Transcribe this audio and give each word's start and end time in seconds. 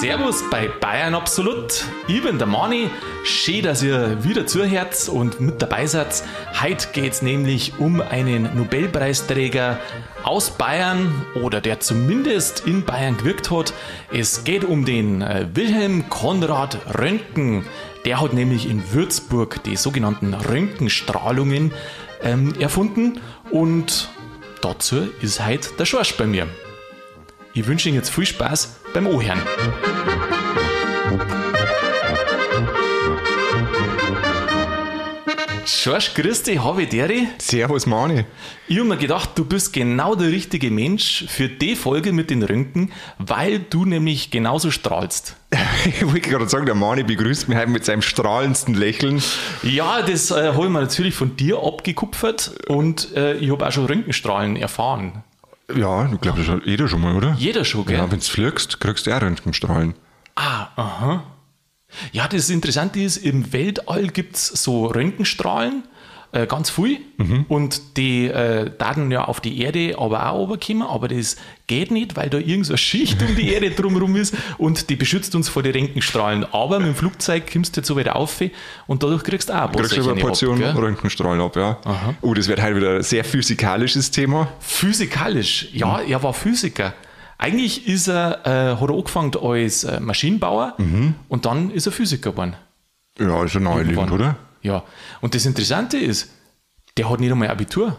Servus 0.00 0.44
bei 0.48 0.68
Bayern 0.68 1.16
Absolut. 1.16 1.84
Ich 2.06 2.22
bin 2.22 2.38
der 2.38 2.46
Mani. 2.46 2.88
Schön, 3.24 3.64
dass 3.64 3.82
ihr 3.82 4.22
wieder 4.22 4.46
zuhört 4.46 5.08
und 5.08 5.40
mit 5.40 5.60
dabei 5.60 5.86
seid. 5.86 6.22
Heute 6.62 6.86
geht 6.92 7.14
es 7.14 7.22
nämlich 7.22 7.80
um 7.80 8.00
einen 8.00 8.56
Nobelpreisträger 8.56 9.80
aus 10.22 10.50
Bayern 10.50 11.26
oder 11.42 11.60
der 11.60 11.80
zumindest 11.80 12.64
in 12.64 12.84
Bayern 12.84 13.16
gewirkt 13.16 13.50
hat. 13.50 13.74
Es 14.12 14.44
geht 14.44 14.62
um 14.62 14.84
den 14.84 15.20
äh, 15.20 15.48
Wilhelm 15.54 16.08
Konrad 16.08 16.78
Röntgen. 16.96 17.64
Der 18.04 18.20
hat 18.20 18.34
nämlich 18.34 18.70
in 18.70 18.92
Würzburg 18.92 19.64
die 19.64 19.74
sogenannten 19.74 20.32
Röntgenstrahlungen 20.32 21.72
ähm, 22.22 22.54
erfunden 22.60 23.20
und 23.50 24.10
dazu 24.60 25.08
ist 25.20 25.44
heute 25.44 25.70
der 25.76 25.86
Schorsch 25.86 26.16
bei 26.16 26.26
mir. 26.26 26.46
Ich 27.54 27.66
wünsche 27.66 27.88
Ihnen 27.88 27.96
jetzt 27.96 28.10
viel 28.10 28.26
Spaß 28.26 28.76
beim 28.94 29.06
Ohren. 29.06 29.40
Schorsch, 35.64 36.14
grüß 36.14 36.44
dich, 36.44 36.62
habe 36.62 36.82
ich 36.82 36.88
Deri. 36.88 37.28
Servus, 37.38 37.84
Mani. 37.86 38.24
Ich 38.68 38.78
habe 38.78 38.88
mir 38.88 38.96
gedacht, 38.96 39.30
du 39.34 39.44
bist 39.44 39.72
genau 39.72 40.14
der 40.14 40.28
richtige 40.28 40.70
Mensch 40.70 41.26
für 41.28 41.48
die 41.48 41.76
Folge 41.76 42.12
mit 42.12 42.30
den 42.30 42.42
Röntgen, 42.42 42.90
weil 43.18 43.58
du 43.58 43.84
nämlich 43.84 44.30
genauso 44.30 44.70
strahlst. 44.70 45.36
ich 45.84 46.06
wollte 46.06 46.28
gerade 46.28 46.48
sagen, 46.48 46.66
der 46.66 46.74
Mani 46.74 47.02
begrüßt 47.02 47.48
mich 47.48 47.58
heute 47.58 47.68
mit 47.70 47.84
seinem 47.84 48.02
strahlendsten 48.02 48.74
Lächeln. 48.74 49.22
Ja, 49.62 50.02
das 50.02 50.30
äh, 50.30 50.52
habe 50.52 50.64
ich 50.64 50.70
mir 50.70 50.80
natürlich 50.80 51.14
von 51.14 51.36
dir 51.36 51.62
abgekupfert 51.62 52.66
und 52.68 53.14
äh, 53.14 53.34
ich 53.34 53.50
habe 53.50 53.66
auch 53.66 53.72
schon 53.72 53.86
Röntgenstrahlen 53.86 54.56
erfahren. 54.56 55.22
Ja, 55.74 56.10
ich 56.10 56.20
glaube, 56.20 56.38
das 56.40 56.48
hat 56.48 56.64
jeder 56.64 56.88
schon 56.88 57.00
mal, 57.00 57.14
oder? 57.14 57.34
Jeder 57.38 57.64
schon, 57.64 57.84
gell? 57.84 57.98
Ja, 57.98 58.10
wenn 58.10 58.18
du 58.18 58.24
fliegst, 58.24 58.80
kriegst 58.80 59.06
du 59.06 59.14
auch 59.14 59.20
Röntgenstrahlen. 59.20 59.94
Ah, 60.34 60.68
aha. 60.76 61.24
Ja, 62.12 62.28
das 62.28 62.50
Interessante 62.50 63.00
ist, 63.00 63.18
im 63.18 63.52
Weltall 63.52 64.08
gibt 64.08 64.36
es 64.36 64.46
so 64.46 64.86
Röntgenstrahlen, 64.86 65.84
äh, 66.32 66.46
ganz 66.46 66.70
viel. 66.70 66.98
Mhm. 67.16 67.46
Und 67.48 67.96
die 67.96 68.26
äh, 68.26 68.70
Daten 68.76 69.10
ja 69.10 69.24
auf 69.24 69.40
die 69.40 69.60
Erde 69.62 69.96
aber 69.98 70.30
auch 70.30 70.48
runterkommen, 70.48 70.82
aber 70.82 71.08
das 71.08 71.36
geht 71.66 71.90
nicht, 71.90 72.16
weil 72.16 72.28
da 72.28 72.38
irgendeine 72.38 72.76
Schicht 72.78 73.22
um 73.22 73.34
die 73.34 73.48
Erde 73.54 73.70
drumherum 73.70 74.14
ist 74.16 74.36
und 74.58 74.90
die 74.90 74.96
beschützt 74.96 75.34
uns 75.34 75.48
vor 75.48 75.62
den 75.62 75.74
Röntgenstrahlen. 75.74 76.44
Aber 76.52 76.78
mit 76.78 76.88
dem 76.88 76.94
Flugzeug 76.94 77.50
kommst 77.50 77.76
du 77.76 77.80
jetzt 77.80 77.88
so 77.88 77.96
wieder 77.96 78.16
auf 78.16 78.40
und 78.86 79.02
dadurch 79.02 79.24
kriegst 79.24 79.48
du 79.48 79.54
auch 79.54 79.62
ein 79.62 79.72
paar 79.72 79.82
kriegst 79.82 79.96
du 79.96 80.10
eine 80.10 80.20
Portion 80.20 80.62
ab, 80.62 80.76
Röntgenstrahlen 80.76 81.40
ab, 81.40 81.56
ja. 81.56 81.78
Aha. 81.84 82.14
Oh, 82.20 82.34
das 82.34 82.46
wird 82.46 82.60
halt 82.60 82.76
wieder 82.76 82.96
ein 82.96 83.02
sehr 83.02 83.24
physikalisches 83.24 84.10
Thema. 84.10 84.48
Physikalisch? 84.60 85.68
Ja, 85.72 85.98
mhm. 85.98 86.12
er 86.12 86.22
war 86.22 86.34
Physiker. 86.34 86.94
Eigentlich 87.38 87.86
ist 87.86 88.08
er, 88.08 88.44
äh, 88.44 88.76
hat 88.76 88.88
er 88.88 88.94
angefangen 88.94 89.32
als 89.40 89.84
äh, 89.84 90.00
Maschinenbauer 90.00 90.74
mhm. 90.78 91.14
und 91.28 91.46
dann 91.46 91.70
ist 91.70 91.86
er 91.86 91.92
Physiker 91.92 92.32
geworden. 92.32 92.56
Ja, 93.18 93.44
ist 93.44 93.54
er 93.54 93.60
naheliegend, 93.60 94.10
oder? 94.10 94.36
Ja. 94.62 94.84
Und 95.20 95.34
das 95.34 95.46
Interessante 95.46 95.98
ist, 95.98 96.30
der 96.96 97.08
hat 97.08 97.20
nicht 97.20 97.30
einmal 97.30 97.48
Abitur. 97.48 97.96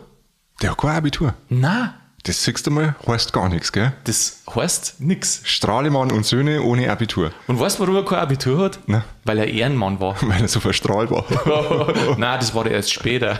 Der 0.62 0.72
hat 0.72 0.78
kein 0.78 0.92
Abitur? 0.92 1.34
Nein. 1.50 1.94
Das 2.24 2.44
siehst 2.44 2.68
du 2.68 2.72
mal, 2.72 2.96
heißt 3.08 3.32
gar 3.32 3.48
nichts, 3.48 3.72
gell? 3.72 3.94
Das 4.04 4.44
heißt 4.54 5.00
nichts. 5.00 5.42
Strahlemann 5.46 6.12
und 6.12 6.26
Söhne 6.26 6.62
ohne 6.64 6.92
Abitur. 6.92 7.32
Und 7.48 7.60
weißt 7.60 7.78
du, 7.78 7.84
warum 7.84 7.96
er 7.96 8.04
kein 8.04 8.20
Abitur 8.20 8.60
hat? 8.66 8.80
Nein. 8.88 9.04
Weil 9.24 9.38
er 9.38 9.48
Ehrenmann 9.48 10.02
war. 10.02 10.18
Weil 10.22 10.42
er 10.42 10.48
so 10.50 10.60
verstrahlt 10.60 11.12
war. 11.12 11.24
Nein, 12.18 12.40
das 12.40 12.54
war 12.54 12.66
er 12.66 12.74
erst 12.74 12.94
später. 12.94 13.40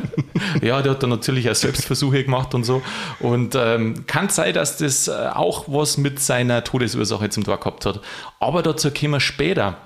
ja, 0.62 0.82
der 0.82 0.94
hat 0.94 1.04
dann 1.04 1.10
natürlich 1.10 1.50
auch 1.50 1.56
Selbstversuche 1.56 2.24
gemacht 2.24 2.56
und 2.56 2.64
so. 2.64 2.82
Und 3.20 3.54
ähm, 3.56 4.06
kann 4.08 4.30
sein, 4.30 4.54
dass 4.54 4.78
das 4.78 5.10
äh, 5.10 5.12
auch 5.34 5.66
was 5.68 5.98
mit 5.98 6.22
seiner 6.22 6.64
Todesursache 6.64 7.30
zum 7.30 7.44
Tor 7.44 7.58
gehabt 7.60 7.86
hat. 7.86 8.00
Aber 8.40 8.64
dazu 8.64 8.92
kommen 8.92 9.12
wir 9.12 9.20
später. 9.20 9.78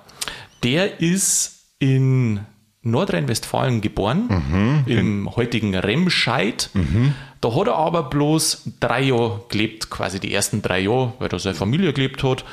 Der 0.61 1.01
ist 1.01 1.65
in 1.79 2.41
Nordrhein-Westfalen 2.83 3.81
geboren, 3.81 4.27
mhm. 4.27 4.83
im 4.87 5.35
heutigen 5.35 5.73
Remscheid. 5.73 6.69
Mhm. 6.73 7.15
Da 7.41 7.55
hat 7.55 7.67
er 7.67 7.75
aber 7.75 8.03
bloß 8.03 8.69
drei 8.79 9.03
Jahre 9.03 9.41
gelebt, 9.49 9.89
quasi 9.89 10.19
die 10.19 10.33
ersten 10.33 10.61
drei 10.61 10.81
Jahre, 10.81 11.13
weil 11.19 11.29
da 11.29 11.39
seine 11.39 11.55
Familie 11.55 11.93
gelebt 11.93 12.23
hat. 12.23 12.43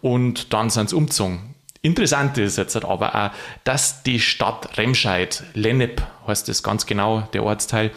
Und 0.00 0.52
dann 0.52 0.70
sind 0.70 0.90
sie 0.90 0.96
umgezogen. 0.96 1.54
Interessant 1.82 2.36
ist 2.36 2.58
jetzt 2.58 2.76
aber 2.76 3.14
auch, 3.14 3.30
dass 3.64 4.02
die 4.02 4.20
Stadt 4.20 4.76
Remscheid, 4.76 5.42
Lennep 5.54 6.02
heißt 6.26 6.48
das 6.48 6.62
ganz 6.62 6.84
genau, 6.86 7.22
der 7.32 7.42
Ortsteil, 7.42 7.90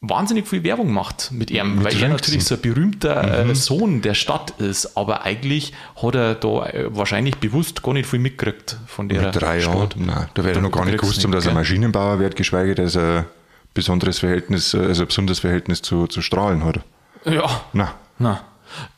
wahnsinnig 0.00 0.46
viel 0.46 0.62
Werbung 0.62 0.92
macht 0.92 1.32
mit 1.32 1.50
ihm, 1.50 1.76
mit 1.76 1.84
weil 1.84 2.02
er 2.02 2.08
natürlich 2.08 2.44
so 2.44 2.54
ein 2.54 2.60
berühmter 2.60 3.44
mhm. 3.44 3.54
Sohn 3.54 4.02
der 4.02 4.14
Stadt 4.14 4.52
ist, 4.58 4.96
aber 4.96 5.22
eigentlich 5.22 5.72
hat 6.00 6.14
er 6.14 6.34
da 6.36 6.66
äh, 6.66 6.96
wahrscheinlich 6.96 7.36
bewusst 7.36 7.82
gar 7.82 7.94
nicht 7.94 8.08
viel 8.08 8.20
mitgekriegt 8.20 8.76
von 8.86 9.08
der 9.08 9.22
mit 9.22 9.40
drei 9.40 9.60
Jahren? 9.60 9.88
Nein, 9.96 10.28
da 10.34 10.44
wäre 10.44 10.56
er 10.56 10.62
noch 10.62 10.70
gar 10.70 10.84
nicht 10.84 10.98
gewusst, 10.98 11.18
nicht, 11.18 11.34
dass 11.34 11.46
er 11.46 11.54
Maschinenbauer 11.54 12.20
wird, 12.20 12.36
geschweige, 12.36 12.74
dass 12.74 12.94
er 12.94 13.26
besonderes 13.74 14.20
Verhältnis, 14.20 14.74
also 14.74 15.02
ein 15.02 15.08
besonderes 15.08 15.40
Verhältnis 15.40 15.82
zu, 15.82 16.06
zu 16.06 16.22
Strahlen 16.22 16.64
hat. 16.64 16.80
Ja. 17.24 17.62
Nein. 17.72 17.88
Nein. 18.18 18.38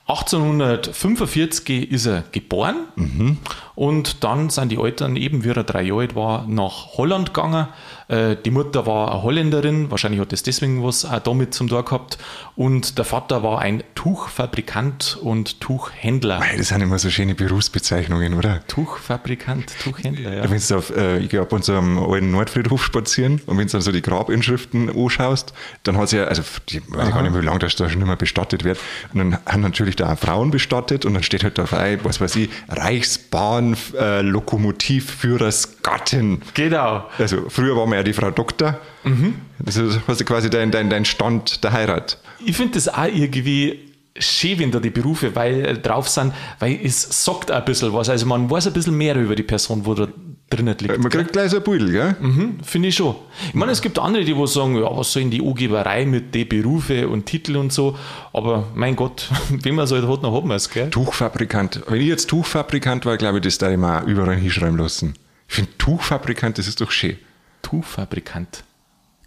1845 0.06 1.92
ist 1.92 2.06
er 2.06 2.24
geboren 2.32 2.86
mhm. 2.96 3.38
und 3.76 4.24
dann 4.24 4.50
sind 4.50 4.70
die 4.70 4.76
Eltern 4.76 5.14
eben, 5.14 5.44
wie 5.44 5.50
er 5.50 5.62
drei 5.62 5.82
Jahre 5.82 6.00
alt 6.00 6.16
war, 6.16 6.46
nach 6.48 6.96
Holland 6.96 7.32
gegangen. 7.32 7.68
Äh, 8.10 8.36
die 8.44 8.50
Mutter 8.50 8.86
war 8.86 9.12
eine 9.12 9.22
Holländerin, 9.22 9.90
wahrscheinlich 9.90 10.20
hat 10.20 10.32
das 10.32 10.42
deswegen 10.42 10.82
was 10.82 11.04
auch 11.04 11.20
damit 11.20 11.54
zum 11.54 11.68
Tor 11.68 11.84
gehabt. 11.84 12.18
Und 12.56 12.98
der 12.98 13.04
Vater 13.04 13.42
war 13.44 13.60
ein 13.60 13.84
Tuchfabrikant 13.94 15.18
und 15.22 15.60
Tuchhändler. 15.60 16.42
Das 16.56 16.68
sind 16.68 16.80
immer 16.80 16.98
so 16.98 17.08
schöne 17.08 17.34
Berufsbezeichnungen, 17.34 18.34
oder? 18.34 18.66
Tuchfabrikant, 18.66 19.72
Tuchhändler, 19.82 20.34
ja. 20.34 20.50
Wenn 20.50 20.60
du 20.60 20.76
auf, 20.76 20.94
äh, 20.96 21.18
ich 21.18 21.30
zu 21.30 21.72
am 21.74 21.98
alten 21.98 22.32
Nordfriedhof 22.32 22.82
spazieren 22.84 23.40
und 23.46 23.58
wenn 23.58 23.66
du 23.66 23.72
dann 23.72 23.80
so 23.80 23.92
die 23.92 24.02
Grabinschriften 24.02 24.90
anschaust, 24.90 25.52
dann 25.84 25.96
hat 25.96 26.06
es 26.06 26.12
ja, 26.12 26.24
also 26.24 26.42
ich 26.68 26.82
weiß 26.88 27.00
Aha. 27.00 27.10
gar 27.10 27.22
nicht, 27.22 27.34
wie 27.34 27.44
lange 27.44 27.60
das 27.60 27.76
da 27.76 27.88
schon 27.88 28.02
immer 28.02 28.16
bestattet 28.16 28.64
wird. 28.64 28.78
Und 29.12 29.18
dann 29.18 29.38
haben 29.46 29.60
natürlich 29.60 29.96
da 29.96 30.12
auch 30.12 30.18
Frauen 30.18 30.50
bestattet 30.50 31.04
und 31.04 31.14
dann 31.14 31.22
steht 31.22 31.44
halt 31.44 31.58
dabei, 31.58 31.98
was 32.02 32.20
weiß 32.20 32.34
ich, 32.36 32.50
Reichsbahn, 32.68 33.76
äh, 33.96 34.22
Lokomotivführers 34.22 35.82
Gattin. 35.82 36.42
Genau. 36.54 37.04
Also 37.18 37.48
früher 37.48 37.76
war 37.76 37.86
man 37.86 37.99
ja 38.00 38.04
die 38.04 38.12
Frau 38.12 38.30
Doktor. 38.30 38.78
Mhm. 39.04 39.34
Das 39.58 39.76
ist 39.76 40.00
also 40.06 40.24
quasi 40.24 40.50
dein, 40.50 40.70
dein, 40.70 40.90
dein 40.90 41.04
Stand 41.04 41.62
der 41.64 41.72
Heirat. 41.72 42.18
Ich 42.44 42.56
finde 42.56 42.74
das 42.74 42.88
auch 42.88 43.04
irgendwie 43.04 43.90
schön, 44.18 44.58
wenn 44.58 44.70
da 44.70 44.80
die 44.80 44.90
Berufe 44.90 45.34
weil, 45.34 45.64
äh, 45.64 45.78
drauf 45.78 46.08
sind, 46.08 46.32
weil 46.58 46.80
es 46.82 47.24
sagt 47.24 47.50
ein 47.50 47.64
bisschen 47.64 47.92
was. 47.92 48.08
Also 48.08 48.26
man 48.26 48.50
weiß 48.50 48.66
ein 48.66 48.72
bisschen 48.72 48.96
mehr 48.96 49.16
über 49.16 49.36
die 49.36 49.42
Person, 49.42 49.84
wo 49.86 49.94
da 49.94 50.08
drinnen 50.50 50.76
liegt. 50.80 50.98
Man 50.98 51.10
kriegt 51.10 51.32
gleich 51.32 51.50
so 51.50 51.58
ein 51.58 51.62
Beutel, 51.62 51.92
gell? 51.92 52.16
Mhm, 52.20 52.58
finde 52.62 52.88
ich 52.88 52.96
schon. 52.96 53.14
Ich 53.48 53.54
meine, 53.54 53.70
es 53.70 53.80
gibt 53.80 53.98
andere, 53.98 54.24
die 54.24 54.36
wo 54.36 54.46
sagen, 54.46 54.76
ja, 54.76 54.96
was 54.96 55.12
soll 55.12 55.22
in 55.22 55.30
die 55.30 55.40
Urgeberei 55.40 56.04
mit 56.04 56.34
den 56.34 56.48
Berufe 56.48 57.08
und 57.08 57.26
Titel 57.26 57.56
und 57.56 57.72
so, 57.72 57.96
aber 58.32 58.66
mein 58.74 58.96
Gott, 58.96 59.28
wenn 59.50 59.76
man 59.76 59.86
so 59.86 59.96
halt 59.96 60.08
hat, 60.08 60.24
dann 60.24 60.32
hat 60.32 60.44
man 60.44 60.56
es, 60.56 60.68
gell? 60.68 60.90
Tuchfabrikant. 60.90 61.82
Wenn 61.86 62.00
ich 62.00 62.08
jetzt 62.08 62.28
Tuchfabrikant 62.28 63.06
war, 63.06 63.16
glaube 63.16 63.38
ich, 63.38 63.44
das 63.44 63.58
da 63.58 63.74
mal 63.76 64.08
überall 64.08 64.36
hinschreiben 64.36 64.76
lassen. 64.76 65.14
Ich 65.48 65.54
finde 65.54 65.70
Tuchfabrikant, 65.78 66.58
das 66.58 66.66
ist 66.66 66.80
doch 66.80 66.90
schön. 66.90 67.16
Tuchfabrikant. 67.62 68.64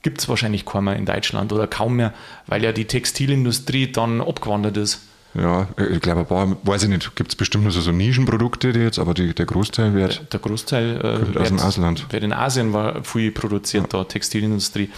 Gibt 0.01 0.19
es 0.19 0.27
wahrscheinlich 0.27 0.65
kaum 0.65 0.85
mehr 0.85 0.95
in 0.97 1.05
Deutschland 1.05 1.53
oder 1.53 1.67
kaum 1.67 1.95
mehr, 1.95 2.13
weil 2.47 2.63
ja 2.63 2.71
die 2.71 2.85
Textilindustrie 2.85 3.91
dann 3.91 4.21
abgewandert 4.21 4.77
ist. 4.77 5.01
Ja, 5.35 5.67
ich 5.77 5.99
glaube, 5.99 6.21
ein 6.21 6.25
paar, 6.27 6.57
weiß 6.63 6.83
ich 6.83 6.89
nicht, 6.89 7.15
gibt 7.15 7.31
es 7.31 7.35
bestimmt 7.35 7.63
nur 7.63 7.71
so, 7.71 7.81
so 7.81 7.91
Nischenprodukte, 7.91 8.71
die 8.71 8.81
jetzt, 8.81 8.99
aber 8.99 9.13
die, 9.13 9.33
der 9.33 9.45
Großteil 9.45 9.93
wird. 9.93 10.19
Der, 10.19 10.25
der 10.25 10.39
Großteil 10.39 11.31
äh, 11.35 11.39
aus 11.39 11.47
dem 11.47 11.59
Ausland. 11.59 12.11
Wird 12.11 12.23
in 12.23 12.33
Asien 12.33 12.73
war 12.73 13.03
viel 13.03 13.31
produziert, 13.31 13.91
ja. 13.91 13.99
da 13.99 14.03
Textilindustrie. 14.03 14.91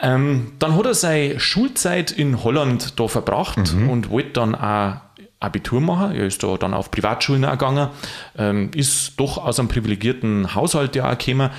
Ähm, 0.00 0.52
dann 0.58 0.76
hat 0.76 0.86
er 0.86 0.94
seine 0.94 1.38
Schulzeit 1.38 2.10
in 2.10 2.42
Holland 2.42 2.98
da 2.98 3.06
verbracht 3.06 3.72
mhm. 3.72 3.88
und 3.88 4.10
wollte 4.10 4.30
dann 4.30 4.56
auch 4.56 4.96
Abitur 5.38 5.80
machen. 5.80 6.16
Er 6.16 6.26
ist 6.26 6.42
da 6.42 6.56
dann 6.56 6.74
auf 6.74 6.90
Privatschulen 6.90 7.42
gegangen, 7.42 7.88
ähm, 8.36 8.70
ist 8.74 9.18
doch 9.18 9.38
aus 9.38 9.60
einem 9.60 9.68
privilegierten 9.68 10.56
Haushalt 10.56 10.96
ja 10.96 11.12
auch 11.12 11.18
gekommen 11.18 11.50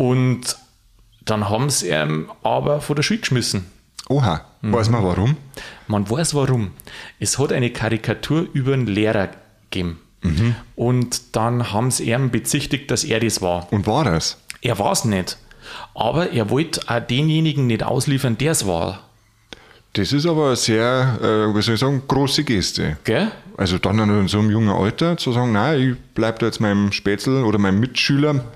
und 0.00 0.56
dann 1.26 1.50
haben 1.50 1.68
sie 1.68 1.90
ihn 1.90 2.24
aber 2.42 2.80
vor 2.80 2.96
der 2.96 3.02
Schule 3.02 3.20
geschmissen. 3.20 3.66
Oha, 4.08 4.46
mhm. 4.62 4.72
weiß 4.72 4.88
man 4.88 5.04
warum? 5.04 5.36
Man 5.88 6.08
weiß 6.08 6.34
warum. 6.34 6.70
Es 7.18 7.38
hat 7.38 7.52
eine 7.52 7.68
Karikatur 7.68 8.48
über 8.54 8.72
einen 8.72 8.86
Lehrer 8.86 9.28
gegeben. 9.68 10.00
Mhm. 10.22 10.54
Und 10.74 11.36
dann 11.36 11.74
haben 11.74 11.90
sie 11.90 12.10
ihm 12.10 12.30
bezichtigt, 12.30 12.90
dass 12.90 13.04
er 13.04 13.20
das 13.20 13.42
war. 13.42 13.70
Und 13.74 13.86
war 13.86 14.04
das? 14.04 14.38
Er 14.62 14.78
war 14.78 14.92
es 14.92 15.04
nicht. 15.04 15.36
Aber 15.94 16.30
er 16.30 16.48
wollte 16.48 16.80
auch 16.88 17.00
denjenigen 17.00 17.66
nicht 17.66 17.82
ausliefern, 17.82 18.38
der 18.38 18.52
es 18.52 18.66
war. 18.66 19.00
Das 19.92 20.14
ist 20.14 20.24
aber 20.24 20.46
eine 20.46 20.56
sehr, 20.56 21.18
äh, 21.20 21.54
wie 21.54 21.60
soll 21.60 21.74
ich 21.74 21.80
sagen, 21.80 22.04
große 22.08 22.44
Geste. 22.44 22.96
Gell? 23.04 23.30
Also 23.58 23.76
dann 23.76 23.98
in 23.98 24.28
so 24.28 24.38
einem 24.38 24.50
jungen 24.50 24.70
Alter 24.70 25.18
zu 25.18 25.32
sagen, 25.32 25.52
nein, 25.52 25.78
ich 25.78 26.14
bleibe 26.14 26.38
da 26.38 26.46
jetzt 26.46 26.58
meinem 26.58 26.90
Spätzl 26.90 27.42
oder 27.44 27.58
meinem 27.58 27.80
Mitschüler 27.80 28.46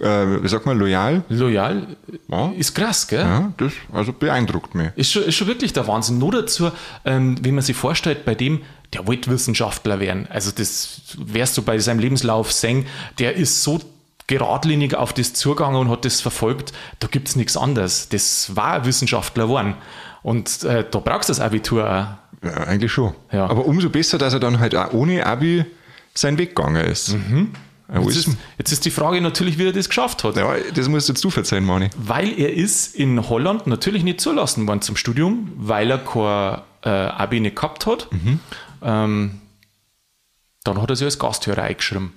äh, 0.00 0.42
wie 0.42 0.48
sagt 0.48 0.66
man, 0.66 0.78
loyal. 0.78 1.24
Loyal 1.28 1.96
Ja. 2.28 2.52
ist 2.56 2.74
krass, 2.74 3.06
gell? 3.08 3.20
Ja, 3.20 3.52
das 3.56 3.72
also 3.92 4.12
beeindruckt 4.12 4.74
mich. 4.74 4.88
Ist 4.96 5.12
schon, 5.12 5.22
ist 5.24 5.34
schon 5.36 5.46
wirklich 5.46 5.72
der 5.72 5.86
Wahnsinn. 5.86 6.18
Nur 6.18 6.32
dazu, 6.32 6.70
ähm, 7.04 7.36
wie 7.42 7.52
man 7.52 7.62
sich 7.62 7.76
vorstellt, 7.76 8.24
bei 8.24 8.34
dem, 8.34 8.62
der 8.92 9.06
wollte 9.06 9.30
Wissenschaftler 9.30 9.98
werden. 10.00 10.26
Also 10.30 10.50
das 10.54 11.00
wärst 11.18 11.56
du 11.56 11.62
bei 11.62 11.78
seinem 11.78 11.98
Lebenslauf 11.98 12.52
sehen, 12.52 12.86
der 13.18 13.34
ist 13.36 13.62
so 13.62 13.80
geradlinig 14.28 14.94
auf 14.94 15.12
das 15.12 15.34
zugegangen 15.34 15.80
und 15.80 15.88
hat 15.90 16.04
das 16.04 16.20
verfolgt. 16.20 16.72
Da 16.98 17.06
gibt 17.06 17.28
es 17.28 17.36
nichts 17.36 17.56
anderes. 17.56 18.08
Das 18.08 18.54
war 18.56 18.84
Wissenschaftler 18.84 19.44
geworden. 19.44 19.74
Und 20.22 20.64
äh, 20.64 20.84
da 20.90 20.98
brauchst 20.98 21.28
du 21.28 21.30
das 21.32 21.40
Abitur 21.40 21.84
auch. 21.84 22.44
Ja, 22.44 22.52
eigentlich 22.66 22.90
schon. 22.92 23.14
Ja. 23.32 23.46
Aber 23.46 23.64
umso 23.66 23.88
besser, 23.88 24.18
dass 24.18 24.34
er 24.34 24.40
dann 24.40 24.58
halt 24.58 24.74
auch 24.74 24.92
ohne 24.92 25.24
Abi 25.24 25.64
seinen 26.14 26.38
Weg 26.38 26.54
gegangen 26.56 26.84
ist. 26.84 27.14
Wo 27.14 27.46
Jetzt 27.92 28.16
ist, 28.16 28.28
jetzt 28.58 28.72
ist 28.72 28.84
die 28.84 28.90
Frage 28.90 29.20
natürlich, 29.20 29.58
wie 29.58 29.66
er 29.66 29.72
das 29.72 29.88
geschafft 29.88 30.24
hat. 30.24 30.36
ja, 30.36 30.54
das 30.74 30.88
musst 30.88 31.08
jetzt 31.08 31.22
du 31.22 31.30
verzeihen, 31.30 31.64
Mani. 31.64 31.90
Weil 31.96 32.38
er 32.38 32.52
ist 32.52 32.96
in 32.96 33.28
Holland 33.28 33.66
natürlich 33.68 34.02
nicht 34.02 34.20
zulassen 34.20 34.66
worden 34.66 34.82
zum 34.82 34.96
Studium, 34.96 35.52
weil 35.56 35.90
er 35.90 35.98
kein 35.98 36.62
äh, 36.82 36.88
Abi 36.88 37.38
nicht 37.40 37.54
gehabt 37.54 37.86
hat. 37.86 38.08
Ähm, 38.82 39.40
dann 40.64 40.82
hat 40.82 40.90
er 40.90 40.96
sich 40.96 41.04
als 41.04 41.18
Gasthörer 41.20 41.62
eingeschrieben. 41.62 42.12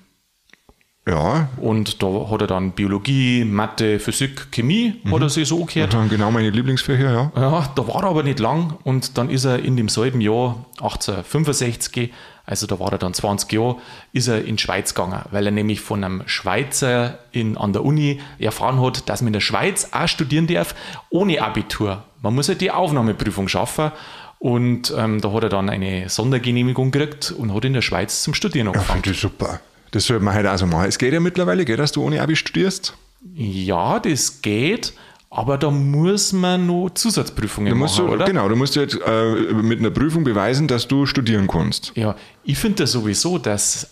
Ja, 1.06 1.48
Und 1.56 2.02
da 2.02 2.28
hat 2.30 2.40
er 2.42 2.46
dann 2.46 2.72
Biologie, 2.72 3.44
Mathe, 3.44 3.98
Physik, 3.98 4.52
Chemie, 4.52 5.00
hat 5.10 5.22
er 5.22 5.28
sich 5.30 5.48
so 5.48 5.64
gehört. 5.64 5.94
dann 5.94 6.08
genau 6.08 6.30
meine 6.30 6.50
Lieblingsfächer, 6.50 7.10
ja. 7.10 7.32
Ja, 7.34 7.72
da 7.74 7.88
war 7.88 8.02
er 8.02 8.10
aber 8.10 8.22
nicht 8.22 8.38
lang 8.38 8.76
und 8.84 9.16
dann 9.16 9.30
ist 9.30 9.44
er 9.46 9.60
in 9.60 9.76
demselben 9.76 10.20
Jahr, 10.20 10.66
1865, 10.80 12.12
also 12.50 12.66
da 12.66 12.78
war 12.78 12.92
er 12.92 12.98
dann 12.98 13.14
20 13.14 13.50
Jahre, 13.52 13.76
ist 14.12 14.28
er 14.28 14.44
in 14.44 14.56
die 14.56 14.62
Schweiz 14.62 14.92
gegangen, 14.94 15.22
weil 15.30 15.46
er 15.46 15.52
nämlich 15.52 15.80
von 15.80 16.04
einem 16.04 16.22
Schweizer 16.26 17.18
in, 17.32 17.56
an 17.56 17.72
der 17.72 17.84
Uni 17.84 18.20
erfahren 18.38 18.80
hat, 18.82 19.08
dass 19.08 19.22
man 19.22 19.28
in 19.28 19.32
der 19.34 19.40
Schweiz 19.40 19.88
auch 19.92 20.08
studieren 20.08 20.46
darf, 20.46 20.74
ohne 21.08 21.40
Abitur. 21.40 22.02
Man 22.20 22.34
muss 22.34 22.48
halt 22.48 22.60
die 22.60 22.70
Aufnahmeprüfung 22.70 23.48
schaffen 23.48 23.92
und 24.38 24.92
ähm, 24.96 25.20
da 25.20 25.32
hat 25.32 25.44
er 25.44 25.48
dann 25.48 25.70
eine 25.70 26.08
Sondergenehmigung 26.08 26.90
gekriegt 26.90 27.30
und 27.30 27.54
hat 27.54 27.64
in 27.64 27.72
der 27.72 27.82
Schweiz 27.82 28.22
zum 28.22 28.34
Studieren 28.34 28.66
Ja, 28.66 28.72
angefangen. 28.72 29.02
finde 29.02 29.14
ich 29.16 29.20
super. 29.20 29.60
Das 29.92 30.04
sollte 30.06 30.22
man 30.24 30.34
halt 30.34 30.46
auch 30.46 30.56
so 30.58 30.66
machen. 30.66 30.86
Es 30.88 30.98
geht 30.98 31.12
ja 31.12 31.20
mittlerweile, 31.20 31.64
geht, 31.64 31.78
dass 31.78 31.92
du 31.92 32.04
ohne 32.04 32.20
Abi 32.22 32.36
studierst. 32.36 32.94
Ja, 33.34 33.98
das 34.00 34.40
geht, 34.42 34.92
aber 35.30 35.56
da 35.58 35.70
muss 35.70 36.32
man 36.32 36.66
noch 36.66 36.90
Zusatzprüfungen 36.90 37.78
machen, 37.78 38.06
du, 38.06 38.12
oder? 38.12 38.24
Genau, 38.24 38.48
du 38.48 38.56
musst 38.56 38.74
jetzt 38.74 38.98
äh, 39.06 39.52
mit 39.52 39.78
einer 39.78 39.90
Prüfung 39.90 40.24
beweisen, 40.24 40.66
dass 40.66 40.88
du 40.88 41.06
studieren 41.06 41.46
kannst. 41.46 41.92
Ja, 41.94 42.16
ich 42.42 42.58
finde 42.58 42.82
das 42.82 42.92
sowieso, 42.92 43.38
dass 43.38 43.90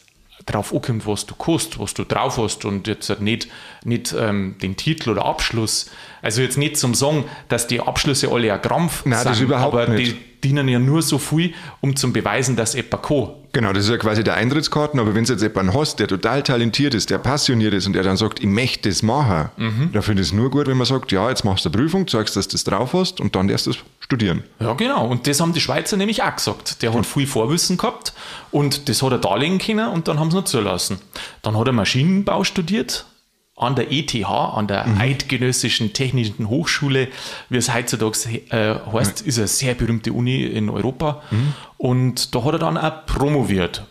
drauf 0.51 0.73
ankommt, 0.75 1.07
was 1.07 1.27
du 1.27 1.35
kannst, 1.35 1.79
was 1.79 1.95
du 1.95 2.05
drauf 2.05 2.39
hast 2.39 2.65
und 2.65 2.87
jetzt 2.89 3.09
halt 3.09 3.21
nicht, 3.21 3.49
nicht 3.85 4.15
ähm, 4.19 4.57
den 4.63 4.77
Titel 4.77 5.11
oder 5.11 5.25
Abschluss. 5.25 5.91
Also 6.23 6.43
jetzt 6.43 6.59
nicht 6.59 6.77
zum 6.77 6.95
Sagen, 6.95 7.25
dass 7.49 7.67
die 7.67 7.81
Abschlüsse 7.81 8.31
alle 8.31 8.53
ein 8.53 8.61
Krampf 8.63 9.05
Nein, 9.05 9.25
das 9.25 9.41
überhaupt 9.41 9.75
aber 9.75 9.89
nicht. 9.89 10.13
die 10.13 10.29
dienen 10.49 10.69
ja 10.69 10.79
nur 10.79 11.03
so 11.03 11.19
viel, 11.19 11.53
um 11.81 11.97
zu 11.97 12.13
beweisen, 12.13 12.55
dass 12.55 12.75
jemand 12.75 13.03
kann. 13.03 13.29
Genau, 13.53 13.73
das 13.73 13.85
ist 13.85 13.91
ja 13.91 13.97
quasi 13.97 14.23
der 14.23 14.35
Eintrittskarten, 14.35 15.01
aber 15.01 15.15
wenn 15.17 15.25
du 15.25 15.33
jetzt 15.33 15.43
jemanden 15.43 15.75
hast, 15.75 15.99
der 15.99 16.07
total 16.07 16.43
talentiert 16.45 16.95
ist, 16.95 17.11
der 17.11 17.19
passioniert 17.19 17.75
ist 17.75 17.87
und 17.89 17.95
der 17.95 18.05
dann 18.05 18.17
sagt, 18.17 18.39
ich 18.39 18.47
möchte 18.47 18.89
das 18.89 19.03
machen, 19.03 19.51
Mhm. 19.57 19.91
dann 19.93 20.03
finde 20.03 20.23
ich 20.23 20.29
es 20.29 20.33
nur 20.33 20.49
gut, 20.51 20.69
wenn 20.69 20.77
man 20.77 20.87
sagt, 20.87 21.11
ja, 21.11 21.29
jetzt 21.29 21.45
machst 21.45 21.65
du 21.65 21.71
eine 21.71 21.79
Prüfung, 21.79 22.07
zeigst, 22.07 22.37
dass 22.37 22.47
du 22.47 22.53
das 22.53 22.63
drauf 22.63 22.93
hast 22.93 23.21
und 23.21 23.35
dann 23.35 23.49
darfst 23.49 23.67
du 23.67 23.71
es 23.71 23.79
studieren. 24.09 24.43
Ja, 24.59 24.73
genau. 24.73 25.07
Und 25.07 25.27
das 25.27 25.39
haben 25.39 25.53
die 25.53 25.61
Schweizer 25.61 25.99
nämlich 25.99 26.23
auch 26.23 26.35
gesagt. 26.35 26.83
Der 26.83 26.95
hat 26.95 27.05
viel 27.05 27.27
Vorwissen 27.27 27.77
gehabt 27.77 28.15
und 28.51 28.89
das 28.89 29.03
hat 29.03 29.13
er 29.13 29.19
darlegen 29.19 29.59
können 29.59 29.87
und 29.91 30.09
dann 30.09 30.19
haben 30.19 30.31
sie 30.31 30.39
ihn 30.39 30.47
zulassen. 30.47 30.99
Dann 31.43 31.59
hat 31.59 31.67
er 31.67 31.75
Maschinenbau 31.75 32.43
studiert 32.43 33.05
an 33.55 33.75
der 33.75 33.93
ETH, 33.93 34.15
an 34.25 34.67
der 34.67 34.87
Eidgenössischen 34.99 35.93
Technischen 35.93 36.49
Hochschule, 36.49 37.09
wie 37.51 37.59
es 37.59 37.75
heutzutage 37.75 38.41
äh, 38.49 38.77
heißt, 38.93 39.21
ist 39.21 39.37
eine 39.37 39.49
sehr 39.49 39.75
berühmte 39.75 40.13
Uni 40.15 40.43
in 40.45 40.71
Europa. 40.71 41.23
Und 41.77 42.35
da 42.35 42.45
hat 42.45 42.55
er 42.55 42.59
dann 42.61 42.79
auch 42.79 43.05
promoviert. 43.05 43.85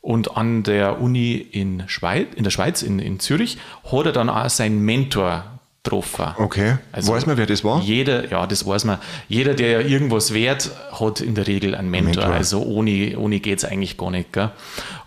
Und 0.00 0.36
an 0.36 0.64
der 0.64 1.00
Uni 1.00 1.34
in, 1.34 1.84
Schweiz, 1.88 2.28
in 2.36 2.44
der 2.44 2.50
Schweiz, 2.50 2.82
in, 2.82 2.98
in 2.98 3.18
Zürich, 3.20 3.56
hat 3.90 4.06
er 4.06 4.12
dann 4.12 4.28
auch 4.28 4.50
seinen 4.50 4.80
Mentor 4.80 5.51
getroffen. 5.82 6.34
Okay. 6.38 6.76
weiß 6.92 7.26
man, 7.26 7.36
wer 7.36 7.46
das 7.46 7.64
war? 7.64 7.80
Jeder, 7.82 8.30
ja, 8.30 8.46
das 8.46 8.66
weiß 8.66 8.84
man. 8.84 8.98
Jeder, 9.28 9.54
der 9.54 9.70
ja 9.70 9.80
irgendwas 9.80 10.32
wert, 10.32 10.70
hat 10.92 11.20
in 11.20 11.34
der 11.34 11.46
Regel 11.46 11.74
einen 11.74 11.90
Mentor. 11.90 12.24
Mentor. 12.24 12.34
Also 12.34 12.62
ohne, 12.62 13.18
ohne 13.18 13.40
geht 13.40 13.58
es 13.58 13.64
eigentlich 13.64 13.98
gar 13.98 14.10
nicht. 14.10 14.32
Gell? 14.32 14.50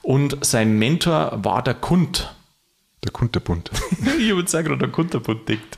Und 0.01 0.43
sein 0.45 0.77
Mentor 0.77 1.39
war 1.43 1.63
der 1.63 1.75
Kund. 1.75 2.33
Der 3.03 3.11
Kunterbund. 3.11 3.69
ich 4.19 4.33
auch 4.33 4.63
gerade 4.63 4.85
an 4.85 4.91
Kunterbund 4.91 5.47
denkt. 5.47 5.77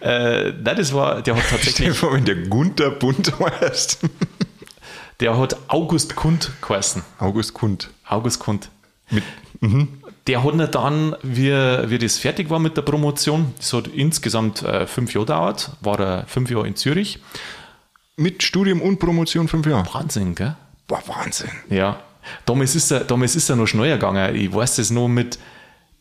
Äh, 0.00 0.52
nein, 0.52 0.76
das 0.76 0.92
war, 0.92 1.22
der 1.22 1.36
hat 1.36 1.44
tatsächlich, 1.48 1.96
vor, 1.96 2.12
wenn 2.12 2.24
der 2.24 2.36
Gunterbund 2.36 3.32
heißt. 3.60 4.00
der 5.20 5.38
hat 5.38 5.56
August 5.68 6.14
Kund 6.16 6.52
geheißen. 6.60 7.02
August 7.18 7.54
Kund. 7.54 7.90
August 8.04 8.40
Kund. 8.40 8.70
Mit, 9.10 9.24
Der 10.26 10.42
hat 10.42 10.54
ihn 10.54 10.68
dann, 10.72 11.14
wie, 11.22 11.50
wie 11.52 11.98
das 11.98 12.18
fertig 12.18 12.50
war 12.50 12.58
mit 12.58 12.76
der 12.76 12.82
Promotion, 12.82 13.54
das 13.58 13.72
hat 13.72 13.86
insgesamt 13.88 14.62
äh, 14.62 14.86
fünf 14.86 15.14
Jahre 15.14 15.26
gedauert, 15.26 15.70
war 15.80 16.00
er 16.00 16.24
fünf 16.26 16.50
Jahre 16.50 16.66
in 16.66 16.74
Zürich. 16.74 17.20
mit 18.16 18.42
Studium 18.42 18.80
und 18.80 18.98
Promotion 18.98 19.46
fünf 19.48 19.66
Jahre. 19.66 19.86
Wahnsinn, 19.92 20.34
gell? 20.34 20.56
Boah, 20.88 21.02
Wahnsinn. 21.06 21.50
Ja, 21.70 22.00
damals 22.44 22.74
ist 22.74 22.90
er, 22.90 23.00
damals 23.00 23.36
ist 23.36 23.48
er 23.50 23.56
noch 23.56 23.66
schneller 23.66 23.94
gegangen. 23.94 24.34
Ich 24.34 24.52
weiß 24.52 24.76
das 24.76 24.90
noch 24.90 25.08
mit 25.08 25.38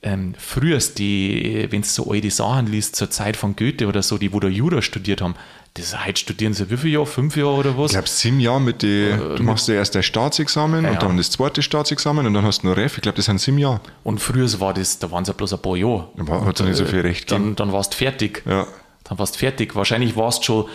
ähm, 0.05 0.33
früher, 0.37 0.77
die, 0.97 1.67
wenn 1.69 1.81
du 1.81 1.87
so 1.87 2.09
alte 2.09 2.31
Sachen 2.31 2.67
liest, 2.67 2.95
zur 2.95 3.09
Zeit 3.09 3.35
von 3.35 3.55
Goethe 3.57 3.87
oder 3.87 4.01
so, 4.03 4.17
die 4.17 4.31
wo 4.31 4.39
da 4.39 4.47
Jura 4.47 4.81
studiert 4.81 5.21
haben, 5.21 5.35
das 5.73 6.05
heute 6.05 6.17
studieren 6.17 6.53
sie 6.53 6.69
wie 6.71 6.77
viele 6.77 6.93
Jahre? 6.93 7.05
Fünf 7.05 7.35
Jahre 7.35 7.51
oder 7.55 7.77
was? 7.77 7.91
Ich 7.91 7.95
glaube, 7.97 8.07
sieben 8.07 8.39
Jahre 8.39 8.61
mit 8.61 8.81
die, 8.81 9.13
du 9.35 9.43
machst 9.43 9.67
ja 9.67 9.73
erst 9.75 9.93
das 9.95 10.05
Staatsexamen 10.05 10.85
Ja. 10.85 10.91
und 10.91 11.03
dann 11.03 11.17
das 11.17 11.31
zweite 11.31 11.61
Staatsexamen 11.61 12.25
und 12.25 12.33
dann 12.33 12.45
hast 12.45 12.63
du 12.63 12.67
noch 12.67 12.77
Ref. 12.77 12.95
Ich 12.97 13.01
glaube, 13.01 13.17
das 13.17 13.25
sind 13.25 13.41
sieben 13.41 13.57
Jahre. 13.57 13.81
Und 14.05 14.19
früher 14.19 14.47
war 14.61 14.73
das, 14.73 14.99
da 14.99 15.11
waren 15.11 15.23
es 15.23 15.27
ja 15.27 15.33
bloß 15.33 15.51
ein 15.53 15.59
paar 15.61 15.75
Jahre. 15.75 16.07
Da 16.15 16.27
war- 16.29 16.45
hat's 16.45 16.61
ja 16.61 16.65
nicht 16.65 16.77
so 16.77 16.85
viel 16.85 17.01
Recht 17.01 17.27
gegeben. 17.27 17.55
Dann, 17.57 17.67
dann 17.67 17.71
warst 17.73 17.93
du 17.93 17.97
fertig. 17.97 18.41
Ja. 18.45 18.67
Dann 19.03 19.19
warst 19.19 19.35
du 19.35 19.39
fertig. 19.39 19.75
Wahrscheinlich 19.75 20.15
warst 20.15 20.39
du 20.39 20.43
schon 20.45 20.65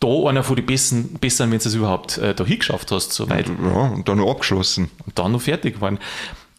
da 0.00 0.08
einer 0.30 0.42
von 0.42 0.56
den 0.56 0.64
Besten, 0.66 1.18
Besseren, 1.20 1.52
wenn 1.52 1.58
du 1.58 1.68
es 1.68 1.74
überhaupt 1.74 2.16
äh, 2.18 2.34
da 2.34 2.44
hingeschafft 2.44 2.90
hast, 2.90 3.12
so 3.12 3.28
weit. 3.30 3.46
Ja, 3.48 3.80
und 3.92 4.08
dann 4.08 4.16
noch 4.18 4.30
abgeschlossen. 4.30 4.90
Und 5.06 5.18
dann 5.18 5.30
noch 5.32 5.42
fertig 5.42 5.74
geworden. 5.74 5.98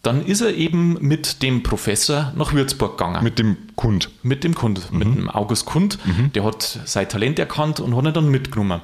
Dann 0.04 0.26
ist 0.26 0.42
er 0.42 0.56
eben 0.56 0.98
mit 1.00 1.44
dem 1.44 1.62
Professor 1.62 2.34
nach 2.36 2.54
Würzburg 2.54 2.98
gegangen. 2.98 3.24
Mit 3.24 3.38
dem 3.38 3.58
Kund. 3.76 4.10
Mit 4.24 4.44
dem 4.44 4.56
Kund, 4.56 4.92
mit 4.92 5.04
dem 5.04 5.30
August 5.30 5.66
Kund, 5.68 6.00
der 6.34 6.44
hat 6.44 6.80
sein 6.86 7.08
Talent 7.08 7.38
erkannt 7.38 7.80
und 7.80 7.96
hat 7.96 8.06
ihn 8.06 8.14
dann 8.14 8.30
mitgenommen. 8.30 8.82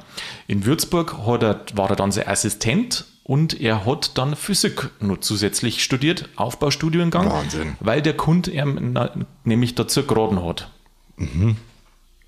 In 0.48 0.66
Würzburg 0.66 1.16
er, 1.42 1.62
war 1.74 1.90
er 1.90 1.96
dann 1.96 2.12
sein 2.12 2.28
Assistent 2.28 3.06
und 3.24 3.60
er 3.60 3.86
hat 3.86 4.18
dann 4.20 4.36
Physik 4.36 4.92
noch 5.00 5.18
zusätzlich 5.18 5.84
studiert, 5.84 6.30
Aufbaustudiengang, 6.36 7.30
Wahnsinn. 7.32 7.76
weil 7.80 8.04
der 8.04 8.16
Kund 8.16 8.52
na, 8.54 9.10
nämlich 9.44 9.74
dazu 9.74 10.04
geraten 10.04 10.44
hat. 10.46 10.70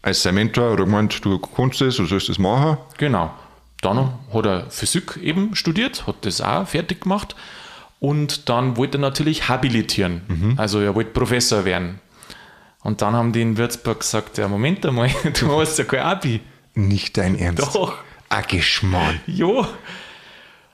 Als 0.02 0.24
sein 0.24 0.34
Mentor 0.34 0.72
hat 0.72 0.80
er 0.80 0.86
gemeint, 0.86 1.24
du 1.24 1.38
kannst 1.38 1.80
das, 1.80 1.98
du 1.98 2.06
sollst 2.06 2.28
das 2.28 2.40
machen. 2.40 2.78
Genau. 2.98 3.32
Dann 3.82 4.14
hat 4.34 4.46
er 4.46 4.70
Physik 4.72 5.18
eben 5.22 5.56
studiert, 5.56 6.08
hat 6.08 6.26
das 6.26 6.42
auch 6.42 6.68
fertig 6.68 7.02
gemacht 7.02 7.36
und 8.00 8.50
dann 8.50 8.78
wollte 8.78 8.98
er 8.98 9.02
natürlich 9.02 9.50
habilitieren. 9.50 10.56
Also 10.58 10.80
er 10.80 10.96
wollte 10.96 11.12
Professor 11.12 11.66
werden. 11.66 12.00
Und 12.82 13.02
dann 13.02 13.14
haben 13.14 13.34
die 13.34 13.42
in 13.42 13.58
Würzburg 13.58 14.00
gesagt, 14.00 14.38
ja 14.38 14.48
Moment 14.48 14.86
einmal, 14.86 15.10
du 15.40 15.60
hast 15.60 15.78
ja 15.80 15.84
kein 15.86 16.00
Abi. 16.02 16.40
Nicht 16.76 17.18
dein 17.18 17.36
Ernst. 17.38 17.76
Doch. 17.76 17.96
Ah, 18.30 18.42
Geschmarrn. 18.42 19.20
Jo, 19.28 19.66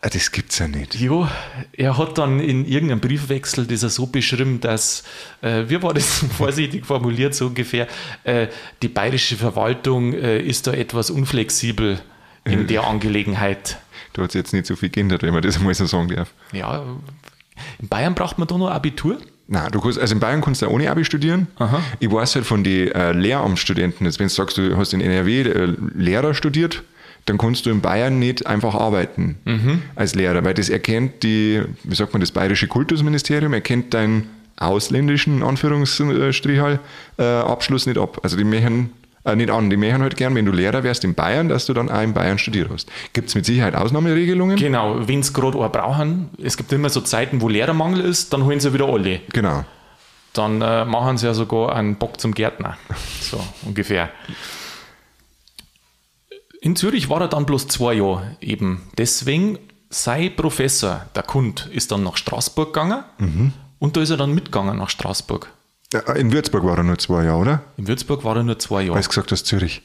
Ah, 0.01 0.09
Das 0.09 0.31
gibt's 0.31 0.59
ja 0.59 0.67
nicht. 0.67 0.93
jo, 0.93 1.27
er 1.73 1.97
hat 1.97 2.19
dann 2.19 2.39
in 2.39 2.63
irgendeinem 2.63 2.99
Briefwechsel 2.99 3.65
das 3.65 3.81
er 3.81 3.89
so 3.89 4.05
beschrieben, 4.05 4.59
dass, 4.61 5.03
äh, 5.41 5.63
wie 5.67 5.81
war 5.81 5.95
das 5.95 6.23
vorsichtig 6.37 6.85
formuliert, 6.85 7.33
so 7.33 7.47
ungefähr, 7.47 7.87
äh, 8.23 8.47
die 8.83 8.87
bayerische 8.87 9.35
Verwaltung 9.35 10.13
äh, 10.13 10.39
ist 10.39 10.67
da 10.67 10.73
etwas 10.73 11.09
unflexibel 11.09 11.99
in 12.43 12.67
der 12.67 12.83
Angelegenheit. 12.85 13.79
Da 14.15 14.23
hat 14.23 14.33
jetzt 14.33 14.53
nicht 14.53 14.65
so 14.65 14.75
viel 14.75 14.89
geändert, 14.89 15.23
wenn 15.23 15.33
man 15.33 15.41
das 15.43 15.57
einmal 15.57 15.73
so 15.73 15.85
sagen 15.85 16.07
darf. 16.07 16.31
Ja, 16.53 16.83
in 17.81 17.87
Bayern 17.89 18.15
braucht 18.15 18.37
man 18.37 18.47
da 18.47 18.57
noch 18.57 18.69
Abitur? 18.69 19.17
Nein, 19.47 19.69
du 19.71 19.79
kannst, 19.81 19.99
also 19.99 20.13
in 20.15 20.19
Bayern 20.19 20.41
kannst 20.41 20.61
du 20.61 20.67
ohne 20.67 20.89
Abi 20.89 21.05
studieren. 21.05 21.47
Aha. 21.57 21.81
Ich 21.99 22.09
weiß 22.11 22.35
halt 22.35 22.45
von 22.45 22.63
den 22.63 22.91
äh, 22.93 23.11
Lehramtsstudenten, 23.11 24.05
jetzt 24.07 24.19
wenn 24.19 24.27
du 24.27 24.33
sagst, 24.33 24.57
du 24.57 24.75
hast 24.77 24.93
in 24.93 25.01
NRW 25.01 25.41
äh, 25.41 25.73
Lehrer 25.95 26.33
studiert, 26.33 26.81
dann 27.25 27.37
kannst 27.37 27.65
du 27.65 27.69
in 27.71 27.81
Bayern 27.81 28.17
nicht 28.19 28.47
einfach 28.47 28.73
arbeiten 28.73 29.37
Mhm. 29.45 29.81
als 29.95 30.15
Lehrer, 30.15 30.43
weil 30.45 30.53
das 30.53 30.69
erkennt 30.69 31.23
die, 31.23 31.61
wie 31.83 31.95
sagt 31.95 32.13
man, 32.13 32.21
das 32.21 32.31
bayerische 32.31 32.67
Kultusministerium, 32.67 33.53
erkennt 33.53 33.93
deinen 33.93 34.29
ausländischen, 34.57 35.43
Anführungsstrich, 35.43 36.59
äh, 37.17 37.23
Abschluss 37.23 37.85
nicht 37.85 37.97
ab. 37.97 38.19
Also 38.23 38.37
die 38.37 38.43
möchten, 38.45 38.91
äh, 39.25 39.35
nicht 39.35 39.49
an, 39.49 39.69
die 39.69 39.77
möchten 39.77 40.01
halt 40.01 40.15
gern, 40.15 40.33
wenn 40.35 40.45
du 40.45 40.51
Lehrer 40.51 40.83
wärst 40.83 41.03
in 41.03 41.13
Bayern, 41.15 41.49
dass 41.49 41.65
du 41.65 41.73
dann 41.73 41.89
auch 41.89 42.01
in 42.01 42.13
Bayern 42.13 42.37
studiert 42.37 42.69
hast. 42.71 42.89
Gibt 43.13 43.29
es 43.29 43.35
mit 43.35 43.45
Sicherheit 43.45 43.75
Ausnahmeregelungen? 43.75 44.55
Genau, 44.57 45.07
wenn 45.07 45.19
es 45.19 45.33
gerade 45.33 45.59
einen 45.59 45.71
brauchen, 45.71 46.29
es 46.41 46.55
gibt 46.57 46.71
immer 46.71 46.89
so 46.89 47.01
Zeiten, 47.01 47.41
wo 47.41 47.49
Lehrermangel 47.49 48.01
ist, 48.01 48.31
dann 48.33 48.43
holen 48.45 48.59
sie 48.59 48.73
wieder 48.73 48.85
alle. 48.87 49.21
genau. 49.33 49.65
dann 50.33 50.61
äh, 50.61 50.85
machen 50.85 51.17
sie 51.17 51.25
ja 51.27 51.33
sogar 51.33 51.75
einen 51.75 51.95
Bock 51.95 52.19
zum 52.19 52.33
Gärtner. 52.33 52.77
So 53.21 53.39
ungefähr. 53.65 54.09
In 56.61 56.75
Zürich 56.75 57.09
war 57.09 57.21
er 57.21 57.27
dann 57.27 57.45
bloß 57.45 57.67
zwei 57.67 57.93
Jahre 57.95 58.37
eben. 58.41 58.83
Deswegen, 58.97 59.57
sein 59.89 60.35
Professor, 60.35 61.05
der 61.15 61.23
Kund, 61.23 61.69
ist 61.71 61.91
dann 61.91 62.03
nach 62.03 62.17
Straßburg 62.17 62.73
gegangen 62.73 63.03
Mhm. 63.17 63.53
und 63.79 63.95
da 63.97 64.01
ist 64.01 64.09
er 64.09 64.17
dann 64.17 64.33
mitgegangen 64.33 64.77
nach 64.77 64.89
Straßburg. 64.89 65.51
In 66.15 66.31
Würzburg 66.31 66.63
war 66.63 66.77
er 66.77 66.83
nur 66.83 66.97
zwei 66.97 67.23
Jahre, 67.25 67.37
oder? 67.39 67.61
In 67.77 67.87
Würzburg 67.87 68.23
war 68.23 68.35
er 68.35 68.43
nur 68.43 68.59
zwei 68.59 68.81
Jahre. 68.81 68.95
Weil 68.95 69.03
du 69.03 69.07
gesagt 69.07 69.31
hast, 69.31 69.45
Zürich. 69.45 69.81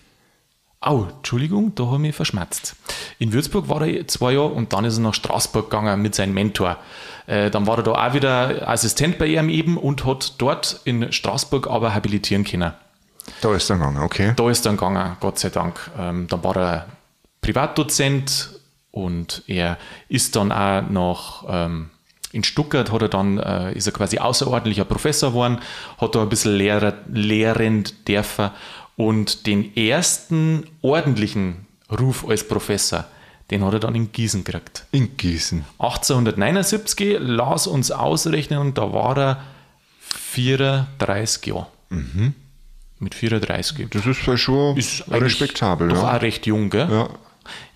Au, 0.81 1.07
Entschuldigung, 1.19 1.75
da 1.75 1.85
habe 1.85 1.97
ich 1.97 2.01
mich 2.01 2.17
verschmerzt. 2.17 2.75
In 3.19 3.35
Würzburg 3.35 3.69
war 3.69 3.87
er 3.87 4.09
zwei 4.09 4.33
Jahre 4.33 4.49
und 4.49 4.73
dann 4.73 4.87
ist 4.87 4.97
er 4.97 5.03
nach 5.03 5.13
Straßburg 5.13 5.71
gegangen 5.71 6.01
mit 6.01 6.15
seinem 6.15 6.33
Mentor. 6.33 6.79
Äh, 7.27 7.51
dann 7.51 7.67
war 7.67 7.77
er 7.77 7.83
da 7.83 7.93
auch 7.93 8.15
wieder 8.15 8.67
Assistent 8.67 9.19
bei 9.19 9.27
ihm 9.27 9.51
eben 9.51 9.77
und 9.77 10.07
hat 10.07 10.35
dort 10.39 10.81
in 10.85 11.13
Straßburg 11.13 11.69
aber 11.69 11.95
habilitieren 11.95 12.45
können. 12.45 12.73
Da 13.43 13.55
ist 13.55 13.69
er 13.69 13.77
gegangen, 13.77 14.03
okay. 14.03 14.33
Da 14.37 14.49
ist 14.51 14.65
dann 14.65 14.77
gegangen, 14.77 15.17
Gott 15.21 15.39
sei 15.39 15.51
Dank. 15.51 15.91
Ähm, 15.99 16.27
dann 16.29 16.43
war 16.43 16.57
er 16.57 16.87
Privatdozent 17.43 18.61
und 18.91 19.43
er 19.47 19.77
ist 20.09 20.35
dann 20.35 20.51
auch 20.51 20.89
noch 20.89 21.45
ähm, 21.47 21.91
in 22.33 22.45
Stuttgart 22.45 22.93
hat 22.93 23.03
er 23.03 23.09
dann, 23.09 23.39
äh, 23.39 23.73
ist 23.73 23.87
er 23.87 23.93
quasi 23.93 24.19
außerordentlicher 24.19 24.85
Professor 24.85 25.31
geworden, 25.31 25.59
hat 25.99 26.15
da 26.15 26.23
ein 26.23 26.29
bisschen 26.29 26.55
Lehrer, 26.57 26.95
lehrend 27.13 28.07
dürfen 28.09 28.51
und 28.97 29.47
den 29.47 29.77
ersten 29.77 30.67
ordentlichen 30.83 31.67
Ruf 31.91 32.25
als 32.29 32.47
Professor, 32.47 33.05
den 33.51 33.65
hat 33.65 33.73
er 33.73 33.81
dann 33.81 33.95
in 33.97 34.13
Gießen 34.13 34.45
gekriegt. 34.45 34.85
In 34.93 35.17
Gießen. 35.17 35.65
1879 35.79 37.17
las 37.21 37.67
uns 37.67 37.91
ausrechnen 37.91 38.61
und 38.61 38.79
da 38.79 38.93
war 38.93 39.19
er 39.19 39.43
34 40.01 41.47
Jahre. 41.47 41.67
Mit 43.01 43.15
34. 43.15 43.89
Das 43.91 44.07
ist 44.07 44.25
ja 44.27 44.37
schon 44.37 44.77
Ist 44.77 45.11
respektabel, 45.11 45.89
Doch 45.89 46.03
ja. 46.03 46.17
auch 46.17 46.23
recht 46.23 46.47
jung, 46.47 46.71
gell? 46.71 46.89
ja. 46.91 47.09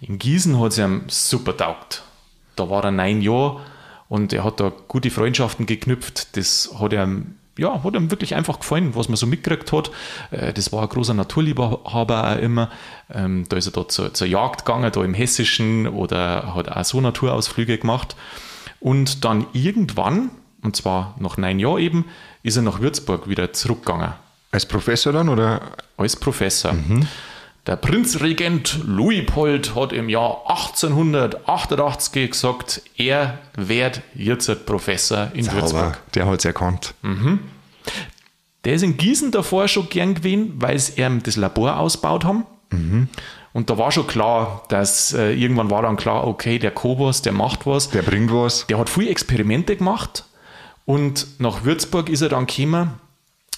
In 0.00 0.18
Gießen 0.18 0.60
hat 0.60 0.72
es 0.72 0.78
ihm 0.78 1.02
super 1.08 1.56
taugt. 1.56 2.02
Da 2.54 2.68
war 2.70 2.84
er 2.84 2.90
neun 2.92 3.22
Jahre 3.22 3.60
und 4.14 4.32
er 4.32 4.44
hat 4.44 4.60
da 4.60 4.70
gute 4.86 5.10
Freundschaften 5.10 5.66
geknüpft. 5.66 6.36
Das 6.36 6.70
hat 6.78 6.92
ihm, 6.92 7.34
ja, 7.58 7.82
hat 7.82 7.94
ihm 7.96 8.12
wirklich 8.12 8.36
einfach 8.36 8.60
gefallen, 8.60 8.94
was 8.94 9.08
man 9.08 9.16
so 9.16 9.26
mitgekriegt 9.26 9.72
hat. 9.72 9.90
Äh, 10.30 10.52
Das 10.52 10.70
war 10.72 10.82
ein 10.82 10.88
großer 10.88 11.14
Naturliebhaber 11.14 12.30
auch 12.32 12.38
immer. 12.38 12.70
Ähm, 13.12 13.44
Da 13.48 13.56
ist 13.56 13.66
er 13.66 13.72
da 13.72 13.88
zur, 13.88 14.14
zur 14.14 14.28
Jagd 14.28 14.64
gegangen, 14.64 14.92
da 14.92 15.02
im 15.02 15.14
Hessischen 15.14 15.88
oder 15.88 16.54
hat 16.54 16.68
auch 16.68 16.84
so 16.84 17.00
Naturausflüge 17.00 17.76
gemacht. 17.78 18.14
Und 18.78 19.24
dann 19.24 19.46
irgendwann, 19.52 20.30
und 20.62 20.76
zwar 20.76 21.16
nach 21.18 21.36
neun 21.36 21.58
Jahren 21.58 21.78
eben, 21.80 22.04
ist 22.44 22.54
er 22.56 22.62
nach 22.62 22.80
Würzburg 22.80 23.28
wieder 23.28 23.52
zurückgegangen 23.52 24.12
Als 24.52 24.64
Professor 24.64 25.12
dann, 25.12 25.28
oder? 25.28 25.60
als 25.96 26.14
Professor. 26.14 26.72
Der 27.66 27.76
Prinzregent 27.76 28.80
Luipold 28.86 29.74
hat 29.74 29.92
im 29.94 30.10
Jahr 30.10 30.42
1888 30.48 32.30
gesagt, 32.30 32.82
er 32.96 33.38
wird 33.56 34.02
jetzt 34.14 34.66
Professor 34.66 35.30
in 35.32 35.48
Aber 35.48 35.62
Würzburg. 35.62 36.02
der 36.14 36.26
hat 36.26 36.40
es 36.40 36.44
erkannt. 36.44 36.92
Der 38.64 38.74
ist 38.74 38.82
in 38.82 38.98
Gießen 38.98 39.30
davor 39.30 39.68
schon 39.68 39.88
gern 39.88 40.14
gewesen, 40.14 40.54
weil 40.56 40.78
sie 40.78 41.00
ihm 41.00 41.22
das 41.22 41.36
Labor 41.36 41.78
ausgebaut 41.78 42.24
haben. 42.24 42.44
Und 43.54 43.70
da 43.70 43.78
war 43.78 43.92
schon 43.92 44.06
klar, 44.08 44.64
dass 44.68 45.12
äh, 45.14 45.32
irgendwann 45.32 45.70
war 45.70 45.82
dann 45.82 45.96
klar, 45.96 46.26
okay, 46.26 46.58
der 46.58 46.72
Kobos, 46.72 47.22
der 47.22 47.32
macht 47.32 47.66
was. 47.66 47.88
Der 47.90 48.02
bringt 48.02 48.32
was. 48.32 48.66
Der 48.66 48.78
hat 48.78 48.90
viele 48.90 49.10
Experimente 49.10 49.76
gemacht 49.76 50.24
und 50.84 51.40
nach 51.40 51.64
Würzburg 51.64 52.08
ist 52.08 52.20
er 52.20 52.30
dann 52.30 52.46
gekommen, 52.46 52.90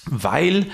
weil 0.05 0.67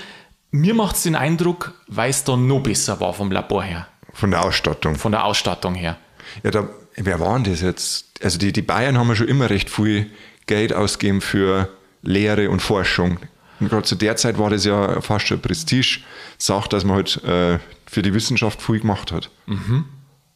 mir 0.54 0.72
macht 0.74 0.94
es 0.96 1.02
den 1.02 1.16
Eindruck, 1.16 1.74
weil 1.88 2.10
es 2.10 2.22
da 2.24 2.36
noch 2.36 2.60
besser 2.60 3.00
war 3.00 3.12
vom 3.12 3.30
Labor 3.32 3.62
her, 3.64 3.88
Von 4.12 4.30
der 4.30 4.44
Ausstattung. 4.44 4.94
von 4.96 5.10
der 5.12 5.24
Ausstattung 5.24 5.74
her. 5.74 5.96
Ja, 6.44 6.50
da, 6.52 6.68
wer 6.96 7.18
war 7.18 7.34
denn 7.38 7.52
das 7.52 7.60
jetzt? 7.60 8.06
Also 8.22 8.38
die, 8.38 8.52
die 8.52 8.62
Bayern 8.62 8.96
haben 8.96 9.08
ja 9.08 9.16
schon 9.16 9.28
immer 9.28 9.50
recht 9.50 9.68
viel 9.68 10.10
Geld 10.46 10.72
ausgegeben 10.72 11.20
für 11.20 11.68
Lehre 12.02 12.50
und 12.50 12.60
Forschung. 12.60 13.18
Und 13.60 13.68
gerade 13.68 13.82
zu 13.82 13.94
der 13.96 14.16
Zeit 14.16 14.38
war 14.38 14.50
das 14.50 14.64
ja 14.64 15.00
fast 15.00 15.26
schon 15.26 15.40
Prestige-Sache, 15.40 16.68
dass 16.68 16.84
man 16.84 16.96
halt 16.96 17.22
äh, 17.24 17.58
für 17.86 18.02
die 18.02 18.14
Wissenschaft 18.14 18.62
viel 18.62 18.80
gemacht 18.80 19.10
hat. 19.12 19.30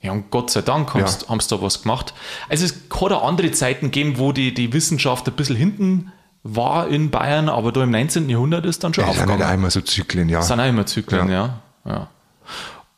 Ja, 0.00 0.12
und 0.12 0.30
Gott 0.30 0.50
sei 0.50 0.62
Dank 0.62 0.94
haben 0.94 1.06
sie 1.06 1.26
Ja. 1.28 1.36
da 1.56 1.62
was 1.62 1.82
gemacht. 1.82 2.14
Also 2.48 2.64
es 2.64 2.74
hat 2.90 3.12
auch 3.12 3.26
andere 3.26 3.50
Zeiten 3.52 3.86
gegeben, 3.86 4.18
wo 4.18 4.32
die, 4.32 4.52
die 4.54 4.72
Wissenschaft 4.72 5.26
ein 5.28 5.34
bisschen 5.34 5.56
hinten 5.56 6.12
war 6.42 6.88
in 6.88 7.10
Bayern, 7.10 7.48
aber 7.48 7.72
da 7.72 7.82
im 7.82 7.90
19. 7.90 8.28
Jahrhundert 8.28 8.64
ist 8.66 8.84
dann 8.84 8.94
schon 8.94 9.04
Das 9.04 9.16
sind 9.16 9.24
nicht 9.26 9.32
aufgegangen. 9.34 9.52
einmal 9.54 9.70
so 9.70 9.80
Zyklen, 9.80 10.28
ja. 10.28 10.38
Das 10.38 10.48
sind 10.48 10.60
auch 10.60 10.66
immer 10.66 10.86
Zyklen, 10.86 11.28
ja. 11.30 11.58
ja. 11.84 12.08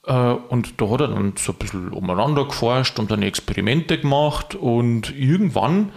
Äh, 0.07 0.37
Und 0.49 0.81
da 0.81 0.89
hat 0.91 1.01
er 1.01 1.09
dann 1.09 1.35
so 1.39 1.53
ein 1.53 1.59
bisschen 1.59 1.89
umeinander 1.93 2.45
geforscht 2.47 2.99
und 2.99 3.11
dann 3.11 3.23
Experimente 3.23 3.99
gemacht 3.99 4.55
und 4.55 5.15
irgendwann 5.17 5.93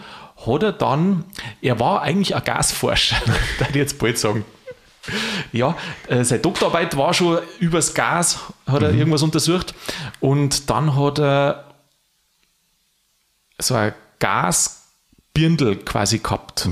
hat 0.46 0.64
er 0.64 0.72
dann, 0.74 1.26
er 1.62 1.80
war 1.80 2.02
eigentlich 2.02 2.36
ein 2.36 2.44
Gasforscher, 2.44 3.18
da 3.60 3.66
ich 3.70 3.76
jetzt 3.76 4.00
bald 4.00 4.18
sagen. 4.18 4.44
Ja, 5.52 5.76
äh, 6.08 6.24
seine 6.24 6.42
Doktorarbeit 6.42 6.96
war 6.96 7.14
schon 7.14 7.40
übers 7.60 7.94
Gas, 7.94 8.40
hat 8.66 8.82
er 8.84 8.92
irgendwas 8.94 9.22
untersucht 9.22 9.76
und 10.22 10.70
dann 10.70 10.96
hat 10.96 11.20
er 11.20 11.66
so 13.60 13.76
ein 13.76 13.94
Gasbirndl 15.34 15.78
quasi 15.78 16.20
gehabt. 16.20 16.70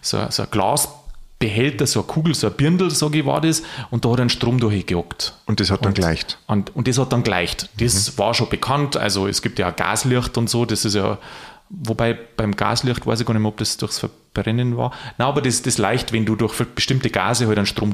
So, 0.00 0.26
so 0.28 0.42
ein 0.42 0.48
Glasbehälter, 0.50 1.86
so 1.86 2.00
eine 2.00 2.06
Kugel, 2.08 2.34
so 2.34 2.48
ein 2.48 2.54
Birndl, 2.54 2.90
sage 2.90 3.20
ich, 3.20 3.26
war 3.26 3.40
das. 3.40 3.62
Und 3.90 4.04
da 4.04 4.10
hat 4.10 4.18
er 4.18 4.22
einen 4.22 4.30
Strom 4.30 4.58
durchgejagt. 4.58 5.34
Und 5.46 5.60
das 5.60 5.70
hat 5.70 5.84
dann 5.84 5.94
gleicht. 5.94 6.38
Und, 6.48 6.74
und 6.74 6.88
das 6.88 6.98
hat 6.98 7.12
dann 7.12 7.22
gleicht. 7.22 7.68
Das 7.80 8.18
war 8.18 8.34
schon 8.34 8.48
bekannt. 8.48 8.96
Also 8.96 9.28
es 9.28 9.42
gibt 9.42 9.60
ja 9.60 9.70
auch 9.70 9.76
Gaslicht 9.76 10.36
und 10.36 10.50
so. 10.50 10.64
Das 10.64 10.84
ist 10.84 10.94
ja, 10.94 11.18
wobei 11.70 12.14
beim 12.14 12.56
Gaslicht 12.56 13.06
weiß 13.06 13.20
ich 13.20 13.26
gar 13.26 13.34
nicht 13.34 13.42
mehr, 13.42 13.50
ob 13.50 13.58
das 13.58 13.76
durchs 13.76 14.00
Verbrennen 14.00 14.76
war. 14.76 14.90
Nein, 15.18 15.28
aber 15.28 15.40
das, 15.40 15.62
das 15.62 15.78
leicht, 15.78 16.12
wenn 16.12 16.26
du 16.26 16.34
durch 16.34 16.54
bestimmte 16.74 17.10
Gase 17.10 17.46
halt 17.46 17.58
einen 17.58 17.66
Strom 17.66 17.92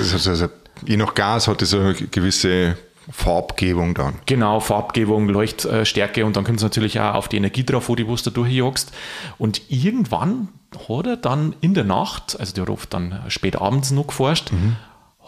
ist 0.00 0.14
also, 0.14 0.30
also, 0.30 0.48
je 0.86 0.96
nach 0.96 1.14
Gas 1.14 1.46
hat 1.46 1.60
das 1.60 1.74
eine 1.74 1.92
gewisse 1.92 2.78
Farbgebung 3.10 3.94
dann. 3.94 4.18
Genau, 4.26 4.60
Farbgebung, 4.60 5.28
Leuchtstärke 5.28 6.26
und 6.26 6.36
dann 6.36 6.44
kommt 6.44 6.58
es 6.58 6.62
natürlich 6.62 6.98
auch 7.00 7.14
auf 7.14 7.28
die 7.28 7.36
Energie 7.36 7.64
drauf, 7.64 7.88
wo 7.88 7.94
du 7.94 8.04
da 8.04 8.30
durchjagst. 8.30 8.92
Und 9.38 9.62
irgendwann 9.70 10.48
hat 10.88 11.06
er 11.06 11.16
dann 11.16 11.54
in 11.60 11.74
der 11.74 11.84
Nacht, 11.84 12.38
also 12.38 12.52
der 12.54 12.68
oft 12.68 12.92
dann 12.92 13.22
spät 13.28 13.56
abends 13.56 13.90
noch 13.92 14.08
geforscht, 14.08 14.50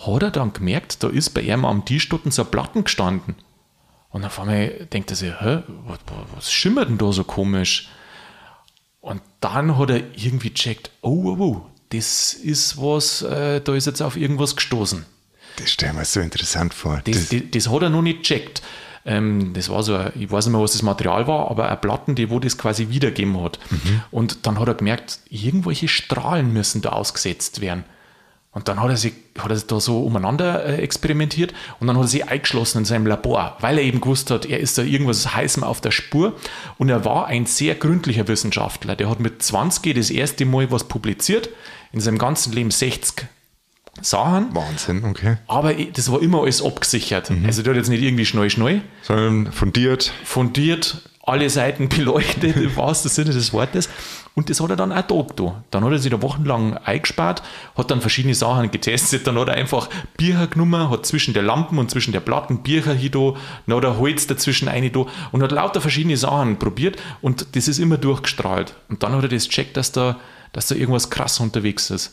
hat 0.06 0.22
er 0.22 0.30
dann 0.30 0.52
gemerkt, 0.52 1.02
da 1.02 1.08
ist 1.08 1.30
bei 1.30 1.42
ihm 1.42 1.64
am 1.64 1.84
Tisch 1.84 2.08
dort 2.08 2.32
so 2.32 2.42
ein 2.42 2.50
Platten 2.50 2.84
gestanden. 2.84 3.36
Und 4.10 4.24
auf 4.24 4.40
einmal 4.40 4.86
denkt 4.92 5.10
er 5.10 5.16
sich, 5.16 5.32
hä, 5.40 5.62
was, 5.86 5.98
was 6.34 6.52
schimmert 6.52 6.88
denn 6.88 6.98
da 6.98 7.12
so 7.12 7.24
komisch? 7.24 7.90
Und 9.00 9.22
dann 9.40 9.78
hat 9.78 9.90
er 9.90 10.02
irgendwie 10.16 10.50
gecheckt, 10.50 10.90
oh, 11.02 11.24
oh, 11.24 11.36
oh, 11.38 11.66
das 11.90 12.32
ist 12.34 12.78
was, 12.78 13.22
äh, 13.22 13.60
da 13.60 13.74
ist 13.74 13.86
jetzt 13.86 14.02
auf 14.02 14.16
irgendwas 14.16 14.56
gestoßen. 14.56 15.06
Das 15.58 15.70
stelle 15.70 15.92
ich 15.92 15.98
mir 15.98 16.04
so 16.04 16.20
interessant 16.20 16.74
vor. 16.74 17.00
Das, 17.04 17.28
Das, 17.28 17.42
das, 17.50 17.68
hat 17.68 17.82
er 17.82 17.90
noch 17.90 18.02
nicht 18.02 18.22
gecheckt. 18.22 18.62
Ähm, 19.04 19.52
das 19.54 19.68
war 19.68 19.82
so, 19.82 19.94
ein, 19.94 20.12
ich 20.18 20.30
weiß 20.30 20.46
nicht 20.46 20.52
mehr, 20.52 20.62
was 20.62 20.72
das 20.72 20.82
Material 20.82 21.26
war, 21.26 21.50
aber 21.50 21.68
eine 21.68 21.76
Platten, 21.76 22.14
die 22.14 22.30
wo 22.30 22.38
das 22.38 22.58
quasi 22.58 22.90
wiedergeben 22.90 23.40
hat. 23.42 23.58
Und 24.10 24.46
dann 24.46 24.58
hat 24.58 24.68
er 24.68 24.74
gemerkt, 24.74 25.20
irgendwelche 25.30 25.88
Strahlen 25.88 26.52
müssen 26.52 26.82
da 26.82 26.90
ausgesetzt 26.90 27.60
werden. 27.60 27.84
Und 28.52 28.66
dann 28.66 28.80
hat 28.80 28.90
er 28.90 28.96
sich, 28.96 29.12
hat 29.38 29.50
er 29.50 29.58
da 29.58 29.78
so 29.78 30.02
umeinander 30.02 30.64
äh, 30.64 30.76
experimentiert 30.82 31.52
und 31.80 31.86
dann 31.86 31.96
hat 31.96 32.04
er 32.04 32.08
sich 32.08 32.28
eingeschlossen 32.28 32.78
in 32.78 32.84
seinem 32.86 33.06
Labor, 33.06 33.56
weil 33.60 33.78
er 33.78 33.84
eben 33.84 34.00
gewusst 34.00 34.30
hat, 34.30 34.46
er 34.46 34.58
ist 34.58 34.78
da 34.78 34.82
irgendwas 34.82 35.34
Heißem 35.34 35.62
auf 35.62 35.80
der 35.80 35.90
Spur. 35.90 36.34
Und 36.78 36.88
er 36.88 37.04
war 37.04 37.26
ein 37.26 37.46
sehr 37.46 37.74
gründlicher 37.74 38.26
Wissenschaftler. 38.26 38.96
Der 38.96 39.10
hat 39.10 39.20
mit 39.20 39.42
20 39.42 39.94
das 39.94 40.10
erste 40.10 40.44
Mal 40.44 40.70
was 40.70 40.84
publiziert, 40.84 41.50
in 41.92 42.00
seinem 42.00 42.18
ganzen 42.18 42.52
Leben 42.52 42.70
60 42.70 43.28
Sachen. 44.02 44.54
Wahnsinn, 44.54 45.04
okay. 45.04 45.36
Aber 45.46 45.74
das 45.74 46.10
war 46.10 46.20
immer 46.22 46.42
alles 46.42 46.62
abgesichert. 46.64 47.30
Also 47.46 47.62
der 47.62 47.72
hat 47.72 47.78
jetzt 47.78 47.88
nicht 47.88 48.02
irgendwie 48.02 48.26
schnell, 48.26 48.50
schnell, 48.50 48.82
Sondern 49.02 49.52
fundiert. 49.52 50.12
fundiert, 50.24 51.02
alle 51.22 51.50
Seiten 51.50 51.88
beleuchtet, 51.88 52.56
im 52.56 52.76
wahrsten 52.76 53.10
Sinne 53.10 53.30
des 53.30 53.52
Wortes. 53.52 53.88
Und 54.34 54.48
das 54.50 54.60
hat 54.60 54.70
er 54.70 54.76
dann 54.76 54.92
auch 54.92 55.02
da 55.02 55.22
getan. 55.22 55.64
Dann 55.72 55.84
hat 55.84 55.90
er 55.90 55.98
sich 55.98 56.12
da 56.12 56.22
wochenlang 56.22 56.76
eingespart, 56.76 57.42
hat 57.76 57.90
dann 57.90 58.00
verschiedene 58.00 58.36
Sachen 58.36 58.70
getestet. 58.70 59.26
Dann 59.26 59.36
hat 59.36 59.48
er 59.48 59.54
einfach 59.54 59.88
Bücher 60.16 60.46
genommen, 60.46 60.90
hat 60.90 61.06
zwischen 61.06 61.34
der 61.34 61.42
Lampen 61.42 61.76
und 61.78 61.90
zwischen 61.90 62.12
der 62.12 62.20
Platten 62.20 62.62
Bücher 62.62 62.94
hier 62.94 63.10
da, 63.10 63.34
dann 63.66 63.76
hat 63.76 63.84
er 63.84 63.98
Holz 63.98 64.28
dazwischen 64.28 64.68
eine 64.68 64.90
da 64.90 65.06
und 65.32 65.42
hat 65.42 65.50
lauter 65.50 65.80
verschiedene 65.80 66.16
Sachen 66.16 66.56
probiert 66.56 66.98
und 67.20 67.56
das 67.56 67.66
ist 67.66 67.78
immer 67.80 67.96
durchgestrahlt. 67.98 68.74
Und 68.88 69.02
dann 69.02 69.12
hat 69.12 69.24
er 69.24 69.28
das 69.28 69.48
checkt, 69.48 69.76
dass 69.76 69.90
da, 69.90 70.16
dass 70.52 70.68
da 70.68 70.74
irgendwas 70.74 71.10
krass 71.10 71.40
unterwegs 71.40 71.90
ist. 71.90 72.12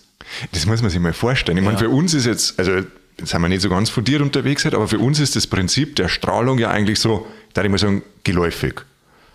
Das 0.52 0.66
muss 0.66 0.82
man 0.82 0.90
sich 0.90 1.00
mal 1.00 1.14
vorstellen. 1.14 1.58
Ich 1.58 1.64
meine, 1.64 1.78
für 1.78 1.90
uns 1.90 2.14
ist 2.14 2.26
jetzt, 2.26 2.58
also 2.60 2.72
jetzt 3.18 3.30
sind 3.30 3.42
wir 3.42 3.50
nicht 3.50 3.62
so 3.62 3.70
ganz 3.70 3.90
fundiert 3.90 4.22
unterwegs, 4.22 4.64
halt, 4.66 4.74
aber 4.74 4.88
für 4.88 5.00
uns 5.00 5.20
ist 5.20 5.36
das 5.36 5.48
Prinzip 5.48 5.96
der 5.96 6.08
Strahlung 6.08 6.58
ja 6.60 6.70
eigentlich 6.72 7.00
so, 7.00 7.28
da 7.54 7.64
ich 7.64 7.70
mal 7.70 7.78
sagen, 7.78 8.02
geläufig. 8.24 8.82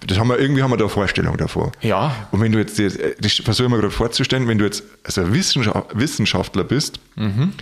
Das 0.07 0.19
haben 0.19 0.29
wir, 0.29 0.39
irgendwie 0.39 0.63
haben 0.63 0.71
wir 0.71 0.79
da 0.79 0.85
eine 0.85 0.91
Vorstellung 0.91 1.37
davon. 1.37 1.73
Ja. 1.83 2.29
Und 2.31 2.41
wenn 2.41 2.53
du 2.53 2.59
jetzt, 2.59 2.79
das 2.79 3.33
versuche 3.35 3.67
ich 3.67 3.71
mir 3.71 3.77
gerade 3.79 3.91
vorzustellen, 3.91 4.49
wenn 4.49 4.57
du 4.59 4.65
jetzt 4.65 4.83
also 5.05 5.21
ein 5.23 5.33
Wissenschaftler 5.35 6.65
bist 6.65 6.99
Mhm. 7.17 7.53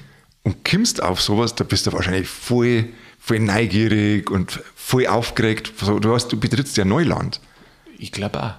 und 0.45 0.65
kommst 0.65 1.03
auf 1.03 1.21
sowas, 1.21 1.55
da 1.57 1.65
bist 1.65 1.87
du 1.87 1.93
wahrscheinlich 1.93 2.29
voll, 2.29 2.87
voll 3.19 3.41
neugierig 3.41 4.31
und 4.31 4.61
voll 4.77 5.07
aufgeregt. 5.09 5.73
Du, 5.81 6.15
hast, 6.15 6.29
du 6.29 6.39
betrittst 6.39 6.77
ja 6.77 6.85
Neuland. 6.85 7.41
Ich 7.99 8.13
glaube 8.13 8.41
auch. 8.43 8.55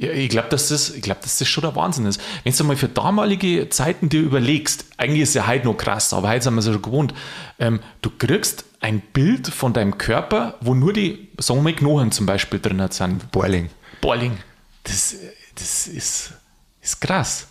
Ja, 0.00 0.12
ich 0.12 0.30
glaube, 0.30 0.48
dass, 0.48 0.68
das, 0.68 0.88
ich 0.94 1.02
glaub, 1.02 1.20
dass 1.20 1.36
das 1.36 1.46
schon 1.46 1.60
der 1.60 1.76
Wahnsinn 1.76 2.06
ist. 2.06 2.22
Wenn 2.42 2.54
du 2.54 2.64
mal 2.64 2.74
für 2.74 2.88
damalige 2.88 3.68
Zeiten 3.68 4.08
dir 4.08 4.22
überlegst, 4.22 4.86
eigentlich 4.96 5.20
ist 5.20 5.34
ja 5.34 5.46
heute 5.46 5.66
noch 5.66 5.76
krass, 5.76 6.14
aber 6.14 6.30
heute 6.30 6.42
sind 6.44 6.54
wir 6.54 6.60
es 6.60 6.66
ja 6.66 6.72
schon 6.72 6.80
gewohnt, 6.80 7.14
ähm, 7.58 7.80
du 8.00 8.08
kriegst 8.08 8.64
ein 8.80 9.00
Bild 9.00 9.48
von 9.48 9.74
deinem 9.74 9.98
Körper, 9.98 10.54
wo 10.62 10.72
nur 10.74 10.94
die, 10.94 11.28
sagen 11.36 11.66
wir 11.66 11.76
Knochen 11.76 12.12
zum 12.12 12.24
Beispiel 12.24 12.60
drin 12.60 12.82
sind. 12.88 13.30
Boiling. 13.30 13.68
Boiling. 14.00 14.38
Das, 14.84 15.14
das 15.56 15.86
ist, 15.86 16.32
ist 16.80 17.00
krass. 17.02 17.48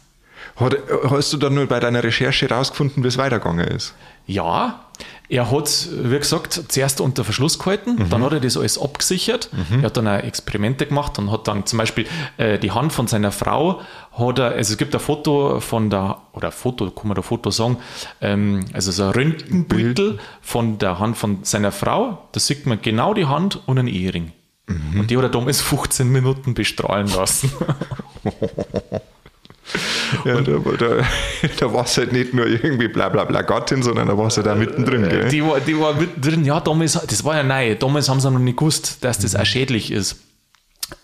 Hat, 0.56 0.75
hast 1.12 1.32
du 1.32 1.38
dann 1.38 1.53
nur 1.53 1.68
bei 1.68 1.79
deiner 1.79 2.03
Recherche 2.03 2.50
rausgefunden, 2.50 3.03
wie 3.03 3.10
es 3.10 3.20
weitergegangen 3.20 3.68
ist? 3.68 3.94
Ja, 4.25 4.88
er 5.29 5.51
hat, 5.51 5.88
wie 5.91 6.17
gesagt, 6.17 6.53
zuerst 6.69 7.00
unter 7.01 7.24
Verschluss 7.24 7.59
gehalten, 7.59 8.09
dann 8.09 8.24
hat 8.24 8.33
er 8.33 8.39
das 8.39 8.57
alles 8.57 8.79
abgesichert. 8.81 9.50
Er 9.77 9.83
hat 9.83 9.98
dann 9.98 10.07
auch 10.07 10.24
Experimente 10.24 10.88
gemacht 10.88 11.19
und 11.19 11.31
hat 11.31 11.48
dann 11.48 11.67
zum 11.67 11.77
Beispiel 11.77 12.07
äh, 12.38 12.57
die 12.57 12.71
Hand 12.71 12.91
von 12.91 13.07
seiner 13.07 13.31
Frau, 13.31 13.81
hat 14.12 14.39
er, 14.39 14.51
also 14.53 14.74
es 14.74 14.77
gibt 14.77 14.95
ein 14.95 15.00
Foto 15.00 15.59
von 15.59 15.91
der, 15.91 16.17
oder 16.33 16.51
Foto, 16.51 16.89
kann 16.89 17.09
man 17.09 17.15
da 17.15 17.21
Foto 17.21 17.51
sagen, 17.51 17.77
ähm, 18.21 18.65
also 18.74 18.91
so 18.91 19.03
ein 19.03 19.12
Röntgenbeutel 19.12 20.19
von 20.41 20.79
der 20.79 20.98
Hand 20.98 21.15
von 21.15 21.43
seiner 21.43 21.71
Frau, 21.71 22.27
da 22.31 22.39
sieht 22.39 22.65
man 22.65 22.81
genau 22.81 23.13
die 23.13 23.25
Hand 23.25 23.62
und 23.67 23.77
einen 23.77 23.88
Ehering. 23.88 24.31
Und 24.95 25.09
die 25.09 25.17
hat 25.17 25.24
er 25.24 25.29
damals 25.29 25.62
15 25.62 26.09
Minuten 26.09 26.53
bestrahlen 26.53 27.07
lassen. 27.07 27.51
Ja, 30.25 30.41
da, 30.41 30.51
da, 30.77 31.03
da 31.59 31.73
war 31.73 31.85
es 31.85 31.97
halt 31.97 32.11
nicht 32.11 32.33
nur 32.33 32.45
irgendwie 32.47 32.88
bla 32.88 33.09
bla 33.09 33.23
bla 33.25 33.41
Gattin, 33.41 33.83
sondern 33.83 34.07
da 34.07 34.17
war 34.17 34.27
es 34.27 34.38
halt 34.38 34.47
da 34.47 34.55
mittendrin. 34.55 35.07
Gell? 35.07 35.29
Die 35.29 35.43
war, 35.43 35.59
die 35.59 35.79
war 35.79 35.93
mittendrin, 35.93 36.45
ja, 36.45 36.59
damals, 36.59 36.93
das 36.93 37.23
war 37.23 37.35
ja 37.38 37.43
neu, 37.43 37.75
damals 37.75 38.09
haben 38.09 38.19
sie 38.19 38.29
noch 38.31 38.39
nicht 38.39 38.57
gewusst, 38.57 38.97
dass 39.03 39.19
das 39.19 39.35
auch 39.35 39.45
schädlich 39.45 39.91
ist. 39.91 40.17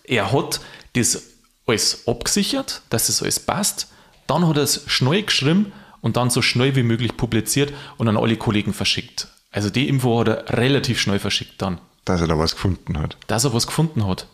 Er 0.04 0.32
hat 0.32 0.60
das 0.94 1.22
alles 1.66 2.06
abgesichert, 2.06 2.82
dass 2.90 3.06
das 3.08 3.22
alles 3.22 3.40
passt, 3.40 3.88
dann 4.26 4.46
hat 4.48 4.56
er 4.56 4.62
es 4.64 4.82
schnell 4.86 5.22
geschrieben 5.22 5.72
und 6.00 6.16
dann 6.16 6.30
so 6.30 6.42
schnell 6.42 6.76
wie 6.76 6.82
möglich 6.82 7.16
publiziert 7.16 7.72
und 7.96 8.08
an 8.08 8.16
alle 8.16 8.36
Kollegen 8.36 8.72
verschickt. 8.72 9.28
Also 9.50 9.70
die 9.70 9.88
Info 9.88 10.20
hat 10.20 10.28
er 10.28 10.58
relativ 10.58 11.00
schnell 11.00 11.18
verschickt 11.18 11.62
dann, 11.62 11.78
Dass 12.04 12.20
er 12.20 12.26
da 12.28 12.38
was 12.38 12.52
gefunden 12.54 12.98
hat. 12.98 13.16
dass 13.26 13.44
er 13.44 13.54
was 13.54 13.66
gefunden 13.66 14.06
hat. 14.06 14.26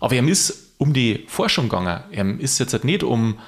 Aber 0.00 0.14
ihm 0.14 0.28
ist 0.28 0.74
um 0.78 0.92
die 0.92 1.24
Forschung 1.26 1.68
gegangen. 1.70 2.00
Ihm 2.12 2.38
ist 2.38 2.58
jetzt 2.58 2.74
halt 2.74 2.84
nicht 2.84 3.02
um 3.02 3.38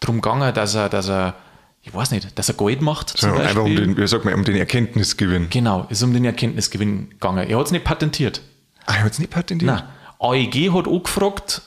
drum 0.00 0.20
gegangen, 0.20 0.52
dass 0.54 0.74
er, 0.74 0.88
dass 0.88 1.08
er, 1.08 1.34
ich 1.82 1.92
weiß 1.92 2.10
nicht, 2.10 2.38
dass 2.38 2.48
er 2.48 2.54
Gold 2.54 2.82
macht. 2.82 3.10
Zum 3.10 3.30
Sondern 3.30 3.46
einfach 3.46 3.62
um 3.62 3.74
den, 3.74 3.96
wie 3.96 4.06
sagt 4.06 4.24
man, 4.24 4.34
um 4.34 4.44
den 4.44 4.56
Erkenntnisgewinn. 4.56 5.48
Genau, 5.50 5.86
ist 5.88 6.02
um 6.02 6.12
den 6.12 6.24
Erkenntnisgewinn 6.24 7.10
gegangen. 7.10 7.48
Er 7.48 7.58
hat 7.58 7.66
es 7.66 7.72
nicht 7.72 7.84
patentiert. 7.84 8.40
Ah, 8.86 8.94
er 8.94 9.04
hat 9.04 9.12
es 9.12 9.18
nicht 9.18 9.30
patentiert? 9.30 9.70
Nein. 9.70 9.82
AEG 10.20 10.72
hat 10.72 10.88
auch 10.88 11.02
gefragt, 11.02 11.62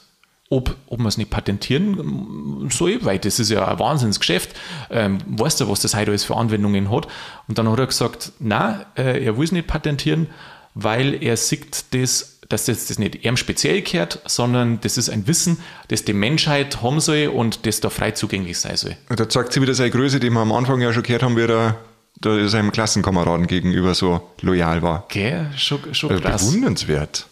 ob, 0.51 0.75
ob 0.87 0.99
man 0.99 1.07
es 1.07 1.17
nicht 1.17 1.29
patentieren 1.29 2.67
soll, 2.69 3.03
weil 3.05 3.17
das 3.19 3.39
ist 3.39 3.49
ja 3.49 3.65
ein 3.67 3.79
Wahnsinnsgeschäft. 3.79 4.53
Ähm, 4.89 5.19
weißt 5.25 5.61
du, 5.61 5.69
was 5.69 5.79
das 5.79 5.95
heute 5.95 6.11
alles 6.11 6.25
für 6.25 6.35
Anwendungen 6.35 6.91
hat? 6.91 7.07
Und 7.47 7.57
dann 7.57 7.69
hat 7.69 7.79
er 7.79 7.87
gesagt, 7.87 8.33
nein, 8.39 8.85
äh, 8.97 9.23
er 9.23 9.37
will 9.37 9.45
es 9.45 9.53
nicht 9.53 9.67
patentieren, 9.67 10.27
weil 10.73 11.23
er 11.23 11.37
sieht 11.37 11.93
das, 11.93 12.30
dass 12.51 12.65
das, 12.65 12.87
das 12.87 12.99
nicht 12.99 13.23
ihm 13.23 13.37
speziell 13.37 13.81
gehört, 13.81 14.19
sondern 14.25 14.79
das 14.81 14.97
ist 14.97 15.09
ein 15.09 15.27
Wissen, 15.27 15.57
das 15.87 16.03
die 16.03 16.13
Menschheit 16.13 16.81
haben 16.81 16.99
soll 16.99 17.27
und 17.27 17.65
das 17.65 17.79
da 17.79 17.89
frei 17.89 18.11
zugänglich 18.11 18.59
sein 18.59 18.77
soll. 18.77 18.97
Und 19.09 19.19
da 19.19 19.29
zeigt 19.29 19.53
sie 19.53 19.61
wieder 19.61 19.73
seine 19.73 19.91
Größe, 19.91 20.19
die 20.19 20.29
wir 20.29 20.39
am 20.39 20.51
Anfang 20.51 20.81
ja 20.81 20.91
schon 20.93 21.03
gehört 21.03 21.23
haben, 21.23 21.37
wie 21.37 21.41
er 21.43 21.77
da 22.19 22.47
seinem 22.47 22.71
Klassenkameraden 22.71 23.47
gegenüber 23.47 23.95
so 23.95 24.29
loyal 24.41 24.81
war. 24.81 25.05
Gell, 25.09 25.49
schon, 25.57 25.93
schon 25.93 26.11
Also 26.11 26.23
krass. 26.23 26.45
bewundernswert. 26.45 27.27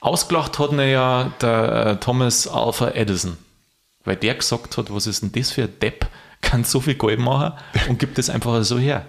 Ausgelacht 0.00 0.58
hat 0.58 0.72
ihn 0.72 0.80
ja 0.80 1.32
der 1.40 1.86
äh, 1.86 1.96
Thomas 2.00 2.46
Alpha 2.46 2.90
Edison, 2.90 3.36
weil 4.04 4.16
der 4.16 4.34
gesagt 4.34 4.76
hat, 4.78 4.94
was 4.94 5.06
ist 5.06 5.22
denn 5.22 5.32
das 5.32 5.50
für 5.50 5.62
ein 5.62 5.78
Depp, 5.80 6.06
kann 6.40 6.64
so 6.64 6.80
viel 6.80 6.94
Gold 6.94 7.18
machen 7.20 7.52
und 7.88 7.98
gibt 7.98 8.18
es 8.18 8.30
einfach 8.30 8.62
so 8.64 8.78
her. 8.78 9.06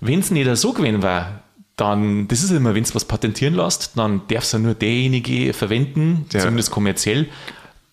Wenn 0.00 0.20
es 0.20 0.30
nicht 0.30 0.54
so 0.56 0.72
gewesen 0.72 1.02
war, 1.02 1.41
dann, 1.82 2.28
das 2.28 2.42
ist 2.44 2.50
immer, 2.52 2.74
wenn 2.76 2.84
es 2.84 2.94
was 2.94 3.04
patentieren 3.04 3.54
lässt, 3.54 3.98
dann 3.98 4.22
darf 4.28 4.44
es 4.44 4.52
ja 4.52 4.58
nur 4.60 4.74
derjenige 4.74 5.52
verwenden, 5.52 6.26
Der- 6.32 6.42
zumindest 6.42 6.70
kommerziell, 6.70 7.28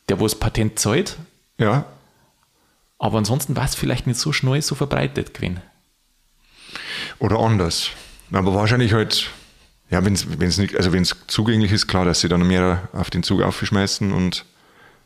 der 0.09 0.19
wo 0.19 0.25
das 0.25 0.35
Patent 0.35 0.77
zahlt. 0.77 1.17
Ja. 1.57 1.85
Aber 2.99 3.17
ansonsten 3.17 3.55
war 3.55 3.65
es 3.65 3.73
vielleicht 3.75 4.05
nicht 4.05 4.19
so 4.19 4.31
schnell 4.31 4.61
so 4.61 4.75
verbreitet 4.75 5.33
gewesen. 5.33 5.61
Oder 7.17 7.39
anders. 7.39 7.89
Aber 8.31 8.53
wahrscheinlich 8.53 8.93
halt, 8.93 9.31
ja, 9.89 10.03
wenn 10.05 10.13
es 10.13 10.57
nicht, 10.59 10.75
also 10.75 10.91
wenn 10.91 11.01
es 11.01 11.15
zugänglich 11.27 11.71
ist, 11.71 11.87
klar, 11.87 12.05
dass 12.05 12.19
sie 12.21 12.29
dann 12.29 12.45
mehr 12.47 12.89
auf 12.93 13.09
den 13.09 13.23
Zug 13.23 13.41
aufschmeißen 13.41 14.11
und 14.11 14.45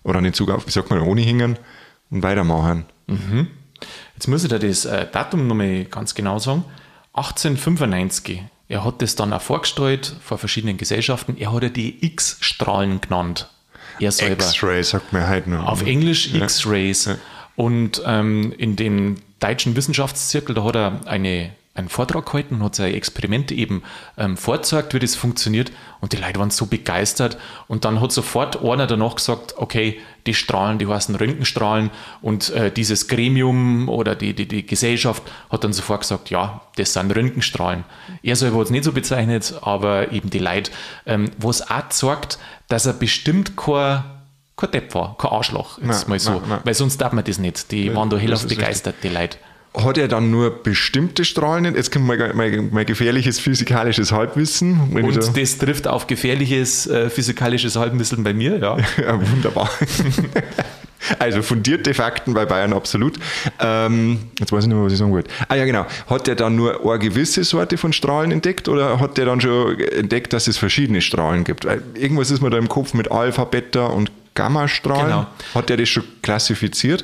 oder 0.04 0.18
an 0.18 0.26
den 0.26 0.34
Zug 0.34 0.50
auf, 0.50 0.68
wie 0.68 0.72
sagt 0.72 0.90
man, 0.90 1.00
ohne 1.00 1.22
hingen 1.22 1.58
und 2.10 2.22
weitermachen. 2.24 2.86
Jetzt 4.16 4.28
muss 4.28 4.44
ich 4.44 4.50
dir 4.50 4.60
das 4.60 4.84
äh, 4.84 5.08
Datum 5.10 5.48
nochmal 5.48 5.86
ganz 5.86 6.14
genau 6.16 6.38
sagen. 6.40 6.66
1895. 7.14 8.44
Er 8.68 8.86
hat 8.86 9.02
das 9.02 9.16
dann 9.16 9.34
auch 9.34 9.42
vorgestellt 9.42 10.16
vor 10.24 10.38
verschiedenen 10.38 10.78
Gesellschaften. 10.78 11.36
Er 11.38 11.54
hat 11.54 11.64
ja 11.64 11.70
die 11.70 12.06
X-Strahlen 12.06 13.02
genannt. 13.02 13.50
Er 14.00 14.12
selber. 14.12 14.44
X-Ray 14.44 14.84
sagt 14.84 15.14
mir 15.14 15.28
halt 15.28 15.48
nur. 15.48 15.68
Auf 15.68 15.86
Englisch 15.86 16.34
X-Rays. 16.34 17.10
Und 17.56 18.02
ähm, 18.06 18.54
in 18.58 18.76
dem 18.76 19.18
deutschen 19.40 19.76
Wissenschaftszirkel, 19.76 20.56
da 20.56 20.64
hat 20.64 20.76
er 20.76 21.02
eine, 21.06 21.52
einen 21.76 21.90
Vortrag 21.90 22.28
gehalten 22.28 22.56
und 22.56 22.64
hat 22.64 22.76
seine 22.76 22.96
Experimente 22.96 23.56
eben 23.56 23.82
ähm, 24.18 24.38
vorgezeigt, 24.38 24.94
wie 24.94 25.00
das 25.00 25.16
funktioniert. 25.16 25.72
Und 26.02 26.14
die 26.14 26.18
Leute 26.18 26.40
waren 26.40 26.52
so 26.52 26.68
begeistert. 26.68 27.38
Und 27.68 27.84
dann 27.84 28.00
hat 28.00 28.12
sofort 28.12 28.64
einer 28.64 28.86
danach 28.86 29.16
gesagt, 29.16 29.56
okay, 29.58 30.00
die 30.28 30.36
Strahlen, 30.36 30.78
die 30.78 30.86
heißen 30.86 31.16
Röntgenstrahlen. 31.16 31.90
Und 32.22 32.52
äh, 32.52 32.72
dieses 32.72 33.08
Gremium 33.08 33.90
oder 33.90 34.16
die, 34.16 34.36
die, 34.36 34.48
die 34.48 34.66
Gesellschaft 34.66 35.24
hat 35.50 35.64
dann 35.64 35.74
sofort 35.74 36.02
gesagt, 36.02 36.30
ja, 36.30 36.62
das 36.76 36.94
sind 36.94 37.16
Röntgenstrahlen. 37.16 37.86
Er 38.22 38.36
selber 38.36 38.60
hat 38.60 38.66
es 38.66 38.72
nicht 38.72 38.84
so 38.84 38.92
bezeichnet, 38.92 39.56
aber 39.62 40.12
eben 40.12 40.30
die 40.30 40.40
Leute, 40.40 40.72
ähm, 41.08 41.32
was 41.40 41.70
auch 41.72 41.90
zeigt, 41.90 42.38
dass 42.68 42.86
er 42.86 42.94
bestimmt 42.94 43.58
kein 43.58 44.04
kein 44.56 44.70
Depp 44.70 44.94
war, 44.94 45.18
kein 45.18 45.32
Arschloch, 45.32 45.80
jetzt 45.80 45.88
Nein, 45.88 46.10
mal 46.10 46.20
so. 46.20 46.32
nein, 46.34 46.42
nein. 46.48 46.60
Weil 46.64 46.76
sonst 46.76 47.02
darf 47.02 47.12
man 47.12 47.24
das 47.24 47.40
nicht. 47.40 47.72
Die 47.72 47.94
waren 47.96 48.12
da 48.12 48.18
hellauf 48.18 48.48
begeistert, 48.48 48.98
die 49.02 49.10
Leute. 49.10 49.40
Hat 49.76 49.98
er 49.98 50.08
dann 50.08 50.30
nur 50.30 50.52
bestimmte 50.64 51.26
Strahlen? 51.26 51.66
Jetzt 51.76 51.92
kommt 51.92 52.06
mein, 52.06 52.20
mein, 52.36 52.70
mein 52.72 52.86
gefährliches 52.86 53.40
physikalisches 53.40 54.12
Halbwissen. 54.12 54.80
Und 54.94 55.16
da- 55.16 55.32
das 55.42 55.58
trifft 55.58 55.88
auf 55.88 56.06
gefährliches 56.06 56.86
äh, 56.88 57.10
physikalisches 57.10 57.76
Halbwissen 57.76 58.24
bei 58.24 58.34
mir, 58.34 58.58
ja. 58.60 58.78
Ja, 59.02 59.20
wunderbar. 59.32 59.70
Also 61.20 61.42
fundierte 61.42 61.94
Fakten 61.94 62.34
bei 62.34 62.46
Bayern 62.46 62.72
absolut. 62.72 63.20
Ähm, 63.60 64.20
jetzt 64.40 64.54
weiß 64.54 64.64
ich 64.64 64.68
nicht 64.70 64.76
mehr, 64.78 64.86
was 64.86 64.94
ich 64.94 65.00
sagen 65.00 65.12
wollte. 65.12 65.30
Ah 65.50 65.56
ja, 65.56 65.66
genau. 65.66 65.86
Hat 66.08 66.28
der 66.28 66.36
dann 66.36 66.56
nur 66.56 66.80
eine 66.90 66.98
gewisse 67.00 67.44
Sorte 67.44 67.78
von 67.78 67.92
Strahlen 67.92 68.32
entdeckt 68.32 68.70
oder 68.70 69.02
hat 69.02 69.18
der 69.18 69.26
dann 69.26 69.42
schon 69.42 69.78
entdeckt, 69.82 70.32
dass 70.32 70.48
es 70.48 70.58
verschiedene 70.58 71.02
Strahlen 71.02 71.44
gibt? 71.44 71.66
Weil 71.66 71.84
irgendwas 71.96 72.32
ist 72.32 72.40
mir 72.42 72.50
da 72.52 72.58
im 72.58 72.70
Kopf 72.70 72.94
mit 72.94 73.12
Alpha, 73.12 73.44
Beta 73.44 73.88
und 73.88 74.12
Gammastrahlen. 74.34 75.08
Genau. 75.08 75.28
Hat 75.54 75.68
der 75.68 75.76
das 75.76 75.90
schon 75.90 76.04
klassifiziert? 76.22 77.04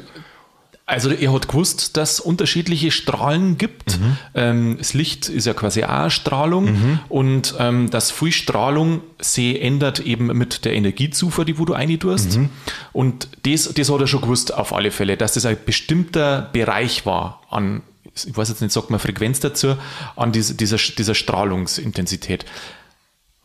Also 0.90 1.12
er 1.12 1.32
hat 1.32 1.48
gewusst, 1.48 1.98
dass 1.98 2.14
es 2.14 2.20
unterschiedliche 2.20 2.90
Strahlen 2.90 3.60
gibt. 3.60 4.00
Mhm. 4.00 4.18
Ähm, 4.34 4.76
das 4.80 4.96
Licht 4.96 5.30
ist 5.30 5.46
ja 5.46 5.54
quasi 5.54 5.84
auch 5.84 5.90
eine 5.90 6.10
Strahlung 6.10 7.00
und 7.10 7.54
ähm, 7.60 7.92
dass 7.92 8.10
viel 8.10 8.32
Strahlung 8.32 9.02
sie 9.20 9.60
ändert 9.60 10.00
eben 10.00 10.28
mit 10.36 10.66
der 10.66 10.74
Energiezufuhr, 10.74 11.46
die 11.46 11.60
wo 11.60 11.66
du 11.66 11.74
reintust. 11.74 12.38
Mhm. 12.38 12.50
Und 12.92 13.28
das, 13.44 13.72
das 13.72 13.92
hat 13.92 14.02
er 14.02 14.08
schon 14.08 14.22
gewusst 14.22 14.52
auf 14.52 14.74
alle 14.74 14.90
Fälle, 14.90 15.16
dass 15.16 15.34
das 15.34 15.46
ein 15.46 15.58
bestimmter 15.64 16.50
Bereich 16.54 17.06
war 17.06 17.44
an, 17.52 17.84
ich 18.16 18.36
weiß 18.36 18.50
jetzt 18.50 18.62
nicht, 18.62 18.72
sagt 18.72 18.90
man 18.90 19.00
Frequenz 19.00 19.40
dazu, 19.40 19.76
an 20.16 20.32
diese, 20.32 20.56
dieser, 20.56 20.78
dieser 20.78 21.14
Strahlungsintensität. 21.14 22.46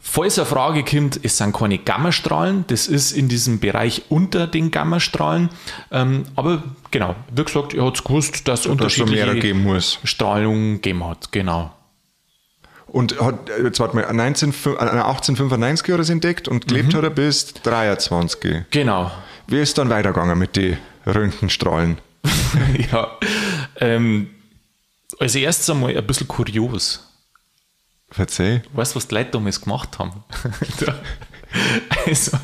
Falls 0.06 0.38
eine 0.38 0.44
Frage 0.44 0.84
kommt, 0.84 1.18
es 1.22 1.38
sind 1.38 1.56
keine 1.56 1.78
Gammastrahlen, 1.78 2.66
das 2.66 2.88
ist 2.88 3.12
in 3.12 3.26
diesem 3.28 3.58
Bereich 3.58 4.02
unter 4.10 4.46
den 4.46 4.70
Gammastrahlen. 4.70 5.48
Ähm, 5.90 6.24
aber 6.36 6.62
genau, 6.90 7.16
wie 7.34 7.42
gesagt, 7.42 7.72
er 7.72 7.86
hat 7.86 8.04
gewusst, 8.04 8.34
dass 8.34 8.42
Dass 8.44 8.60
es 8.60 8.66
unterschiedliche 8.66 9.14
mehrere 9.16 9.38
geben 9.40 9.62
muss. 9.62 9.98
Strahlung 10.04 10.74
gegeben 10.74 11.04
hat. 11.06 11.32
Genau. 11.32 11.72
Und 12.86 13.18
hat, 13.18 13.48
jetzt 13.62 13.80
warte 13.80 13.96
mal, 13.96 14.12
19, 14.12 14.50
äh, 14.50 14.68
1895 14.78 15.88
hat 15.88 15.98
er 15.98 15.98
es 16.00 16.10
entdeckt 16.10 16.48
und 16.48 16.68
gelebt 16.68 16.92
Mhm. 16.92 16.96
hat 16.98 17.04
er 17.04 17.10
bis 17.10 17.54
23. 17.54 18.64
Genau. 18.70 19.10
Wie 19.46 19.58
ist 19.58 19.78
dann 19.78 19.88
weitergegangen 19.88 20.38
mit 20.38 20.54
den 20.56 20.76
Röntgenstrahlen? 21.06 21.96
ja. 22.92 23.08
Ähm, 23.80 24.28
als 25.18 25.34
erstes 25.34 25.68
einmal 25.70 25.96
ein 25.96 26.06
bisschen 26.06 26.28
kurios. 26.28 27.10
Verzeih. 28.14 28.62
Weißt 28.72 28.92
du, 28.92 28.96
was 28.96 29.09
die 29.09 29.14
Leute 29.16 29.33
damals 29.33 29.61
gemacht 29.61 29.98
haben? 29.98 30.12
Also, 32.07 32.37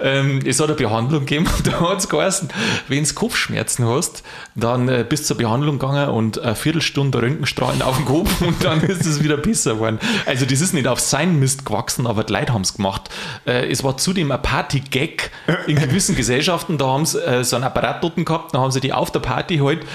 ähm, 0.00 0.40
es 0.44 0.60
hat 0.60 0.68
eine 0.68 0.76
Behandlung 0.76 1.20
gegeben 1.20 1.46
und 1.56 1.66
da 1.66 1.80
hat 1.80 1.98
es 1.98 2.08
geheißen, 2.08 2.48
wenn 2.88 3.04
du 3.04 3.14
Kopfschmerzen 3.14 3.86
hast, 3.86 4.22
dann 4.54 4.88
äh, 4.88 5.06
bist 5.08 5.24
du 5.24 5.26
zur 5.28 5.36
Behandlung 5.36 5.78
gegangen 5.78 6.10
und 6.10 6.40
eine 6.40 6.56
Viertelstunde 6.56 7.22
Röntgenstrahlen 7.22 7.80
auf 7.80 7.96
den 7.96 8.06
Kopf 8.06 8.40
und 8.42 8.62
dann 8.64 8.80
ist 8.82 9.06
es 9.06 9.22
wieder 9.22 9.36
besser 9.36 9.74
geworden. 9.74 9.98
Also 10.26 10.44
das 10.46 10.60
ist 10.60 10.74
nicht 10.74 10.88
auf 10.88 11.00
sein 11.00 11.38
Mist 11.38 11.64
gewachsen, 11.64 12.06
aber 12.06 12.24
die 12.24 12.32
Leute 12.32 12.52
haben 12.52 12.62
es 12.62 12.74
gemacht. 12.74 13.08
Äh, 13.46 13.70
es 13.70 13.84
war 13.84 13.96
zudem 13.96 14.32
ein 14.32 14.42
Party-Gag 14.42 15.30
in 15.66 15.76
gewissen 15.76 16.16
Gesellschaften, 16.16 16.76
da 16.76 16.86
haben 16.86 17.06
sie 17.06 17.20
äh, 17.24 17.44
so 17.44 17.56
einen 17.56 17.64
Apparat 17.64 18.02
dort 18.02 18.16
gehabt, 18.16 18.54
da 18.54 18.58
haben 18.58 18.72
sie 18.72 18.80
die 18.80 18.92
auf 18.92 19.12
der 19.12 19.20
Party 19.20 19.58
halt 19.58 19.86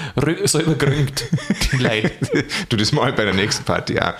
selber 0.44 0.74
gerönt, 0.74 1.24
die 1.72 1.76
Leute. 1.76 2.10
du, 2.68 2.76
das 2.76 2.92
mal 2.92 3.12
bei 3.12 3.24
der 3.24 3.34
nächsten 3.34 3.64
Party 3.64 4.00
auch. 4.00 4.14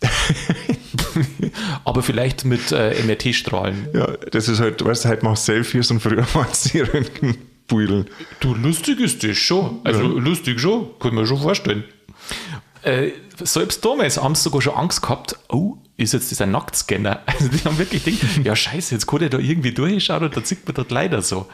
Aber 1.84 2.02
vielleicht 2.02 2.44
mit 2.44 2.72
äh, 2.72 2.94
MRT-Strahlen. 3.02 3.88
Ja, 3.92 4.06
das 4.30 4.48
ist 4.48 4.60
halt, 4.60 4.84
weißt 4.84 5.04
du, 5.04 5.08
heute 5.08 5.24
machst 5.24 5.48
du 5.48 5.52
Selfies 5.52 5.90
und 5.90 6.00
früher 6.00 6.26
es 6.50 6.62
die 6.64 6.80
Röntgenbudeln. 6.80 8.06
Du, 8.40 8.54
lustig 8.54 9.00
ist 9.00 9.22
das 9.24 9.36
schon. 9.36 9.80
Also 9.84 10.02
lustig 10.02 10.60
schon, 10.60 10.98
kann 10.98 11.14
man 11.14 11.26
schon 11.26 11.40
vorstellen. 11.40 11.84
Äh, 12.82 13.10
selbst 13.42 13.84
damals 13.84 14.20
haben 14.20 14.34
sie 14.34 14.42
sogar 14.42 14.62
schon 14.62 14.74
Angst 14.74 15.02
gehabt, 15.02 15.36
oh, 15.50 15.76
ist 15.96 16.14
jetzt 16.14 16.32
das 16.32 16.40
ein 16.40 16.50
Nacktscanner? 16.50 17.20
Also 17.26 17.48
die 17.48 17.58
haben 17.64 17.78
wirklich 17.78 18.04
gedacht, 18.04 18.22
ja 18.44 18.56
scheiße, 18.56 18.94
jetzt 18.94 19.06
kann 19.06 19.18
der 19.18 19.28
da 19.28 19.38
irgendwie 19.38 19.72
durchschauen 19.72 20.24
und 20.24 20.36
da 20.36 20.40
sieht 20.42 20.66
man 20.66 20.74
dort 20.74 20.90
leider 20.90 21.20
so. 21.20 21.46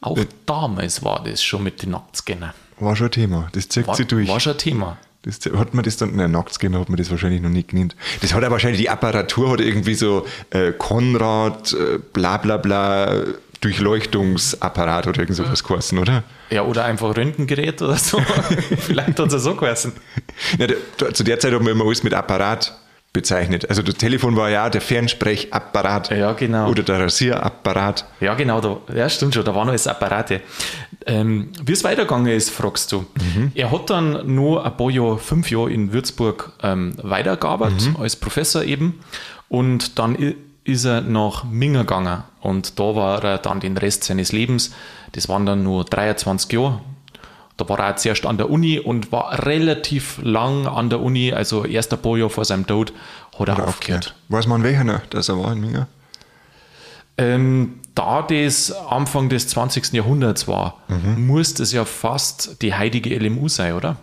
Auch 0.00 0.18
damals 0.46 1.04
war 1.04 1.22
das 1.24 1.42
schon 1.42 1.64
mit 1.64 1.82
den 1.82 1.90
Nacktscanner. 1.90 2.54
War 2.78 2.94
schon 2.96 3.08
ein 3.08 3.12
Thema. 3.12 3.48
Das 3.52 3.68
zieht 3.68 3.86
War, 3.86 3.96
sich 3.96 4.06
durch. 4.06 4.28
war 4.28 4.38
schon 4.40 4.52
ein 4.52 4.58
Thema. 4.58 4.96
Das, 5.28 5.40
hat 5.52 5.74
man 5.74 5.84
das 5.84 5.98
dann, 5.98 6.16
nein, 6.16 6.30
Nacktscanner 6.30 6.80
hat 6.80 6.88
man 6.88 6.96
das 6.96 7.10
wahrscheinlich 7.10 7.42
noch 7.42 7.50
nicht 7.50 7.68
genannt. 7.68 7.94
Das 8.22 8.32
hat 8.32 8.42
ja 8.42 8.50
wahrscheinlich, 8.50 8.80
die 8.80 8.88
Apparatur 8.88 9.52
hat 9.52 9.60
irgendwie 9.60 9.94
so 9.94 10.26
äh, 10.50 10.72
Konrad, 10.72 11.74
äh, 11.74 11.98
bla 11.98 12.38
bla 12.38 12.56
bla, 12.56 13.24
Durchleuchtungsapparat 13.60 15.06
oder 15.06 15.20
irgend 15.20 15.36
sowas 15.36 15.64
geheißen, 15.64 15.98
oder? 15.98 16.22
Ja, 16.50 16.62
oder 16.62 16.84
einfach 16.84 17.14
Röntgengerät 17.16 17.82
oder 17.82 17.96
so. 17.96 18.20
Vielleicht 18.78 19.18
hat 19.18 19.26
es 19.26 19.32
ja 19.32 19.38
so 19.38 19.54
geheißen. 19.54 19.92
Ja, 20.58 20.66
der, 20.68 21.12
zu 21.12 21.24
der 21.24 21.40
Zeit 21.40 21.52
haben 21.52 21.66
wir 21.66 21.72
immer 21.72 21.84
alles 21.84 22.02
mit 22.02 22.14
Apparat 22.14 22.74
bezeichnet. 23.12 23.68
Also 23.68 23.82
das 23.82 23.94
Telefon 23.96 24.36
war 24.36 24.50
ja 24.50 24.68
der 24.70 24.80
Fernsprechapparat. 24.80 26.10
Ja, 26.10 26.32
genau. 26.32 26.68
Oder 26.68 26.82
der 26.82 27.00
Rasierapparat. 27.00 28.04
Ja, 28.20 28.34
genau, 28.34 28.60
da, 28.60 28.78
ja, 28.94 29.08
stimmt 29.08 29.34
schon, 29.34 29.44
da 29.44 29.54
waren 29.54 29.68
alles 29.68 29.86
Apparate. 29.86 30.40
Ähm, 31.06 31.50
wie 31.64 31.72
es 31.72 31.84
weitergegangen 31.84 32.32
ist, 32.32 32.50
fragst 32.50 32.92
du. 32.92 33.06
Er 33.54 33.70
hat 33.72 33.90
dann 33.90 34.34
nur 34.34 34.64
ein 34.64 34.76
paar 34.76 34.90
Jahre, 34.90 35.18
fünf 35.18 35.50
Jahre 35.50 35.70
in 35.70 35.92
Würzburg 35.92 36.52
ähm, 36.62 36.94
weitergearbeitet, 37.02 37.90
als 37.98 38.16
Professor 38.16 38.62
eben. 38.62 39.00
Und 39.48 39.98
dann 39.98 40.34
ist 40.64 40.84
er 40.84 41.00
nach 41.00 41.44
Minga 41.44 41.80
gegangen 41.80 42.24
und 42.42 42.78
da 42.78 42.94
war 42.94 43.24
er 43.24 43.38
dann 43.38 43.58
den 43.60 43.78
Rest 43.78 44.04
seines 44.04 44.32
Lebens. 44.32 44.74
Das 45.12 45.28
waren 45.30 45.46
dann 45.46 45.62
nur 45.62 45.84
23 45.84 46.52
Jahre. 46.52 46.80
Da 47.58 47.68
war 47.68 47.80
er 47.80 47.96
zuerst 47.96 48.24
an 48.24 48.38
der 48.38 48.50
Uni 48.50 48.78
und 48.78 49.12
war 49.12 49.44
relativ 49.44 50.20
lang 50.22 50.66
an 50.66 50.90
der 50.90 51.00
Uni, 51.00 51.32
also 51.32 51.64
erst 51.64 51.92
ein 51.92 52.00
paar 52.00 52.16
Jahre 52.16 52.30
vor 52.30 52.44
seinem 52.44 52.66
Tod 52.66 52.92
hat 53.38 53.48
er 53.48 53.54
Oder 53.54 53.68
aufgehört. 53.68 54.14
Weiß 54.28 54.46
man 54.46 54.62
welcher 54.62 54.84
noch, 54.84 55.04
dass 55.06 55.28
er 55.28 55.38
war 55.38 55.52
in 55.52 55.60
Minga? 55.60 55.88
Ähm, 57.18 57.80
da 57.96 58.22
das 58.22 58.70
Anfang 58.70 59.28
des 59.28 59.48
20. 59.48 59.92
Jahrhunderts 59.92 60.46
war, 60.46 60.82
muss 61.16 61.54
das 61.54 61.72
ja 61.72 61.84
fast 61.84 62.62
die 62.62 62.74
heilige 62.74 63.18
LMU 63.18 63.48
sein, 63.48 63.72
oder? 63.72 63.96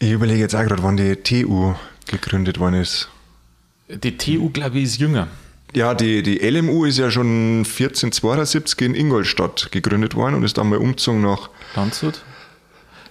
Ich 0.00 0.10
überlege 0.10 0.40
jetzt 0.40 0.56
auch 0.56 0.64
gerade, 0.64 0.82
wann 0.82 0.96
die 0.96 1.14
TU 1.16 1.74
gegründet 2.06 2.58
worden 2.58 2.74
ist. 2.74 3.08
Die 3.88 4.16
TU, 4.18 4.50
glaube 4.50 4.78
ich, 4.78 4.84
ist 4.84 4.98
jünger. 4.98 5.28
Ja, 5.74 5.94
die, 5.94 6.22
die 6.22 6.38
LMU 6.38 6.84
ist 6.86 6.98
ja 6.98 7.10
schon 7.10 7.58
1472 7.58 8.80
in 8.80 8.94
Ingolstadt 8.94 9.68
gegründet 9.70 10.14
worden 10.14 10.34
und 10.34 10.42
ist 10.44 10.56
dann 10.58 10.68
mal 10.70 10.78
umgezogen 10.78 11.20
nach, 11.20 11.50
Landshut. 11.76 12.22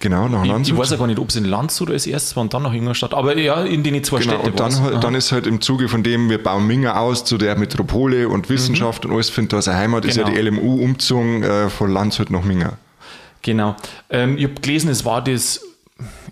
genau, 0.00 0.28
nach 0.28 0.40
Ich, 0.40 0.46
ich 0.46 0.52
Landshut. 0.52 0.78
weiß 0.78 0.90
ja 0.90 0.96
gar 0.96 1.06
nicht, 1.06 1.18
ob 1.20 1.28
es 1.28 1.36
in 1.36 1.44
Landshut 1.44 1.90
als 1.90 2.06
erstes 2.06 2.34
war 2.34 2.42
und 2.42 2.52
dann 2.54 2.62
nach 2.64 2.72
Ingolstadt. 2.72 3.14
Aber 3.14 3.36
ja, 3.38 3.62
in 3.64 3.84
den 3.84 4.02
zwei 4.02 4.18
Genau, 4.18 4.32
Städten 4.32 4.50
und 4.50 4.58
dann, 4.60 4.72
war's. 4.72 4.80
halt- 4.80 4.94
Aha. 4.94 5.00
dann 5.00 5.14
ist 5.14 5.30
halt 5.30 5.46
im 5.46 5.60
Zuge 5.60 5.88
von 5.88 6.02
dem, 6.02 6.28
wir 6.30 6.42
bauen 6.42 6.66
Minga 6.66 6.98
aus 6.98 7.24
zu 7.24 7.38
der 7.38 7.56
Metropole 7.56 8.28
und 8.28 8.48
Wissenschaft 8.50 9.06
und 9.06 9.12
alles 9.12 9.30
findet 9.30 9.52
da 9.52 9.62
seine 9.62 9.78
Heimat, 9.78 10.04
ist 10.04 10.16
ja 10.16 10.24
Genau. 10.24 10.34
die 10.36 10.42
LMU 10.42 10.82
umgezogen 10.82 11.42
äh, 11.44 11.70
von 11.70 11.92
Landshut 11.92 12.30
nach 12.30 12.42
Minga. 12.42 12.76
Genau. 13.42 13.76
Ähm, 14.10 14.36
ich 14.36 14.44
habe 14.44 14.54
gelesen, 14.60 14.90
es 14.90 15.04
war 15.04 15.22
das 15.22 15.60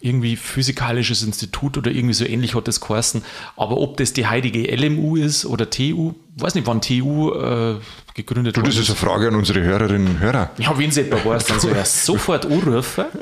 irgendwie 0.00 0.36
physikalisches 0.36 1.22
Institut 1.22 1.76
oder 1.76 1.90
irgendwie 1.90 2.14
so 2.14 2.24
ähnlich 2.24 2.54
hat 2.54 2.68
das 2.68 2.80
geheißen. 2.80 3.22
Aber 3.56 3.78
ob 3.78 3.96
das 3.96 4.12
die 4.12 4.26
heilige 4.26 4.74
LMU 4.74 5.16
ist 5.16 5.44
oder 5.44 5.68
TU, 5.70 6.14
weiß 6.36 6.54
nicht, 6.54 6.66
wann 6.66 6.80
TU 6.80 7.32
äh, 7.32 7.76
gegründet 8.14 8.56
Du, 8.56 8.62
das 8.62 8.76
ist 8.76 8.88
eine 8.88 8.96
Frage 8.96 9.28
an 9.28 9.34
unsere 9.34 9.62
Hörerinnen 9.62 10.08
und 10.08 10.20
Hörer. 10.20 10.50
Ja, 10.58 10.78
wenn 10.78 10.90
sie 10.90 11.02
etwa 11.02 11.24
weiß, 11.28 11.46
dann 11.46 11.60
soll 11.60 11.72
er 11.72 11.84
sofort 11.84 12.46
anrufen. 12.46 13.04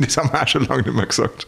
Das 0.00 0.16
haben 0.16 0.32
wir 0.32 0.42
auch 0.42 0.48
schon 0.48 0.66
lange 0.66 0.82
nicht 0.82 0.92
mehr 0.92 1.06
gesagt. 1.06 1.46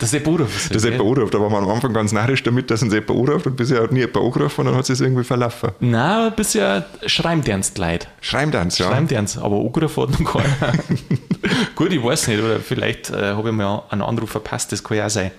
Das 0.00 0.12
ist 0.12 0.26
anrufen. 0.26 0.72
Dass 0.72 0.82
jemand 0.82 1.02
anruft. 1.02 1.32
Da 1.32 1.40
war 1.40 1.48
man 1.48 1.62
am 1.62 1.70
Anfang 1.70 1.92
ganz 1.92 2.10
narrisch 2.10 2.42
damit, 2.42 2.70
dass 2.72 2.82
uns 2.82 2.92
jemand 2.92 3.10
anruft 3.10 3.46
und 3.46 3.56
bisher 3.56 3.82
hat 3.82 3.92
nie 3.92 4.00
jemand 4.00 4.16
angerufen 4.16 4.60
und 4.62 4.66
dann 4.66 4.74
hat 4.76 4.90
es 4.90 5.00
irgendwie 5.00 5.22
verlaufen. 5.22 5.70
Nein, 5.78 6.32
bisher 6.34 6.86
schreiben 7.06 7.42
die 7.42 7.52
ernst 7.52 7.78
leid. 7.78 8.08
Schreiben 8.20 8.50
dann, 8.50 8.70
ja. 8.70 8.86
Schreiben 8.88 9.06
die 9.06 9.14
ernst, 9.14 9.38
aber 9.38 9.56
angerufen 9.60 10.02
hat 10.02 10.20
noch 10.20 10.32
keiner. 10.32 10.72
Gut, 11.74 11.92
ich 11.92 12.02
weiß 12.02 12.28
nicht, 12.28 12.40
oder 12.40 12.60
vielleicht 12.60 13.10
äh, 13.10 13.34
habe 13.34 13.48
ich 13.48 13.54
mal 13.54 13.82
einen 13.90 14.02
Anruf 14.02 14.30
verpasst, 14.30 14.72
das 14.72 14.82
kann 14.82 14.96
ja 14.96 15.06
auch 15.06 15.10
sein. 15.10 15.30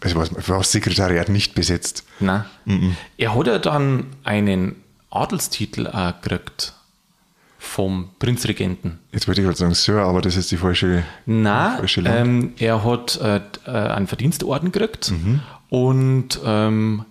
Also 0.00 0.16
war 0.16 0.28
war 0.48 0.58
das 0.58 0.72
Sekretariat 0.72 1.28
nicht 1.28 1.54
besetzt. 1.54 2.04
Nein. 2.20 2.44
Er 3.16 3.34
hat 3.34 3.46
ja 3.46 3.58
dann 3.58 4.06
einen 4.24 4.76
Adelstitel 5.10 5.86
auch 5.86 6.20
gekriegt 6.20 6.74
vom 7.58 8.10
Prinzregenten. 8.18 8.98
Jetzt 9.12 9.26
wollte 9.26 9.40
ich 9.40 9.46
gerade 9.46 9.58
sagen 9.58 9.74
Sir, 9.74 10.02
aber 10.02 10.20
das 10.20 10.36
ist 10.36 10.50
die 10.50 10.56
falsche. 10.56 11.04
Nein, 11.26 11.78
Falsche 11.78 12.02
ähm, 12.02 12.52
er 12.58 12.84
hat 12.84 13.18
äh, 13.20 13.40
äh, 13.66 13.70
einen 13.70 14.06
Verdienstorden 14.06 14.70
gekriegt 14.70 15.12
und 15.70 16.40
ähm, 16.44 17.04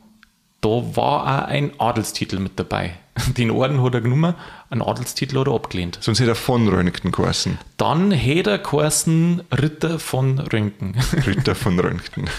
da 0.61 0.69
war 0.69 1.43
auch 1.43 1.47
ein 1.47 1.71
Adelstitel 1.79 2.39
mit 2.39 2.59
dabei. 2.59 2.93
Den 3.37 3.51
Orden 3.51 3.83
hat 3.83 3.93
er 3.95 4.01
genommen, 4.01 4.35
einen 4.73 4.81
Adelstitel 4.81 5.39
hat 5.39 5.47
er 5.47 5.53
abgelehnt. 5.53 5.99
Sonst 6.01 6.19
hätte 6.19 6.31
er 6.31 6.35
von 6.35 6.67
Röntgen 6.67 7.11
geheißen. 7.11 7.59
Dann 7.77 8.11
hätte 8.11 8.51
er 8.51 8.57
geheißen 8.57 9.43
Ritter 9.51 9.99
von 9.99 10.39
Röntgen. 10.39 10.95
Ritter 11.25 11.55
von 11.55 11.79
Röntgen. 11.79 12.29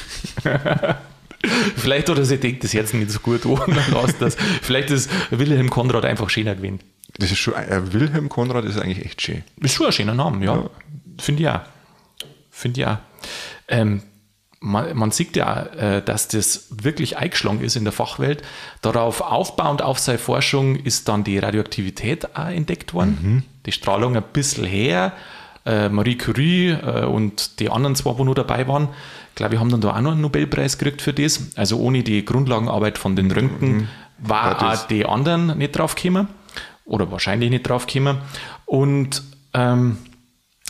Vielleicht 1.77 2.09
hat 2.09 2.19
er 2.19 2.25
sich 2.25 2.41
gedacht, 2.41 2.65
das 2.65 2.73
jetzt 2.73 2.93
nicht 2.93 3.11
so 3.11 3.21
gut 3.21 3.47
an, 3.47 3.79
lasst 3.93 4.21
das. 4.21 4.37
Vielleicht 4.63 4.91
ist 4.91 5.11
Wilhelm 5.31 5.71
Konrad 5.71 6.05
einfach 6.05 6.29
schöner 6.29 6.57
gewesen. 6.57 6.81
Das 7.17 7.31
ist 7.31 7.39
schon, 7.39 7.55
äh, 7.55 7.93
Wilhelm 7.93 8.29
Konrad 8.29 8.65
ist 8.65 8.79
eigentlich 8.79 9.05
echt 9.05 9.23
schön. 9.23 9.45
Ist 9.61 9.75
schon 9.75 9.87
ein 9.87 9.93
schöner 9.93 10.15
Name, 10.15 10.45
ja. 10.45 10.69
Finde 11.19 11.43
ich 11.43 11.49
auch. 11.49 11.61
Finde 12.51 12.81
ich 12.81 12.87
auch. 12.87 12.99
Ähm, 13.69 14.03
man, 14.65 14.97
man 14.97 15.11
sieht 15.11 15.37
ja, 15.37 15.63
äh, 15.65 16.03
dass 16.03 16.29
das 16.29 16.67
wirklich 16.71 17.19
eingeschlagen 17.19 17.61
ist 17.61 17.77
in 17.77 17.85
der 17.85 17.93
Fachwelt. 17.93 18.43
Darauf 18.83 19.21
aufbauend 19.21 19.83
auf 19.83 19.99
seine 19.99 20.19
Forschung 20.19 20.77
ist 20.77 21.09
dann 21.09 21.23
die 21.23 21.39
Radioaktivität 21.39 22.35
auch 22.37 22.49
entdeckt 22.49 22.95
worden. 22.95 23.45
Die 23.67 23.73
Strahlung 23.73 24.17
ein 24.17 24.23
bisschen 24.33 24.65
her. 24.65 25.13
Äh, 25.67 25.89
Marie 25.89 26.17
Curie 26.19 26.71
äh, 26.71 27.05
und 27.07 27.59
die 27.61 27.71
anderen 27.71 27.95
zwei, 27.97 28.19
wo 28.19 28.25
noch 28.25 28.35
dabei 28.35 28.69
waren, 28.69 28.89
glaube 29.35 29.55
ich, 29.55 29.61
haben 29.61 29.71
dann 29.71 29.81
da 29.81 29.97
auch 29.97 30.01
noch 30.03 30.13
einen 30.13 30.21
Nobelpreis 30.21 30.77
gekriegt 30.77 31.01
für 31.01 31.15
das. 31.15 31.41
Also 31.57 31.79
ohne 31.79 32.03
die 32.03 32.23
Grundlagenarbeit 32.25 32.99
von 32.99 33.17
den 33.17 33.31
Röntgen 33.31 33.89
war 34.19 34.45
War 34.61 34.71
das- 34.71 34.83
auch 34.85 34.87
die 34.89 35.07
anderen 35.07 35.57
nicht 35.59 35.73
drauf 35.79 35.95
gekommen. 35.95 36.29
Oder 36.85 37.11
wahrscheinlich 37.11 37.49
nicht 37.51 37.63
drauf 37.67 37.87
gekommen. 37.87 38.19
Und 38.67 39.23
ähm, 39.55 39.97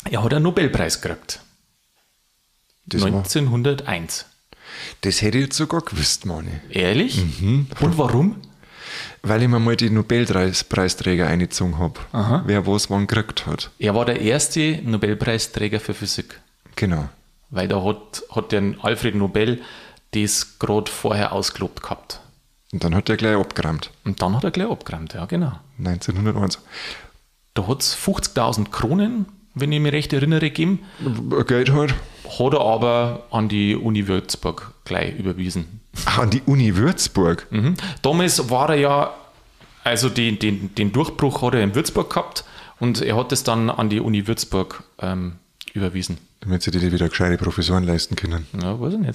er 0.08 0.22
hat 0.22 0.32
einen 0.32 0.44
Nobelpreis 0.44 1.00
gekriegt. 1.02 1.40
Das, 2.86 3.02
war, 3.02 3.08
1901. 3.08 4.26
das 5.00 5.22
hätte 5.22 5.38
ich 5.38 5.44
jetzt 5.44 5.56
sogar 5.56 5.80
gewusst, 5.80 6.26
Mani. 6.26 6.50
Ehrlich? 6.70 7.22
Mhm. 7.40 7.66
Und 7.80 7.98
warum? 7.98 8.36
Weil 9.22 9.42
ich 9.42 9.48
mir 9.48 9.58
mal 9.58 9.76
die 9.76 9.90
Nobelpreisträger 9.90 11.26
eingezogen 11.26 11.78
habe. 11.78 11.98
Wer 12.46 12.66
was 12.66 12.90
wann 12.90 13.06
gekriegt 13.06 13.46
hat. 13.46 13.70
Er 13.78 13.94
war 13.94 14.04
der 14.04 14.20
erste 14.20 14.80
Nobelpreisträger 14.82 15.80
für 15.80 15.94
Physik. 15.94 16.40
Genau. 16.76 17.08
Weil 17.50 17.68
da 17.68 17.82
hat, 17.82 18.22
hat 18.30 18.52
der 18.52 18.74
Alfred 18.82 19.14
Nobel 19.14 19.62
das 20.12 20.58
gerade 20.58 20.90
vorher 20.90 21.32
ausgelobt 21.32 21.82
gehabt. 21.82 22.20
Und 22.72 22.82
dann 22.84 22.94
hat 22.94 23.08
er 23.08 23.16
gleich 23.16 23.36
abgeräumt. 23.36 23.90
Und 24.04 24.20
dann 24.20 24.36
hat 24.36 24.44
er 24.44 24.50
gleich 24.50 24.68
abgeräumt, 24.68 25.14
ja, 25.14 25.24
genau. 25.26 25.52
1901. 25.78 26.58
Da 27.54 27.66
hat 27.68 27.82
es 27.82 27.96
50.000 27.96 28.70
Kronen, 28.70 29.26
wenn 29.54 29.72
ich 29.72 29.80
mich 29.80 29.92
recht 29.92 30.12
erinnere, 30.12 30.40
gegeben. 30.40 30.80
Geld 31.46 31.72
halt. 31.72 31.94
Hat 32.38 32.52
er 32.52 32.60
aber 32.60 33.26
an 33.30 33.48
die 33.48 33.76
Uni 33.76 34.08
Würzburg 34.08 34.72
gleich 34.84 35.16
überwiesen. 35.18 35.80
Ach, 36.06 36.18
an 36.18 36.30
die 36.30 36.42
Uni 36.46 36.76
Würzburg. 36.76 37.46
Mhm. 37.50 37.74
Damals 38.02 38.50
war 38.50 38.70
er 38.70 38.76
ja, 38.76 39.14
also 39.84 40.08
den, 40.08 40.38
den, 40.38 40.74
den 40.74 40.92
Durchbruch 40.92 41.42
hat 41.42 41.54
er 41.54 41.62
in 41.62 41.74
Würzburg 41.74 42.10
gehabt 42.10 42.44
und 42.80 43.00
er 43.00 43.16
hat 43.16 43.32
es 43.32 43.44
dann 43.44 43.70
an 43.70 43.88
die 43.90 44.00
Uni 44.00 44.26
Würzburg 44.26 44.82
ähm, 44.98 45.34
überwiesen. 45.72 46.18
Damit 46.40 46.62
sie 46.62 46.70
dir 46.70 46.92
wieder 46.92 47.08
gescheite 47.08 47.42
Professoren 47.42 47.84
leisten 47.84 48.16
können. 48.16 48.46
Ja, 48.60 48.78
weiß 48.78 48.94
ich 48.94 48.98
nicht. 48.98 49.14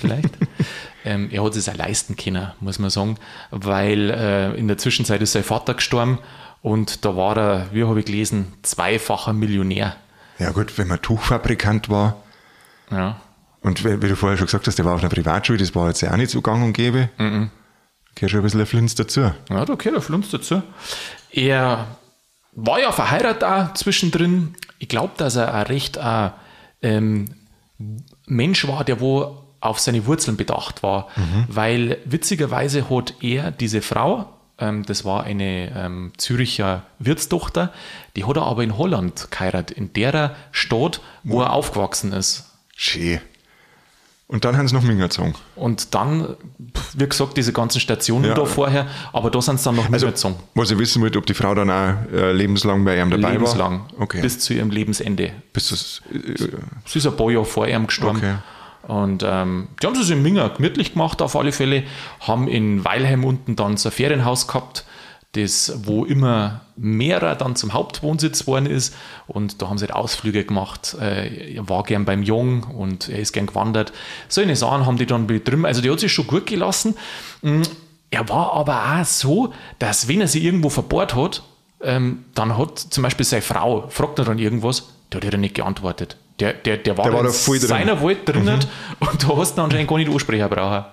Vielleicht. 0.00 0.30
ähm, 1.04 1.28
er 1.30 1.44
hat 1.44 1.56
es 1.56 1.68
auch 1.68 1.76
leisten 1.76 2.16
können, 2.16 2.52
muss 2.60 2.78
man 2.78 2.90
sagen, 2.90 3.16
weil 3.50 4.10
äh, 4.10 4.54
in 4.54 4.68
der 4.68 4.78
Zwischenzeit 4.78 5.20
ist 5.20 5.32
sein 5.32 5.44
Vater 5.44 5.74
gestorben 5.74 6.18
und 6.64 7.04
da 7.04 7.14
war 7.14 7.36
er, 7.36 7.66
wie 7.72 7.84
habe 7.84 8.00
ich 8.00 8.06
gelesen, 8.06 8.54
zweifacher 8.62 9.34
Millionär. 9.34 9.96
Ja 10.38 10.50
gut, 10.50 10.78
wenn 10.78 10.88
man 10.88 11.00
Tuchfabrikant 11.02 11.90
war 11.90 12.16
Ja. 12.90 13.20
und 13.60 13.84
wie, 13.84 14.00
wie 14.02 14.08
du 14.08 14.16
vorher 14.16 14.38
schon 14.38 14.46
gesagt 14.46 14.66
hast, 14.66 14.76
der 14.78 14.86
war 14.86 14.94
auf 14.94 15.00
einer 15.00 15.10
Privatschule, 15.10 15.58
das 15.58 15.74
war 15.74 15.88
jetzt 15.88 16.00
ja 16.00 16.10
auch 16.10 16.16
nicht 16.16 16.30
so 16.30 16.40
gang 16.40 16.64
und 16.64 16.72
gäbe. 16.72 17.10
Mhm. 17.18 17.50
Gehört 18.14 18.30
schon 18.30 18.40
ein 18.40 18.44
bisschen 18.44 18.60
ein 18.60 18.66
Flins 18.66 18.94
dazu. 18.94 19.20
Ja, 19.20 19.34
da 19.64 19.74
gehört 19.74 19.84
der 19.96 20.00
Flunz 20.00 20.30
dazu. 20.30 20.62
Er 21.30 21.86
war 22.52 22.80
ja 22.80 22.92
verheiratet 22.92 23.44
auch 23.44 23.74
zwischendrin. 23.74 24.54
Ich 24.78 24.88
glaube, 24.88 25.12
dass 25.18 25.36
er 25.36 25.52
ein 25.52 25.66
recht 25.66 25.96
äh, 25.98 26.30
ähm, 26.80 27.26
Mensch 28.26 28.66
war, 28.66 28.84
der 28.84 29.00
wo 29.00 29.36
auf 29.60 29.80
seine 29.80 30.06
Wurzeln 30.06 30.36
bedacht 30.36 30.82
war. 30.82 31.08
Weil 31.48 31.98
witzigerweise 32.04 32.88
hat 32.90 33.14
er 33.22 33.50
diese 33.50 33.80
Frau, 33.82 34.33
das 34.56 35.04
war 35.04 35.24
eine 35.24 35.72
ähm, 35.76 36.12
Züricher 36.16 36.82
Wirtstochter, 36.98 37.72
die 38.16 38.24
hat 38.24 38.36
er 38.36 38.42
aber 38.46 38.62
in 38.62 38.78
Holland 38.78 39.28
geheiratet, 39.30 39.76
in 39.76 39.92
der 39.92 40.36
Stadt, 40.52 41.00
wo 41.24 41.40
er 41.42 41.52
aufgewachsen 41.52 42.12
ist. 42.12 42.50
Schön. 42.76 43.20
Und 44.26 44.44
dann 44.46 44.56
haben 44.56 44.66
sie 44.66 44.74
noch 44.74 44.82
Minger 44.82 45.04
gezogen. 45.04 45.34
Und 45.54 45.94
dann, 45.94 46.36
wie 46.94 47.06
gesagt, 47.06 47.36
diese 47.36 47.52
ganzen 47.52 47.78
Stationen 47.78 48.24
Ja. 48.24 48.34
da 48.34 48.44
vorher, 48.46 48.86
aber 49.12 49.30
da 49.30 49.42
sind 49.42 49.58
sie 49.60 49.64
dann 49.64 49.76
noch 49.76 49.92
Also, 49.92 50.06
mitgezogen. 50.06 50.36
was 50.54 50.70
ich 50.70 50.78
wissen 50.78 51.02
wollte, 51.02 51.18
ob 51.18 51.26
die 51.26 51.34
Frau 51.34 51.54
dann 51.54 51.70
auch 51.70 52.10
äh, 52.12 52.32
lebenslang 52.32 52.84
bei 52.84 52.98
ihm 52.98 53.10
dabei 53.10 53.32
lebenslang, 53.32 53.80
war. 53.92 54.00
Okay. 54.02 54.22
bis 54.22 54.38
zu 54.38 54.54
ihrem 54.54 54.70
Lebensende. 54.70 55.32
Bis 55.52 55.68
das, 55.68 56.00
äh, 56.12 56.36
Sie 56.86 56.98
ist 56.98 57.06
ein 57.06 57.16
paar 57.16 57.30
Jahre 57.30 57.44
vor 57.44 57.68
ihm 57.68 57.86
gestorben. 57.86 58.18
Okay. 58.18 58.34
Und 58.86 59.22
ähm, 59.26 59.68
die 59.82 59.86
haben 59.86 59.98
es 59.98 60.10
in 60.10 60.22
Minger 60.22 60.50
gemütlich 60.50 60.92
gemacht, 60.92 61.22
auf 61.22 61.36
alle 61.36 61.52
Fälle. 61.52 61.84
Haben 62.20 62.48
in 62.48 62.84
Weilheim 62.84 63.24
unten 63.24 63.56
dann 63.56 63.76
so 63.76 63.88
ein 63.88 63.92
Ferienhaus 63.92 64.46
gehabt, 64.46 64.84
das, 65.32 65.80
wo 65.84 66.04
immer 66.04 66.60
mehrer 66.76 67.34
dann 67.34 67.56
zum 67.56 67.72
Hauptwohnsitz 67.72 68.40
geworden 68.40 68.66
ist. 68.66 68.94
Und 69.26 69.62
da 69.62 69.68
haben 69.68 69.78
sie 69.78 69.86
halt 69.86 69.94
Ausflüge 69.94 70.44
gemacht. 70.44 70.96
Äh, 71.00 71.54
er 71.54 71.68
war 71.68 71.82
gern 71.82 72.04
beim 72.04 72.22
Jung 72.22 72.64
und 72.64 73.08
er 73.08 73.18
ist 73.18 73.32
gern 73.32 73.46
gewandert. 73.46 73.92
So 74.28 74.40
eine 74.40 74.56
Sachen 74.56 74.86
haben 74.86 74.96
die 74.96 75.06
dann 75.06 75.26
betrieben. 75.26 75.66
Also 75.66 75.80
die 75.80 75.90
hat 75.90 76.00
sich 76.00 76.12
schon 76.12 76.26
gut 76.26 76.46
gelassen. 76.46 76.96
Mm, 77.42 77.62
Er 78.10 78.28
war 78.28 78.52
aber 78.52 79.00
auch 79.00 79.04
so, 79.04 79.52
dass 79.80 80.06
wenn 80.06 80.20
er 80.20 80.28
sie 80.28 80.44
irgendwo 80.44 80.68
verbohrt 80.68 81.16
hat, 81.16 81.42
ähm, 81.82 82.24
dann 82.34 82.56
hat 82.56 82.78
zum 82.78 83.02
Beispiel 83.02 83.26
seine 83.26 83.42
Frau, 83.42 83.88
fragt 83.88 84.18
er 84.20 84.24
dann 84.24 84.38
irgendwas, 84.38 84.88
der 85.12 85.20
hat 85.20 85.32
ihr 85.32 85.38
nicht 85.38 85.54
geantwortet. 85.54 86.16
Der, 86.40 86.52
der, 86.52 86.78
der 86.78 86.96
war, 86.98 87.04
Der 87.04 87.12
war 87.12 87.22
da 87.22 87.30
voll 87.30 87.58
drin. 87.58 87.66
Mhm. 87.66 87.70
seiner 87.70 88.02
Welt 88.02 88.28
drinnen 88.28 88.60
und 89.00 89.22
da 89.22 89.36
hast 89.36 89.52
du 89.52 89.56
dann 89.56 89.64
anscheinend 89.66 89.88
gar 89.88 89.98
nicht 89.98 90.10
ansprechen 90.10 90.48
brauchen. 90.48 90.84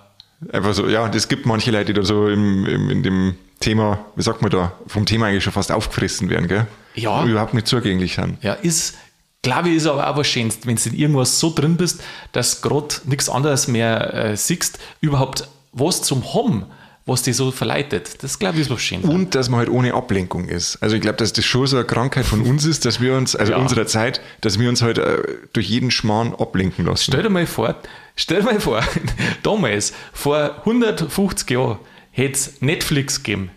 einfach 0.52 0.72
so, 0.74 0.88
ja, 0.88 1.08
es 1.08 1.28
gibt 1.28 1.46
manche 1.46 1.70
Leute, 1.70 1.86
die 1.86 1.92
da 1.94 2.04
so 2.04 2.28
im, 2.28 2.64
im, 2.66 2.90
in 2.90 3.02
dem 3.02 3.34
Thema, 3.60 3.98
wie 4.16 4.22
sagt 4.22 4.42
man 4.42 4.50
da, 4.50 4.72
vom 4.86 5.04
Thema 5.06 5.26
eigentlich 5.26 5.44
schon 5.44 5.52
fast 5.52 5.72
aufgefressen 5.72 6.28
werden, 6.30 6.48
gell? 6.48 6.66
Ja. 6.94 7.20
Und 7.20 7.28
überhaupt 7.28 7.54
nicht 7.54 7.66
zugänglich 7.66 8.14
sind. 8.14 8.42
Ja, 8.42 8.52
ist, 8.54 8.96
glaube 9.42 9.70
ich, 9.70 9.76
ist 9.76 9.86
aber 9.86 10.08
auch 10.08 10.16
was 10.16 10.26
Schönes, 10.26 10.58
wenn 10.64 10.76
du 10.76 10.88
in 10.88 10.94
irgendwas 10.94 11.40
so 11.40 11.52
drin 11.52 11.76
bist, 11.76 12.02
dass 12.32 12.60
gerade 12.60 12.94
nichts 13.04 13.28
anderes 13.28 13.66
mehr 13.68 14.14
äh, 14.14 14.36
siehst, 14.36 14.78
überhaupt 15.00 15.48
was 15.72 16.02
zum 16.02 16.34
haben, 16.34 16.66
was 17.12 17.22
dich 17.22 17.36
so 17.36 17.50
verleitet. 17.52 18.22
Das, 18.22 18.38
glaube 18.38 18.56
ich, 18.56 18.62
ist 18.62 18.70
was 18.70 18.80
Schönes. 18.82 19.08
Und 19.08 19.34
dass 19.34 19.48
man 19.48 19.58
halt 19.60 19.68
ohne 19.68 19.94
Ablenkung 19.94 20.48
ist. 20.48 20.76
Also 20.82 20.96
ich 20.96 21.02
glaube, 21.02 21.16
dass 21.18 21.32
das 21.32 21.44
schon 21.44 21.66
so 21.66 21.76
eine 21.76 21.86
Krankheit 21.86 22.24
von 22.26 22.40
uns 22.42 22.64
ist, 22.64 22.84
dass 22.84 23.00
wir 23.00 23.14
uns, 23.16 23.36
also 23.36 23.52
Ja. 23.52 23.58
unserer 23.58 23.86
Zeit, 23.86 24.20
dass 24.40 24.58
wir 24.58 24.68
uns 24.68 24.82
halt 24.82 24.98
äh, 24.98 25.22
durch 25.52 25.68
jeden 25.68 25.90
Schmarrn 25.90 26.34
ablenken 26.34 26.84
lassen. 26.86 27.04
Stell 27.12 27.22
dir 27.22 27.30
mal 27.30 27.46
vor, 27.46 27.76
stell 28.16 28.40
dir 28.40 28.46
mal 28.46 28.60
vor, 28.60 28.82
damals, 29.42 29.92
vor 30.12 30.56
150 30.60 31.50
Jahren, 31.50 31.78
hätte 32.10 32.32
es 32.32 32.60
Netflix 32.62 33.22
gegeben. 33.22 33.50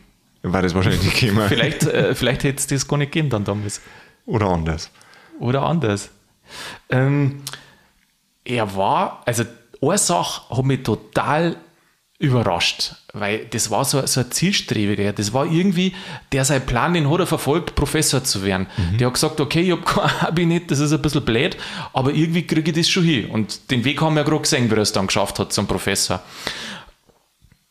War 0.44 0.62
das 0.62 0.76
wahrscheinlich 0.76 1.02
nicht 1.04 1.20
gekommen. 1.20 1.48
Vielleicht, 1.48 1.84
äh, 1.88 2.14
vielleicht 2.14 2.44
hätte 2.44 2.60
es 2.60 2.68
das 2.68 2.88
gar 2.88 2.98
nicht 2.98 3.12
gegeben 3.12 3.30
dann 3.32 3.44
damals. 3.46 3.82
Oder 4.28 4.48
anders. 4.48 4.92
Oder 5.40 5.64
anders. 5.64 6.10
Ähm, 6.90 7.42
er 8.44 8.76
war, 8.76 9.24
also 9.26 9.44
eine 9.82 9.98
Sache 9.98 10.56
hat 10.56 10.66
mich 10.66 10.84
total 10.84 11.58
überrascht, 12.18 12.96
weil 13.14 13.46
das 13.46 13.70
war 13.70 13.84
so, 13.84 14.06
so 14.06 14.22
ein 14.22 14.32
Zielstrebiger. 14.32 15.12
Das 15.12 15.34
war 15.34 15.46
irgendwie, 15.46 15.94
der 16.32 16.46
sein 16.46 16.66
Plan, 16.66 16.94
den 16.94 17.10
hat 17.10 17.20
er 17.20 17.28
verfolgt, 17.28 17.76
Professor 17.76 18.24
zu 18.24 18.44
werden. 18.44 18.68
Der 19.00 19.08
hat 19.08 19.16
gesagt, 19.16 19.42
okay, 19.42 19.62
ich 19.62 19.72
habe 19.72 19.82
kein 19.86 20.28
Abi 20.28 20.46
nicht, 20.46 20.72
das 20.72 20.80
ist 20.80 20.94
ein 20.94 21.02
bisschen 21.02 21.26
blöd, 21.26 21.58
aber 21.94 22.14
irgendwie 22.14 22.48
kriege 22.48 22.72
ich 22.72 22.78
das 22.78 22.90
schon 22.90 23.04
hin. 23.04 23.30
Und 23.30 23.70
den 23.70 23.84
Weg 23.84 24.02
haben 24.02 24.16
wir 24.16 24.22
ja 24.22 24.28
gerade 24.28 24.42
gesehen, 24.44 24.70
wie 24.72 24.76
er 24.76 24.82
es 24.82 24.94
dann 24.94 25.08
geschafft 25.08 25.40
hat 25.40 25.52
zum 25.52 25.68
Professor. 25.68 26.22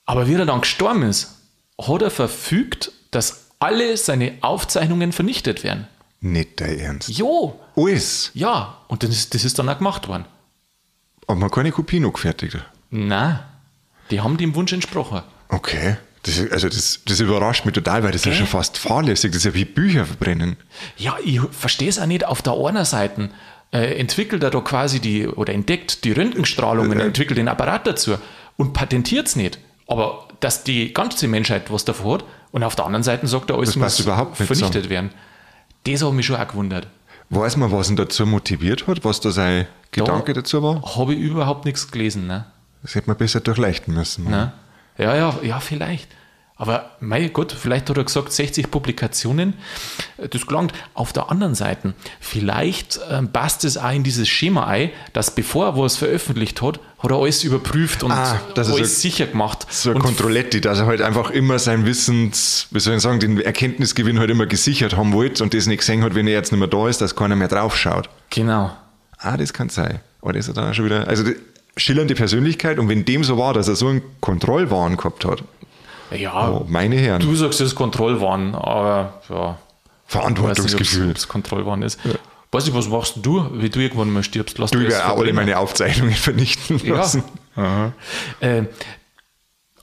Aber 0.05 0.29
wie 0.29 0.35
er 0.35 0.45
dann 0.45 0.61
gestorben 0.61 1.03
ist, 1.05 1.35
hat 1.81 2.03
er 2.03 2.11
verfügt, 2.11 2.93
dass 3.11 3.47
alle 3.59 3.97
seine 3.97 4.35
Aufzeichnungen 4.43 5.13
vernichtet 5.13 5.65
werden. 5.65 5.87
Nicht 6.21 6.61
dein 6.61 6.79
Ernst. 6.79 7.09
Jo, 7.09 7.59
Alles. 7.77 8.31
ja, 8.35 8.79
und 8.89 9.03
das 9.03 9.11
ist, 9.11 9.35
das 9.35 9.45
ist 9.45 9.59
dann 9.59 9.69
auch 9.69 9.79
gemacht 9.79 10.07
worden. 10.09 10.27
Aber 11.27 11.39
man 11.39 11.51
keine 11.51 11.73
Kopie 11.73 12.01
noch 12.01 12.13
gefertigt. 12.13 12.59
Nein, 12.91 13.39
die 14.15 14.21
haben 14.21 14.37
dem 14.37 14.55
Wunsch 14.55 14.73
entsprochen. 14.73 15.23
Okay. 15.49 15.97
Das, 16.23 16.39
also 16.53 16.69
das, 16.69 17.01
das 17.05 17.19
überrascht 17.19 17.65
mich 17.65 17.75
total, 17.75 18.05
weil 18.05 18.13
das 18.13 18.23
ist 18.23 18.27
ja 18.27 18.33
schon 18.33 18.47
fast 18.47 18.79
fahrlässig. 18.79 19.33
Das 19.33 19.39
ist 19.39 19.45
ja 19.45 19.55
wie 19.55 19.65
Bücher 19.65 20.07
verbrennen. 20.07 20.57
Ja, 20.97 21.17
ich 21.23 21.41
verstehe 21.51 21.89
es 21.89 21.99
auch 21.99 22.07
nicht. 22.07 22.25
Auf 22.25 22.41
der 22.41 22.55
einen 22.55 22.85
Seite 22.85 23.29
äh, 23.73 23.99
entwickelt 23.99 24.43
er 24.45 24.51
da 24.51 24.61
quasi 24.61 25.01
die, 25.01 25.27
oder 25.27 25.53
entdeckt 25.53 26.05
die 26.05 26.13
Röntgenstrahlung 26.13 26.91
und 26.91 27.01
entwickelt 27.01 27.39
den 27.39 27.49
Apparat 27.49 27.89
dazu 27.89 28.15
und 28.57 28.73
patentiert 28.73 29.27
es 29.27 29.37
nicht. 29.37 29.59
Aber 29.89 30.29
dass 30.39 30.63
die 30.63 30.95
ganze 30.95 31.27
Menschheit 31.27 31.71
was 31.73 31.85
davor 31.85 32.19
hat 32.19 32.25
und 32.53 32.63
auf 32.63 32.77
der 32.77 32.87
anderen 32.87 33.03
Seite 33.03 33.27
sagt 33.27 33.51
er, 33.51 33.57
alles 33.57 33.75
muss 33.75 34.01
vernichtet 34.01 34.47
zusammen. 34.49 34.91
werden. 34.91 35.11
Das 35.83 36.03
hat 36.03 36.13
mich 36.13 36.25
schon 36.25 36.37
auch 36.37 36.49
gewundert. 36.49 36.87
Weiß 37.31 37.57
man, 37.57 37.73
was 37.73 37.91
ihn 37.91 37.97
dazu 37.97 38.25
motiviert 38.27 38.87
hat, 38.87 39.05
was 39.05 39.21
da 39.21 39.31
sein 39.31 39.67
Gedanke 39.91 40.33
dazu 40.33 40.63
war? 40.63 40.97
Habe 40.97 41.15
ich 41.15 41.21
überhaupt 41.21 41.65
nichts 41.65 41.91
gelesen. 41.91 42.27
Ne? 42.27 42.47
Das 42.85 42.95
hätte 42.95 43.09
man 43.09 43.17
besser 43.17 43.41
durchleuchten 43.41 43.93
müssen. 43.95 44.31
Ne? 44.31 44.53
Ja, 44.99 45.17
ja, 45.17 45.35
ja, 45.43 45.59
vielleicht. 45.59 46.09
Aber 46.57 46.93
mein 47.01 47.33
Gott, 47.33 47.51
vielleicht 47.51 47.91
hat 47.91 47.97
er 47.97 48.05
gesagt, 48.05 48.33
60 48.33 48.71
Publikationen. 48.71 49.55
Äh, 50.19 50.29
Das 50.29 50.47
gelangt. 50.47 50.73
Auf 50.95 51.13
der 51.13 51.29
anderen 51.29 51.57
Seite, 51.57 51.95
vielleicht 52.21 53.01
ähm, 53.11 53.33
passt 53.33 53.65
es 53.65 53.77
auch 53.77 53.91
in 53.91 54.05
dieses 54.05 54.29
Schema 54.29 54.65
ein, 54.69 54.91
dass 55.15 55.35
bevor 55.35 55.67
er 55.67 55.77
was 55.77 55.97
veröffentlicht 55.97 56.63
hat, 56.63 56.79
hat 57.01 57.11
er 57.11 57.17
alles 57.17 57.43
überprüft 57.43 58.05
und 58.05 58.13
Ah, 58.13 58.41
alles 58.55 58.69
so- 58.69 58.85
sicher 58.85 59.27
gemacht. 59.27 59.67
So 59.69 59.91
ein 59.91 59.97
und 59.97 60.03
Kontrolletti, 60.03 60.61
dass 60.61 60.79
er 60.79 60.87
halt 60.87 61.03
einfach 61.03 61.31
immer 61.31 61.59
sein 61.59 61.87
Wissens, 61.87 62.69
wie 62.71 62.79
soll 62.79 62.95
ich 62.95 63.03
sagen, 63.03 63.19
den 63.19 63.41
Erkenntnisgewinn 63.41 64.21
halt 64.21 64.31
immer 64.31 64.47
gesichert 64.47 64.97
haben 64.97 65.13
wollte 65.13 65.43
und 65.43 65.55
das 65.55 65.67
nicht 65.67 65.79
gesehen 65.81 66.05
hat, 66.05 66.15
wenn 66.15 66.29
er 66.29 66.35
jetzt 66.35 66.53
nicht 66.53 66.61
mehr 66.61 66.69
da 66.69 66.87
ist, 66.89 67.01
dass 67.01 67.17
keiner 67.17 67.35
mehr 67.35 67.49
drauf 67.49 67.77
schaut. 67.77 68.09
Genau. 68.31 68.71
Ah, 69.19 69.37
das 69.37 69.53
kann 69.53 69.71
sein. 69.71 69.99
Aber 70.23 70.35
das 70.35 70.47
ist 70.47 70.57
dann 70.57 70.71
auch 70.71 70.75
schon 70.75 70.85
wieder, 70.85 71.09
also 71.09 71.25
schillernde 71.77 72.15
Persönlichkeit 72.15 72.79
und 72.79 72.89
wenn 72.89 73.05
dem 73.05 73.25
so 73.25 73.39
war, 73.39 73.55
dass 73.55 73.69
er 73.69 73.77
so 73.77 73.89
einen 73.89 74.03
Kontrollwahn 74.21 74.97
gehabt 74.97 75.25
hat, 75.25 75.43
Ja, 76.11 76.51
oh, 76.51 76.67
meine 76.69 76.97
Herren, 76.97 77.21
du 77.21 77.35
sagst, 77.35 77.61
es 77.61 77.69
ist 77.69 77.75
Kontrollwahn, 77.75 78.55
aber 78.55 79.21
ja. 79.29 79.37
weiß 79.37 79.49
nicht, 79.49 79.59
Verantwortungsgefühl. 80.07 81.11
ob 81.11 81.17
es 81.17 81.29
Kontrollwahn 81.29 81.83
ist. 81.83 81.99
Weiß 82.53 82.69
ich, 82.69 82.75
was 82.75 82.89
machst 82.89 83.17
du, 83.23 83.49
wie 83.55 83.69
du 83.69 83.81
irgendwann 83.81 84.13
mal 84.13 84.23
stirbst? 84.23 84.59
Lass 84.59 84.71
Du 84.71 84.87
auch 84.87 85.19
alle 85.19 85.33
meine 85.33 85.59
Aufzeichnungen 85.59 86.15
vernichten 86.15 86.79
lassen. 86.87 87.25
Ja. 87.57 87.93
Äh, 88.39 88.65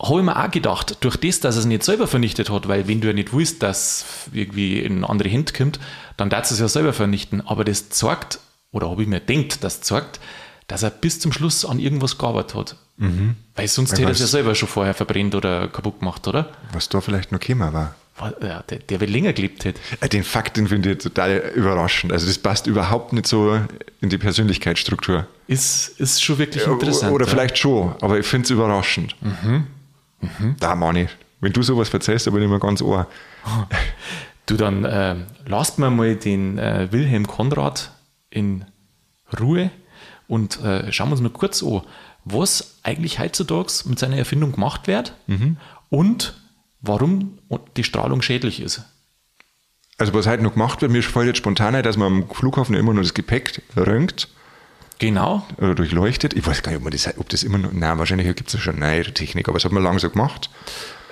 habe 0.02 0.20
ich 0.20 0.26
mir 0.26 0.44
auch 0.44 0.50
gedacht, 0.50 0.98
durch 1.02 1.18
das, 1.18 1.42
dass 1.42 1.56
er 1.56 1.60
es 1.60 1.66
nicht 1.66 1.84
selber 1.84 2.08
vernichtet 2.08 2.50
hat, 2.50 2.68
weil 2.68 2.88
wenn 2.88 3.02
du 3.02 3.08
ja 3.08 3.14
nicht 3.14 3.34
willst, 3.34 3.62
dass 3.62 4.06
irgendwie 4.34 4.80
in 4.80 5.04
andere 5.04 5.30
Hände 5.30 5.54
kommt, 5.54 5.80
dann 6.18 6.30
darfst 6.30 6.52
du 6.52 6.56
es 6.56 6.62
ja 6.62 6.68
selber 6.68 6.94
vernichten. 6.94 7.42
Aber 7.46 7.66
das 7.66 7.90
zeigt, 7.90 8.40
oder 8.72 8.90
habe 8.90 9.04
ich 9.04 9.08
mir 9.08 9.20
gedacht, 9.20 9.64
das 9.64 9.82
zeigt, 9.82 10.20
dass 10.72 10.84
er 10.84 10.90
bis 10.90 11.20
zum 11.20 11.34
Schluss 11.34 11.66
an 11.66 11.80
irgendwas 11.80 12.18
gearbeitet 12.18 12.56
hat. 12.56 12.76
Weil 13.56 13.68
sonst 13.68 13.92
hätte 13.94 14.04
er 14.04 14.10
es 14.10 14.20
ja 14.20 14.28
selber 14.28 14.56
schon 14.56 14.70
vorher 14.70 14.94
verbrennt 14.94 15.36
oder 15.36 15.68
kaputt 15.68 16.00
gemacht, 16.00 16.28
oder? 16.28 16.52
Was 16.72 16.88
da 16.88 17.02
vielleicht 17.02 17.32
noch 17.32 17.40
gekommen 17.40 17.74
war. 17.74 17.96
Ja, 18.42 18.64
der, 18.70 18.80
der 18.80 19.00
wird 19.00 19.10
länger 19.10 19.34
gelebt 19.34 19.66
hätte. 19.66 19.82
Äh, 20.00 20.08
Den 20.08 20.24
Fakt, 20.24 20.56
den 20.56 20.68
finde 20.68 20.92
ich 20.92 21.00
total 21.00 21.52
überraschend. 21.56 22.14
Also 22.14 22.28
das 22.28 22.38
passt 22.38 22.68
überhaupt 22.68 23.12
nicht 23.12 23.26
so 23.28 23.60
in 24.00 24.10
die 24.10 24.18
Persönlichkeitsstruktur. 24.18 25.26
Ist, 25.48 26.00
ist 26.00 26.24
schon 26.24 26.38
wirklich 26.38 26.66
interessant. 26.66 27.12
Oder 27.12 27.26
ja. 27.26 27.32
vielleicht 27.32 27.58
schon, 27.58 27.96
aber 28.00 28.20
ich 28.20 28.26
finde 28.26 28.46
es 28.46 28.52
überraschend. 28.52 29.16
Da, 30.60 30.76
Manni, 30.76 31.08
wenn 31.42 31.52
du 31.52 31.64
sowas 31.64 31.92
erzählst, 31.94 32.28
dann 32.28 32.34
bin 32.34 32.44
ich 32.44 32.50
mir 32.50 32.60
ganz 32.60 32.82
ohr. 32.82 33.08
Du, 34.48 34.58
dann 34.58 34.84
äh, 34.84 35.16
lasst 35.46 35.80
mir 35.80 35.90
mal 35.92 36.16
den 36.16 36.58
äh, 36.58 36.88
Wilhelm 36.92 37.26
Konrad 37.26 37.92
in 38.32 38.66
Ruhe 39.40 39.70
und 40.32 40.64
äh, 40.64 40.92
schauen 40.94 41.10
wir 41.10 41.14
uns 41.14 41.22
mal 41.22 41.30
kurz 41.30 41.62
an, 41.62 41.82
was 42.24 42.80
eigentlich 42.84 43.20
heutzutage 43.20 43.72
mit 43.86 44.00
seiner 44.00 44.16
Erfindung 44.16 44.54
gemacht 44.54 44.88
wird 44.88 45.14
und 45.90 46.40
warum 46.80 47.40
die 47.76 47.84
Strahlung 47.84 48.22
schädlich 48.22 48.62
ist. 48.62 48.84
Also 49.98 50.14
was 50.14 50.28
heute 50.28 50.42
noch 50.42 50.54
gemacht 50.54 50.82
wird, 50.82 50.92
mir 50.92 51.04
fällt 51.04 51.28
jetzt 51.28 51.38
spontan 51.38 51.76
ein, 51.76 51.84
dass 51.84 51.98
man 51.98 52.08
am 52.08 52.30
Flughafen 52.30 52.76
immer 52.76 52.94
nur 52.94 53.04
das 53.04 53.14
Gepäck 53.14 53.62
röntgt 53.76 54.30
Genau. 55.02 55.44
Oder 55.58 55.74
durchleuchtet. 55.74 56.36
Ich 56.36 56.46
weiß 56.46 56.62
gar 56.62 56.70
nicht, 56.72 56.78
ob, 56.78 56.84
man 56.84 56.92
das, 56.92 57.18
ob 57.18 57.28
das 57.28 57.42
immer 57.42 57.58
noch. 57.58 57.74
Nein, 57.74 57.98
wahrscheinlich 57.98 58.28
gibt 58.36 58.50
es 58.50 58.54
ja 58.54 58.60
schon 58.60 58.76
eine 58.76 58.86
neuere 58.86 59.12
Technik, 59.12 59.48
aber 59.48 59.58
das 59.58 59.66
hat 59.66 59.72
man 59.72 59.82
lange 59.82 59.98
so 59.98 60.12
gemacht. 60.12 60.52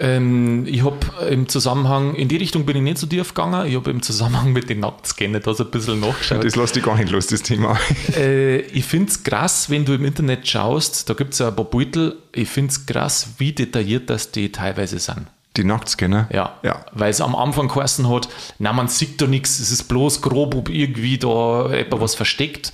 Ähm, 0.02 0.66
ich 0.66 0.84
habe 0.84 0.98
im 1.30 1.50
Zusammenhang, 1.50 2.16
in 2.16 2.28
die 2.30 2.38
Richtung 2.38 2.66
bin 2.66 2.78
ich 2.78 2.84
nicht 2.84 2.98
so 2.98 3.06
tief 3.08 3.34
gegangen, 3.34 3.68
ich 3.68 3.76
habe 3.76 3.92
im 3.92 4.02
Zusammenhang 4.02 4.54
mit 4.54 4.70
den 4.70 4.80
Nacktscanner 4.80 5.42
da 5.42 5.54
so 5.54 5.66
ein 5.66 5.72
bisschen 5.72 6.00
nachgeschaut. 6.00 6.44
Das 6.44 6.56
lässt 6.56 6.76
dich 6.76 6.84
gar 6.84 6.96
nicht 6.98 7.10
los, 7.12 7.28
das 7.28 7.42
Thema. 7.44 7.78
Äh, 8.16 8.60
ich 8.62 8.86
finde 8.86 9.10
es 9.12 9.24
krass, 9.24 9.70
wenn 9.70 9.84
du 9.86 9.94
im 9.94 10.06
Internet 10.06 10.48
schaust, 10.48 11.10
da 11.10 11.14
gibt 11.14 11.34
es 11.34 11.40
ja 11.40 11.50
ein 11.50 11.56
paar 11.56 11.66
Beutel, 11.66 12.16
ich 12.34 12.48
finde 12.48 12.72
es 12.72 12.86
krass, 12.86 13.30
wie 13.40 13.52
detailliert 13.52 14.10
das 14.10 14.32
die 14.32 14.52
teilweise 14.52 15.00
sind. 15.00 15.28
Die 15.58 15.64
Nacktscanner? 15.66 16.30
Ja, 16.32 16.54
Ja. 16.64 16.86
weil 16.94 17.10
es 17.10 17.20
am 17.20 17.36
Anfang 17.36 17.68
geheißen 17.68 18.08
hat, 18.10 18.30
na 18.60 18.72
man 18.72 18.88
sieht 18.88 19.20
da 19.22 19.28
nichts, 19.28 19.60
es 19.60 19.72
ist 19.72 19.84
bloß 19.90 20.22
grob, 20.22 20.56
ob 20.56 20.70
irgendwie 20.70 21.18
da 21.18 21.70
etwa 21.72 22.00
was 22.00 22.16
versteckt. 22.16 22.72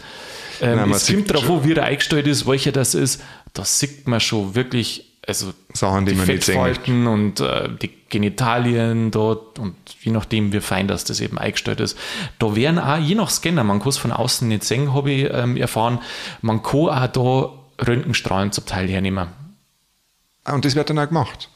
Ähm, 0.62 0.76
Nein, 0.78 0.92
es 0.92 1.08
kommt 1.08 1.30
darauf 1.30 1.50
an, 1.50 1.64
wie 1.68 1.74
er 1.74 1.84
eingestellt 1.86 2.28
ist, 2.28 2.46
welcher 2.48 2.72
das 2.72 2.94
ist. 2.94 3.22
Da 3.54 3.66
sieht 3.66 4.08
man 4.08 4.20
schon 4.20 4.56
wirklich, 4.56 5.06
also 5.28 5.54
Sachen, 5.74 6.06
die 6.06 6.14
man 6.14 6.28
nicht 6.28 6.44
sehen 6.44 6.62
möchte. 6.62 6.76
Fettfalten 6.76 7.08
und 7.08 7.40
äh, 7.40 7.70
die 7.82 7.92
Genitalien 8.10 9.12
dort 9.12 9.60
und 9.60 9.76
je 10.02 10.12
nachdem, 10.12 10.54
wie 10.54 10.62
fein 10.62 10.88
das, 10.88 11.04
das 11.04 11.20
eben 11.20 11.38
eingestellt 11.38 11.80
ist. 11.80 11.98
Da 12.40 12.56
werden 12.56 12.80
auch, 12.80 12.98
je 12.98 13.16
nach 13.16 13.30
Scanner, 13.30 13.64
man 13.64 13.80
kann 13.80 13.90
es 13.90 13.98
von 13.98 14.12
außen 14.12 14.48
nicht 14.48 14.64
sehen, 14.64 14.94
habe 14.94 15.12
ich 15.12 15.30
ähm, 15.32 15.58
erfahren, 15.58 16.00
man 16.42 16.62
kann 16.64 16.90
auch 16.90 17.08
da 17.08 17.86
Röntgenstrahlen 17.86 18.52
zum 18.52 18.66
Teil 18.66 18.88
hernehmen. 18.88 19.28
Ah, 20.44 20.54
und 20.54 20.64
das 20.64 20.76
wird 20.76 20.90
dann 20.90 21.00
auch 21.00 21.08
gemacht. 21.08 21.50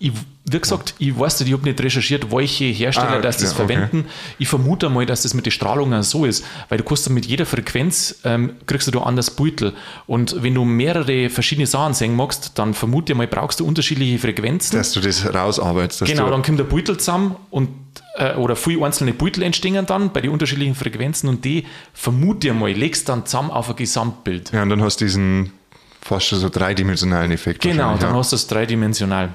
Ich, 0.00 0.12
wie 0.44 0.58
gesagt, 0.58 0.94
ich 0.98 1.16
weiß 1.18 1.40
nicht, 1.40 1.48
ich 1.48 1.54
habe 1.54 1.64
nicht 1.64 1.80
recherchiert, 1.80 2.30
welche 2.32 2.64
Hersteller 2.64 3.18
Ah, 3.18 3.20
das, 3.20 3.38
das 3.38 3.52
okay. 3.52 3.66
verwenden. 3.66 4.06
Ich 4.38 4.48
vermute 4.48 4.88
mal, 4.88 5.06
dass 5.06 5.22
das 5.22 5.34
mit 5.34 5.46
den 5.46 5.52
Strahlungen 5.52 6.02
so 6.02 6.24
ist, 6.24 6.44
weil 6.68 6.78
du 6.78 6.84
kannst 6.84 7.08
mit 7.10 7.26
jeder 7.26 7.46
Frequenz 7.46 8.16
ähm, 8.24 8.54
kriegst 8.66 8.88
du 8.88 8.90
da 8.90 9.00
anders 9.00 9.30
Beutel. 9.30 9.72
Und 10.06 10.42
wenn 10.42 10.54
du 10.54 10.64
mehrere 10.64 11.30
verschiedene 11.30 11.66
Sachen 11.66 11.94
sehen 11.94 12.16
magst, 12.16 12.58
dann 12.58 12.74
vermute 12.74 13.12
ich 13.12 13.16
mal, 13.16 13.28
brauchst 13.28 13.60
du 13.60 13.66
unterschiedliche 13.66 14.18
Frequenzen. 14.18 14.76
Dass 14.76 14.92
du 14.92 15.00
das 15.00 15.32
rausarbeitest. 15.32 16.04
Genau, 16.06 16.28
dann 16.28 16.42
kommt 16.42 16.58
der 16.58 16.64
Beutel 16.64 16.98
zusammen 16.98 17.36
und 17.50 17.68
äh, 18.16 18.34
oder 18.34 18.56
viele 18.56 18.84
einzelne 18.84 19.12
Beutel 19.12 19.42
entstehen 19.44 19.86
dann 19.86 20.12
bei 20.12 20.20
den 20.20 20.30
unterschiedlichen 20.30 20.74
Frequenzen 20.74 21.28
und 21.28 21.44
die 21.44 21.66
vermute 21.92 22.48
ich 22.48 22.54
mal, 22.54 22.70
legst 22.70 23.08
dann 23.08 23.26
zusammen 23.26 23.50
auf 23.50 23.70
ein 23.70 23.76
Gesamtbild. 23.76 24.50
Ja, 24.52 24.62
und 24.62 24.70
dann 24.70 24.82
hast 24.82 25.00
du 25.00 25.04
diesen 25.04 25.52
fast 26.00 26.26
schon 26.26 26.38
so 26.38 26.48
dreidimensionalen 26.48 27.30
Effekt. 27.30 27.62
Genau, 27.62 27.96
dann 27.96 28.10
ja. 28.10 28.18
hast 28.18 28.32
du 28.32 28.36
es 28.36 28.46
dreidimensional. 28.46 29.30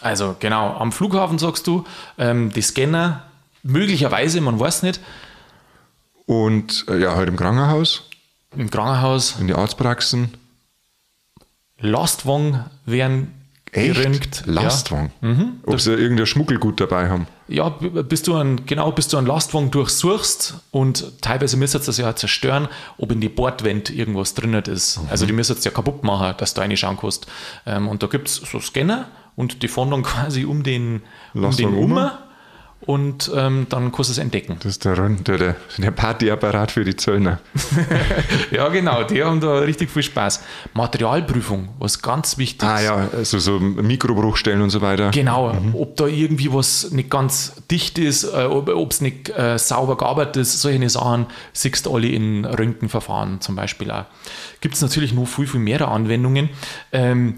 Also 0.00 0.36
genau, 0.38 0.76
am 0.76 0.92
Flughafen 0.92 1.38
sagst 1.38 1.66
du, 1.66 1.84
ähm, 2.18 2.52
die 2.52 2.62
Scanner, 2.62 3.24
möglicherweise, 3.62 4.40
man 4.40 4.58
weiß 4.58 4.82
nicht, 4.82 5.00
Und 6.26 6.86
äh, 6.88 6.98
ja, 6.98 7.14
halt 7.14 7.28
im 7.28 7.36
Krankenhaus, 7.36 8.04
im 8.56 8.70
Krankenhaus, 8.70 9.36
in 9.40 9.46
die 9.46 9.54
Arztpraxen. 9.54 10.34
Lastwagen 11.78 12.64
werden 12.86 13.34
geröntgt. 13.72 14.44
Lastwagen. 14.46 15.10
Ob 15.64 15.80
sie 15.80 15.94
irgendein 15.94 16.26
Schmuggelgut 16.26 16.80
dabei 16.80 17.08
haben. 17.08 17.26
Ja, 17.48 17.70
bis 17.70 18.22
du 18.22 18.36
einen, 18.36 18.66
genau, 18.66 18.92
bis 18.92 19.08
du 19.08 19.16
einen 19.16 19.26
Lastwagen 19.26 19.70
durchsuchst 19.70 20.54
und 20.70 21.20
teilweise 21.22 21.56
müsst 21.56 21.74
ihr 21.74 21.80
das 21.80 21.96
ja 21.98 22.14
zerstören, 22.14 22.68
ob 22.98 23.10
in 23.12 23.20
die 23.20 23.28
Bordwand 23.28 23.90
irgendwas 23.90 24.34
drin 24.34 24.54
ist. 24.54 25.00
Also 25.10 25.26
die 25.26 25.32
müsst 25.32 25.50
ihr 25.50 25.56
ja 25.60 25.70
kaputt 25.70 26.04
machen, 26.04 26.34
dass 26.38 26.54
du 26.54 26.60
reinschauen 26.60 26.98
kannst. 26.98 27.26
Ähm, 27.66 27.88
und 27.88 28.02
da 28.02 28.06
gibt 28.06 28.28
es 28.28 28.36
so 28.36 28.60
Scanner 28.60 29.06
und 29.36 29.62
die 29.62 29.68
fahren 29.68 29.90
dann 29.92 30.02
quasi 30.02 30.44
um 30.44 30.62
den, 30.62 31.02
um 31.34 31.50
den 31.56 31.74
um 31.74 32.10
und 32.84 33.30
ähm, 33.34 33.66
dann 33.68 33.92
kannst 33.92 34.10
du 34.10 34.12
es 34.12 34.18
entdecken. 34.18 34.56
Das 34.58 34.72
ist 34.72 34.84
der, 34.84 34.98
Rund- 34.98 35.26
der, 35.28 35.54
der, 35.78 35.90
Partyapparat 35.92 36.72
für 36.72 36.84
die 36.84 36.96
Zöllner. 36.96 37.38
Ja, 38.50 38.68
genau, 38.68 39.04
die 39.04 39.22
haben 39.22 39.40
da 39.40 39.60
richtig 39.60 39.90
viel 39.90 40.02
Spaß. 40.02 40.42
Materialprüfung, 40.74 41.70
was 41.78 42.02
ganz 42.02 42.36
wichtig 42.38 42.68
Ah 42.68 42.78
ist. 42.78 42.84
ja, 42.84 43.08
also 43.16 43.38
so 43.38 43.58
Mikrobruchstellen 43.58 44.60
und 44.60 44.70
so 44.70 44.82
weiter. 44.82 45.10
Genau, 45.10 45.56
ob 45.72 45.96
da 45.96 46.06
irgendwie 46.06 46.52
was 46.52 46.90
nicht 46.90 47.08
ganz 47.08 47.54
dicht 47.70 47.98
ist, 47.98 48.24
äh, 48.24 48.44
ob 48.44 48.90
es 48.90 49.00
nicht 49.00 49.30
äh, 49.30 49.58
sauber 49.58 49.96
gearbeitet 49.96 50.38
ist, 50.38 50.60
solche 50.60 50.88
Sachen 50.90 51.26
siehst 51.52 51.86
du 51.86 51.94
alle 51.94 52.08
in 52.08 52.44
Röntgenverfahren 52.44 53.40
zum 53.40 53.56
Beispiel 53.56 53.90
auch. 53.90 54.04
Gibt 54.60 54.74
es 54.74 54.82
natürlich 54.82 55.14
noch 55.14 55.26
viel, 55.26 55.46
viel 55.46 55.60
mehr 55.60 55.88
Anwendungen. 55.88 56.50
Ähm, 56.92 57.36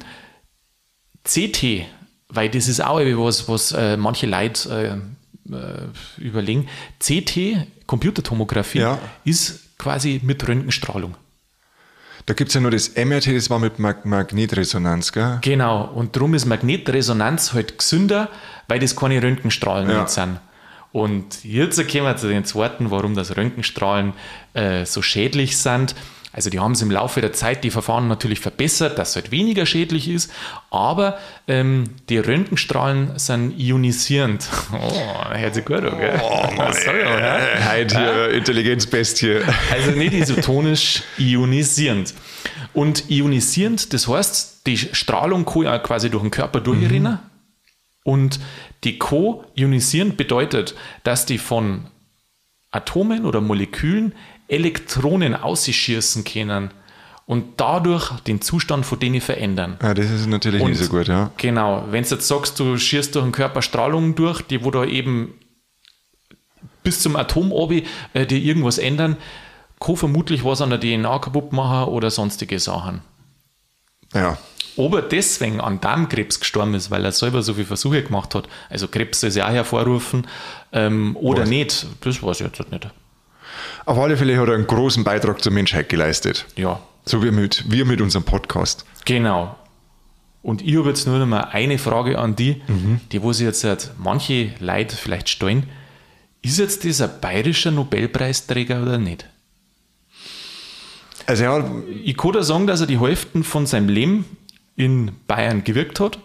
CT, 1.24 1.86
weil 2.28 2.48
das 2.50 2.68
ist 2.68 2.82
auch 2.84 3.00
etwas, 3.00 3.48
was 3.48 3.72
äh, 3.72 3.96
manche 3.96 4.26
Leute 4.26 5.00
äh, 5.50 5.54
äh, 5.54 5.88
überlegen. 6.18 6.68
CT, 7.00 7.66
Computertomographie, 7.86 8.80
Ja. 8.80 8.98
ist 9.24 9.78
quasi 9.78 10.20
mit 10.22 10.46
Röntgenstrahlung. 10.46 11.16
Da 12.26 12.32
gibt 12.32 12.48
es 12.48 12.54
ja 12.54 12.60
nur 12.62 12.70
das 12.70 12.94
MRT, 12.96 13.36
das 13.36 13.50
war 13.50 13.58
mit 13.58 13.78
Mag 13.78 14.06
Magnetresonanz, 14.06 15.12
gell? 15.12 15.38
Genau, 15.42 15.84
und 15.84 16.16
darum 16.16 16.32
ist 16.32 16.46
Magnetresonanz 16.46 17.52
halt 17.52 17.76
gesünder, 17.78 18.30
weil 18.66 18.78
das 18.78 18.96
keine 18.96 19.22
Röntgenstrahlen 19.22 19.90
Ja. 19.90 20.00
nicht 20.02 20.10
sind. 20.10 20.40
Und 20.92 21.44
jetzt 21.44 21.76
kommen 21.90 22.04
wir 22.04 22.16
zu 22.16 22.28
den 22.28 22.44
zweiten, 22.44 22.90
warum 22.90 23.14
das 23.14 23.36
Röntgenstrahlen 23.36 24.12
äh, 24.54 24.86
so 24.86 25.02
schädlich 25.02 25.58
sind. 25.58 25.94
Also 26.34 26.50
die 26.50 26.58
haben 26.58 26.72
es 26.72 26.82
im 26.82 26.90
Laufe 26.90 27.20
der 27.20 27.32
Zeit, 27.32 27.62
die 27.62 27.70
Verfahren 27.70 28.08
natürlich 28.08 28.40
verbessert, 28.40 28.98
dass 28.98 29.10
es 29.10 29.14
halt 29.14 29.30
weniger 29.30 29.66
schädlich 29.66 30.08
ist, 30.08 30.32
aber 30.68 31.16
ähm, 31.46 31.90
die 32.08 32.18
Röntgenstrahlen 32.18 33.18
sind 33.18 33.58
ionisierend. 33.58 34.46
Oh, 34.74 35.32
hört 35.32 35.54
sich 35.54 35.64
gut 35.64 35.76
an, 35.76 35.98
gell? 35.98 36.20
Was 36.56 36.82
soll 36.84 36.96
ich, 36.96 37.06
oder? 37.06 37.40
Heute 37.70 37.96
hier 37.96 38.30
Intelligenzbestie. 38.30 39.40
Also 39.72 39.92
nicht 39.92 40.12
isotonisch, 40.12 41.02
ionisierend. 41.16 42.12
Und 42.72 43.08
ionisierend, 43.08 43.92
das 43.92 44.08
heißt, 44.08 44.66
die 44.66 44.76
Strahlung 44.76 45.44
kann 45.44 45.62
ja 45.62 45.78
quasi 45.78 46.10
durch 46.10 46.22
den 46.22 46.30
Körper 46.32 46.60
durchrennen. 46.60 47.18
Und 48.02 48.40
die 48.82 48.98
co-ionisierend 48.98 50.16
bedeutet, 50.16 50.74
dass 51.04 51.24
die 51.24 51.38
von 51.38 51.86
Atomen 52.74 53.24
oder 53.24 53.40
Molekülen 53.40 54.14
Elektronen 54.48 55.34
ausschießen 55.34 56.24
können 56.24 56.70
und 57.26 57.58
dadurch 57.60 58.10
den 58.20 58.40
Zustand 58.42 58.84
von 58.84 58.98
denen 59.00 59.20
verändern. 59.20 59.78
Ja, 59.82 59.94
das 59.94 60.10
ist 60.10 60.26
natürlich 60.26 60.60
Und- 60.60 60.70
nicht 60.70 60.82
so 60.82 60.90
gut, 60.90 61.08
ja. 61.08 61.30
Genau, 61.38 61.84
wenn 61.90 62.04
du 62.04 62.10
jetzt 62.10 62.28
sagst, 62.28 62.60
du 62.60 62.76
schierst 62.76 63.14
durch 63.14 63.24
den 63.24 63.32
Körper 63.32 63.62
Strahlung 63.62 64.14
durch, 64.14 64.42
die 64.42 64.62
wo 64.64 64.70
da 64.70 64.84
eben 64.84 65.34
bis 66.82 67.00
zum 67.00 67.16
Atom 67.16 67.50
obi, 67.52 67.84
äh, 68.12 68.26
die 68.26 68.46
irgendwas 68.46 68.76
ändern, 68.78 69.16
kann 69.80 69.96
vermutlich 69.96 70.44
was 70.44 70.60
an 70.60 70.70
der 70.70 70.80
DNA 70.80 71.18
kaputt 71.18 71.52
machen 71.52 71.88
oder 71.88 72.10
sonstige 72.10 72.58
Sachen. 72.58 73.00
Ja, 74.12 74.36
Ob 74.76 74.92
er 74.94 75.02
deswegen 75.02 75.60
an 75.60 75.80
Darmkrebs 75.80 76.40
gestorben 76.40 76.74
ist, 76.74 76.90
weil 76.90 77.04
er 77.04 77.12
selber 77.12 77.42
so 77.42 77.54
viele 77.54 77.66
Versuche 77.66 78.02
gemacht 78.02 78.34
hat, 78.34 78.48
also 78.68 78.88
Krebs 78.88 79.22
ist 79.22 79.36
ja 79.36 79.46
auch 79.48 79.52
hervorrufen, 79.52 80.26
ähm, 80.72 81.16
oder 81.16 81.42
Weiß. 81.42 81.48
nicht, 81.48 81.86
das 82.00 82.22
weiß 82.22 82.40
ich 82.40 82.46
jetzt 82.46 82.70
nicht. 82.70 82.88
Auf 83.86 83.98
alle 83.98 84.16
Fälle 84.16 84.38
hat 84.38 84.48
er 84.48 84.54
einen 84.54 84.66
großen 84.66 85.04
Beitrag 85.04 85.42
zur 85.42 85.52
Menschheit 85.52 85.88
geleistet. 85.88 86.46
Ja, 86.56 86.80
So 87.04 87.22
wie 87.22 87.30
mit, 87.30 87.70
wir 87.70 87.84
mit 87.84 88.00
unserem 88.00 88.24
Podcast. 88.24 88.84
genau. 89.04 89.56
Und 90.42 90.60
ich 90.60 90.76
habe 90.76 90.90
jetzt 90.90 91.06
nur 91.06 91.18
noch 91.18 91.26
mal 91.26 91.44
eine 91.52 91.78
Frage 91.78 92.18
an 92.18 92.36
die, 92.36 92.60
die 93.12 93.22
wo 93.22 93.32
sich 93.32 93.46
jetzt 93.46 93.64
halt 93.64 93.92
manche 93.96 94.50
Leute 94.60 94.94
vielleicht 94.94 95.30
stellen. 95.30 95.70
Ist 96.42 96.58
jetzt 96.58 96.84
ein 96.84 97.10
bayerischer 97.22 97.70
Nobelpreisträger 97.70 98.82
oder 98.82 98.98
nicht? 98.98 99.24
Also 101.26 101.44
ja, 101.44 101.64
Ich 102.04 102.18
kann 102.18 102.32
da 102.32 102.42
sagen, 102.42 102.66
dass 102.66 102.82
er 102.82 102.86
die 102.86 103.00
Hälfte 103.00 103.42
von 103.42 103.64
seinem 103.64 103.88
Leben 103.88 104.26
in 104.76 105.12
Bayern 105.26 105.64
gewirkt 105.64 105.98
hat 106.00 106.18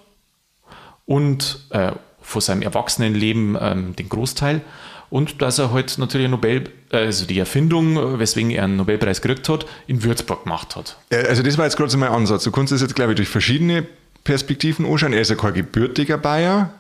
und 1.06 1.66
äh, 1.70 1.94
von 2.22 2.42
seinem 2.42 2.62
Erwachsenenleben 2.62 3.58
ähm, 3.60 3.96
den 3.96 4.10
Großteil 4.10 4.62
und 5.10 5.42
dass 5.42 5.58
er 5.60 5.72
halt 5.74 5.98
natürlich 5.98 6.30
Nobel, 6.30 6.70
äh, 6.92 6.98
also 6.98 7.26
die 7.26 7.40
Erfindung, 7.40 7.98
äh, 7.98 8.20
weswegen 8.20 8.52
er 8.52 8.64
einen 8.66 8.76
Nobelpreis 8.78 9.22
gekriegt 9.22 9.48
hat, 9.50 9.66
in 9.88 10.04
Würzburg 10.04 10.44
gemacht 10.44 10.76
hat. 10.76 10.98
Ja, 11.12 11.20
Also 11.20 11.44
das 11.44 11.58
war 11.58 11.66
jetzt 11.66 11.78
gerade 11.78 11.90
so 11.90 11.98
mein 11.98 12.10
Ansatz. 12.12 12.44
Du 12.44 12.52
kannst 12.52 12.72
das 12.72 12.82
jetzt, 12.82 12.96
glaube 12.96 13.14
ich, 13.14 13.16
durch 13.18 13.30
verschiedene 13.30 13.86
Perspektiven 14.24 14.86
anschauen. 14.86 15.14
Er 15.14 15.22
ist 15.22 15.30
ja 15.30 15.36
kein 15.36 15.54
gebürtiger 15.54 16.18
Bayer, 16.18 16.72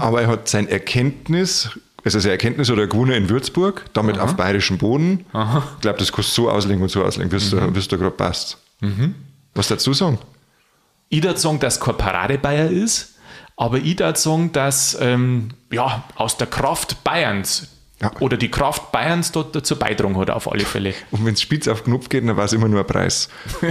aber 0.00 0.22
er 0.22 0.28
hat 0.28 0.48
sein 0.48 0.68
Erkenntnis, 0.68 1.70
also 2.04 2.18
sein 2.20 2.32
Erkenntnis 2.32 2.70
oder 2.70 2.86
gewonnen 2.86 3.12
in 3.12 3.28
Würzburg, 3.30 3.86
damit 3.94 4.18
auf 4.18 4.34
bayerischem 4.36 4.76
Boden. 4.78 5.24
Ich 5.74 5.80
glaube, 5.80 5.98
das 5.98 6.12
kannst 6.12 6.36
du 6.36 6.42
so 6.42 6.50
auslegen 6.50 6.82
und 6.82 6.90
so 6.90 7.02
auslegen, 7.04 7.34
es 7.34 7.50
da- 7.50 7.74
wie 7.74 7.78
es 7.78 7.88
da 7.88 7.96
gerade 7.96 8.10
passt. 8.16 8.58
Was 9.54 9.68
dazu 9.68 9.92
sagen? 9.94 10.18
Ich 11.08 11.22
würde 11.22 11.38
sagen, 11.38 11.58
dass 11.60 11.80
kein 11.80 11.96
Paradebayer 11.96 12.70
ist, 12.70 13.14
aber 13.56 13.78
ich 13.78 13.98
würde 13.98 14.18
sagen, 14.18 14.50
dass 14.52 14.96
ähm, 15.00 15.48
ja, 15.70 16.04
aus 16.16 16.36
der 16.36 16.46
Kraft 16.46 17.04
Bayerns 17.04 17.68
Ja. 18.02 18.10
oder 18.18 18.36
die 18.36 18.50
Kraft 18.50 18.90
Bayerns 18.90 19.30
dort 19.30 19.54
dazu 19.54 19.78
beitragen 19.78 20.16
hat, 20.18 20.28
auf 20.30 20.50
alle 20.50 20.64
Fälle. 20.64 20.92
Und 21.12 21.24
wenn 21.24 21.34
es 21.34 21.42
spitz 21.42 21.68
auf 21.68 21.84
Knopf 21.84 22.08
geht, 22.08 22.26
dann 22.28 22.36
war 22.36 22.44
es 22.46 22.52
immer 22.52 22.68
nur 22.68 22.80
ein 22.80 22.86
Preis. 22.86 23.28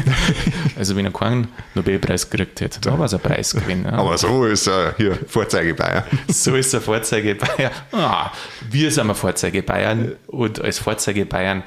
Also 0.78 0.96
wenn 0.96 1.06
er 1.06 1.12
keinen 1.12 1.50
Nobelpreis 1.76 2.30
gekriegt 2.30 2.62
hätte, 2.62 2.80
dann 2.82 2.98
war 2.98 3.06
es 3.06 3.14
ein 3.14 3.20
Preis 3.20 3.54
gewesen. 3.54 3.84
Ja. 3.84 3.92
Aber 3.94 4.18
so 4.18 4.46
ist 4.46 4.68
er 4.68 4.96
hier 4.98 5.18
Vorzeige 5.28 5.74
Bayer. 5.74 6.06
So 6.30 6.56
ist 6.56 6.74
er 6.74 6.82
Vorzeige 6.82 7.36
Bayern. 7.36 7.72
Ah, 7.92 8.32
wir 8.70 8.90
sind 8.90 9.08
wir 9.08 9.16
Vorzeige 9.16 9.62
Bayern 9.64 10.14
und 10.28 10.62
als 10.62 10.80
Vorzeige 10.80 11.26
Bayern 11.26 11.64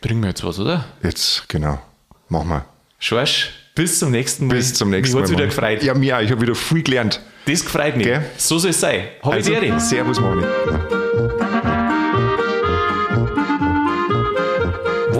Bringen 0.00 0.22
wir 0.22 0.28
jetzt 0.28 0.44
was, 0.44 0.58
oder? 0.58 0.84
Jetzt, 1.02 1.48
genau. 1.48 1.80
Machen 2.28 2.48
wir. 2.48 2.64
Schorsch, 2.98 3.50
bis 3.74 3.98
zum 3.98 4.10
nächsten 4.10 4.46
Mal. 4.46 4.54
Bis 4.56 4.74
zum 4.74 4.90
nächsten 4.90 5.14
Mich 5.14 5.14
Mal. 5.14 5.20
hat's 5.22 5.30
wieder 5.30 5.40
Mani. 5.46 5.54
gefreut. 5.54 5.82
Ja, 5.82 5.94
mir 5.94 6.16
auch. 6.16 6.20
Ich 6.22 6.30
habe 6.30 6.40
wieder 6.40 6.54
viel 6.54 6.82
gelernt. 6.82 7.20
Das 7.46 7.64
gefreut 7.64 7.96
mich. 7.96 8.06
Gell? 8.06 8.24
So 8.36 8.58
soll 8.58 8.70
es 8.70 8.80
sein. 8.80 9.04
Hab 9.22 9.32
Also, 9.34 9.52
ich 9.52 9.80
Servus, 9.80 10.20
Mani. 10.20 10.42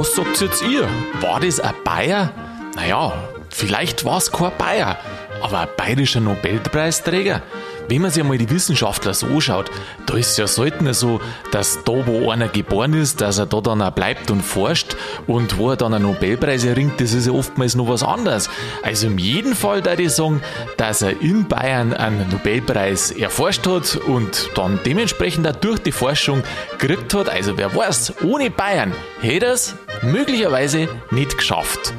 Was 0.06 0.14
sagt 0.14 0.40
jetzt 0.40 0.62
ihr? 0.62 0.88
War 1.20 1.40
das 1.40 1.58
ein 1.58 1.74
Bayer? 1.82 2.30
Naja, 2.76 3.12
vielleicht 3.50 4.04
war 4.04 4.18
es 4.18 4.30
kein 4.30 4.52
Bayer, 4.56 4.96
aber 5.42 5.58
ein 5.58 5.68
bayerischer 5.76 6.20
Nobelpreisträger. 6.20 7.42
Wenn 7.88 8.02
man 8.02 8.10
sich 8.10 8.22
einmal 8.22 8.38
die 8.38 8.50
Wissenschaftler 8.50 9.14
so 9.14 9.26
anschaut, 9.26 9.70
da 10.06 10.16
ist 10.16 10.32
es 10.32 10.36
ja 10.36 10.46
selten 10.46 10.92
so, 10.92 11.20
dass 11.52 11.84
da, 11.84 11.92
wo 12.06 12.30
einer 12.30 12.48
geboren 12.48 12.94
ist, 12.94 13.20
dass 13.20 13.38
er 13.38 13.46
da 13.46 13.60
dann 13.60 13.82
auch 13.82 13.92
bleibt 13.92 14.30
und 14.30 14.42
forscht 14.42 14.96
und 15.26 15.58
wo 15.58 15.70
er 15.70 15.76
dann 15.76 15.94
einen 15.94 16.04
Nobelpreis 16.04 16.64
erringt, 16.64 17.00
das 17.00 17.12
ist 17.12 17.26
ja 17.26 17.32
oftmals 17.32 17.74
noch 17.74 17.88
was 17.88 18.02
anderes. 18.02 18.50
Also 18.82 19.06
in 19.06 19.18
jedem 19.18 19.54
Fall 19.54 19.82
da 19.82 19.92
ich 19.94 20.12
sagen, 20.12 20.42
dass 20.76 21.02
er 21.02 21.20
in 21.20 21.46
Bayern 21.46 21.92
einen 21.94 22.28
Nobelpreis 22.30 23.10
erforscht 23.12 23.66
hat 23.66 23.96
und 23.96 24.50
dann 24.54 24.80
dementsprechend 24.84 25.46
auch 25.46 25.56
durch 25.56 25.78
die 25.78 25.92
Forschung 25.92 26.42
gekriegt 26.78 27.14
hat. 27.14 27.28
Also 27.28 27.56
wer 27.56 27.74
weiß, 27.74 28.14
ohne 28.24 28.50
Bayern 28.50 28.92
hätte 29.20 29.46
er 29.46 29.52
es 29.52 29.74
möglicherweise 30.02 30.88
nicht 31.10 31.38
geschafft. 31.38 31.94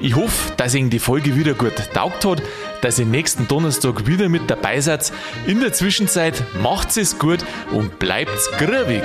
Ich 0.00 0.16
hoffe, 0.16 0.52
dass 0.56 0.74
Ihnen 0.74 0.90
die 0.90 0.98
Folge 0.98 1.36
wieder 1.36 1.54
gut 1.54 1.74
taugt 1.94 2.24
hat, 2.24 2.42
dass 2.80 2.98
ihr 2.98 3.06
nächsten 3.06 3.48
Donnerstag 3.48 4.06
wieder 4.06 4.28
mit 4.28 4.50
dabei 4.50 4.80
seid. 4.80 5.12
In 5.46 5.60
der 5.60 5.72
Zwischenzeit 5.72 6.42
macht's 6.54 6.96
es 6.96 7.18
gut 7.18 7.44
und 7.72 7.98
bleibt's 7.98 8.50
grübig. 8.52 9.02